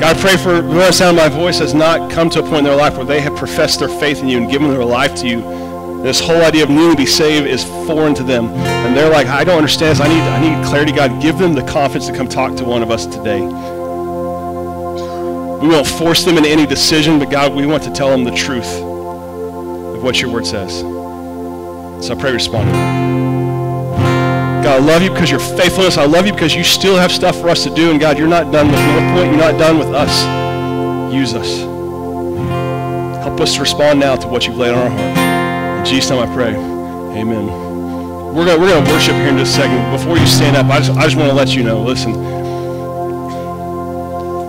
God, 0.00 0.16
I 0.16 0.20
pray 0.20 0.36
for 0.36 0.62
whoever 0.62 0.92
sound 0.92 1.16
my 1.16 1.28
voice 1.28 1.58
has 1.58 1.74
not 1.74 2.08
come 2.08 2.30
to 2.30 2.38
a 2.38 2.42
point 2.42 2.58
in 2.58 2.64
their 2.64 2.76
life 2.76 2.96
where 2.96 3.04
they 3.04 3.20
have 3.20 3.34
professed 3.34 3.80
their 3.80 3.88
faith 3.88 4.20
in 4.20 4.28
you 4.28 4.38
and 4.38 4.48
given 4.48 4.70
their 4.70 4.84
life 4.84 5.16
to 5.16 5.26
you 5.26 5.67
this 6.02 6.20
whole 6.20 6.42
idea 6.42 6.62
of 6.62 6.70
needing 6.70 6.92
to 6.92 6.96
be 6.96 7.06
saved 7.06 7.46
is 7.46 7.64
foreign 7.64 8.14
to 8.14 8.22
them. 8.22 8.46
And 8.48 8.96
they're 8.96 9.10
like, 9.10 9.26
I 9.26 9.44
don't 9.44 9.56
understand 9.56 9.98
this. 9.98 10.00
I 10.00 10.08
need, 10.08 10.20
I 10.20 10.58
need 10.58 10.66
clarity. 10.66 10.92
God, 10.92 11.20
give 11.20 11.38
them 11.38 11.54
the 11.54 11.62
confidence 11.64 12.06
to 12.06 12.16
come 12.16 12.28
talk 12.28 12.56
to 12.56 12.64
one 12.64 12.82
of 12.82 12.90
us 12.90 13.04
today. 13.06 13.40
We 15.60 15.66
won't 15.66 15.86
force 15.86 16.24
them 16.24 16.36
into 16.36 16.48
any 16.48 16.66
decision, 16.66 17.18
but 17.18 17.30
God, 17.30 17.54
we 17.54 17.66
want 17.66 17.82
to 17.82 17.90
tell 17.90 18.10
them 18.10 18.22
the 18.22 18.30
truth 18.30 18.80
of 19.98 20.02
what 20.02 20.20
your 20.20 20.30
word 20.30 20.46
says. 20.46 20.80
So 22.06 22.14
I 22.14 22.20
pray 22.20 22.32
respond 22.32 22.70
God, 24.62 24.82
I 24.82 24.84
love 24.84 25.02
you 25.02 25.10
because 25.10 25.30
your 25.30 25.40
faithfulness. 25.40 25.96
I 25.96 26.04
love 26.04 26.26
you 26.26 26.32
because 26.32 26.54
you 26.54 26.62
still 26.62 26.96
have 26.96 27.10
stuff 27.10 27.40
for 27.40 27.48
us 27.48 27.64
to 27.64 27.74
do. 27.74 27.90
And 27.90 27.98
God, 27.98 28.18
you're 28.18 28.28
not 28.28 28.52
done 28.52 28.66
with 28.66 28.80
North 28.80 29.14
Point. 29.14 29.30
You're 29.30 29.52
not 29.52 29.58
done 29.58 29.78
with 29.78 29.88
us. 29.94 31.12
Use 31.12 31.34
us. 31.34 31.58
Help 33.24 33.40
us 33.40 33.58
respond 33.58 33.98
now 33.98 34.16
to 34.16 34.28
what 34.28 34.46
you've 34.46 34.56
laid 34.56 34.74
on 34.74 34.78
our 34.78 34.90
heart. 34.90 35.27
Jesus' 35.88 36.10
name 36.10 36.20
I 36.20 36.34
pray. 36.34 36.54
Amen. 36.54 37.46
We're 38.34 38.44
going 38.44 38.60
we're 38.60 38.68
gonna 38.68 38.90
worship 38.90 39.14
here 39.14 39.28
in 39.28 39.38
just 39.38 39.56
a 39.58 39.62
second. 39.62 39.90
Before 39.90 40.18
you 40.18 40.26
stand 40.26 40.54
up, 40.54 40.66
I 40.66 40.80
just, 40.80 40.92
I 40.98 41.04
just 41.04 41.16
want 41.16 41.30
to 41.30 41.34
let 41.34 41.56
you 41.56 41.62
know, 41.62 41.82
listen, 41.82 42.12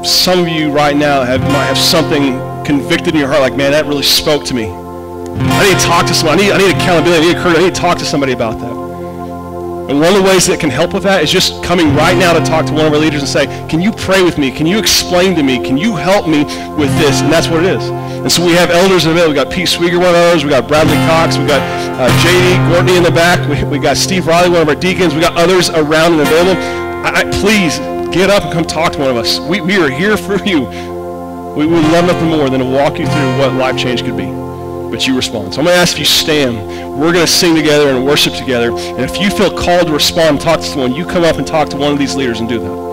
some 0.04 0.40
of 0.42 0.50
you 0.50 0.70
right 0.72 0.96
now 0.96 1.24
have, 1.24 1.42
might 1.42 1.66
have 1.66 1.78
something 1.78 2.38
convicted 2.66 3.14
in 3.14 3.20
your 3.22 3.30
heart 3.30 3.42
like, 3.42 3.56
man, 3.56 3.72
that 3.72 3.86
really 3.86 4.04
spoke 4.04 4.44
to 4.46 4.54
me. 4.54 4.68
I 4.68 5.64
need 5.64 5.80
to 5.80 5.86
talk 5.86 6.06
to 6.08 6.14
somebody. 6.14 6.52
I 6.52 6.58
need, 6.58 6.66
I 6.66 6.68
need 6.68 6.76
accountability. 6.76 7.28
I 7.28 7.34
need 7.34 7.42
courage. 7.42 7.58
I 7.58 7.62
need 7.62 7.76
to 7.76 7.82
talk 7.82 7.98
to 8.00 8.06
somebody 8.06 8.34
about 8.34 8.60
that. 8.60 8.72
And 9.90 10.00
one 10.00 10.14
of 10.14 10.22
the 10.22 10.28
ways 10.28 10.46
that 10.48 10.60
can 10.60 10.70
help 10.70 10.94
with 10.94 11.04
that 11.04 11.24
is 11.24 11.32
just 11.32 11.64
coming 11.64 11.96
right 11.96 12.16
now 12.16 12.34
to 12.34 12.46
talk 12.46 12.66
to 12.68 12.74
one 12.74 12.86
of 12.86 12.94
our 12.94 13.00
leaders 13.00 13.22
and 13.22 13.30
say, 13.30 13.48
can 13.70 13.82
you 13.82 13.92
pray 13.94 14.22
with 14.22 14.38
me? 14.38 14.52
Can 14.52 14.68
you 14.68 14.78
explain 14.78 15.36
to 15.36 15.42
me? 15.42 15.58
Can 15.58 15.78
you 15.78 15.96
help 15.96 16.28
me 16.28 16.44
with 16.76 16.92
this? 17.00 17.22
And 17.22 17.32
that's 17.32 17.48
what 17.48 17.64
it 17.64 17.74
is. 17.74 18.09
And 18.20 18.30
so 18.30 18.46
we 18.46 18.52
have 18.54 18.70
elders 18.70 19.06
in 19.06 19.10
the 19.10 19.16
middle. 19.16 19.30
We've 19.30 19.44
got 19.44 19.50
Pete 19.50 19.70
Swieger, 19.70 19.98
one 19.98 20.10
of 20.10 20.16
ours. 20.16 20.44
We've 20.44 20.52
got 20.52 20.68
Bradley 20.68 21.00
Cox. 21.08 21.38
We've 21.38 21.48
got 21.48 21.62
uh, 22.00 22.10
JD 22.20 22.70
Courtney 22.70 22.98
in 22.98 23.04
the 23.04 23.12
back. 23.12 23.40
We, 23.48 23.64
we 23.64 23.80
got 23.80 23.96
Steve 23.96 24.28
Riley, 24.28 24.50
one 24.50 24.62
of 24.62 24.68
our 24.68 24.76
deacons. 24.76 25.16
We 25.16 25.22
got 25.22 25.38
others 25.38 25.70
around 25.70 26.20
and 26.20 26.22
available. 26.22 26.62
I, 27.06 27.22
I, 27.22 27.24
please 27.40 27.80
get 28.14 28.30
up 28.30 28.44
and 28.44 28.52
come 28.52 28.66
talk 28.66 28.92
to 28.94 29.00
one 29.00 29.10
of 29.10 29.16
us. 29.16 29.40
We, 29.40 29.62
we 29.62 29.78
are 29.78 29.90
here 29.90 30.18
for 30.18 30.36
you. 30.46 30.66
We 31.56 31.66
would 31.66 31.84
love 31.92 32.06
nothing 32.06 32.28
more 32.28 32.50
than 32.50 32.60
to 32.60 32.66
walk 32.66 33.00
you 33.00 33.06
through 33.06 33.38
what 33.40 33.54
life 33.54 33.78
change 33.78 34.04
could 34.04 34.18
be. 34.18 34.28
But 34.92 35.08
you 35.08 35.16
respond. 35.16 35.54
So 35.54 35.62
I'm 35.62 35.66
going 35.66 35.76
to 35.76 35.82
ask 35.82 35.94
if 35.94 36.00
you 36.00 36.06
stand. 36.06 37.00
We're 37.00 37.14
going 37.14 37.26
to 37.26 37.32
sing 37.32 37.56
together 37.56 37.90
and 37.90 38.06
worship 38.06 38.34
together. 38.34 38.72
And 38.72 39.00
if 39.00 39.18
you 39.18 39.30
feel 39.30 39.50
called 39.50 39.88
to 39.88 39.94
respond 39.94 40.30
and 40.30 40.42
talk 40.42 40.60
to 40.60 40.66
someone, 40.66 40.94
you 40.94 41.06
come 41.06 41.24
up 41.24 41.38
and 41.38 41.48
talk 41.48 41.70
to 41.70 41.78
one 41.78 41.94
of 41.94 42.00
these 42.00 42.16
leaders 42.16 42.42
and 42.42 42.50
do 42.50 42.60
that. 42.60 42.89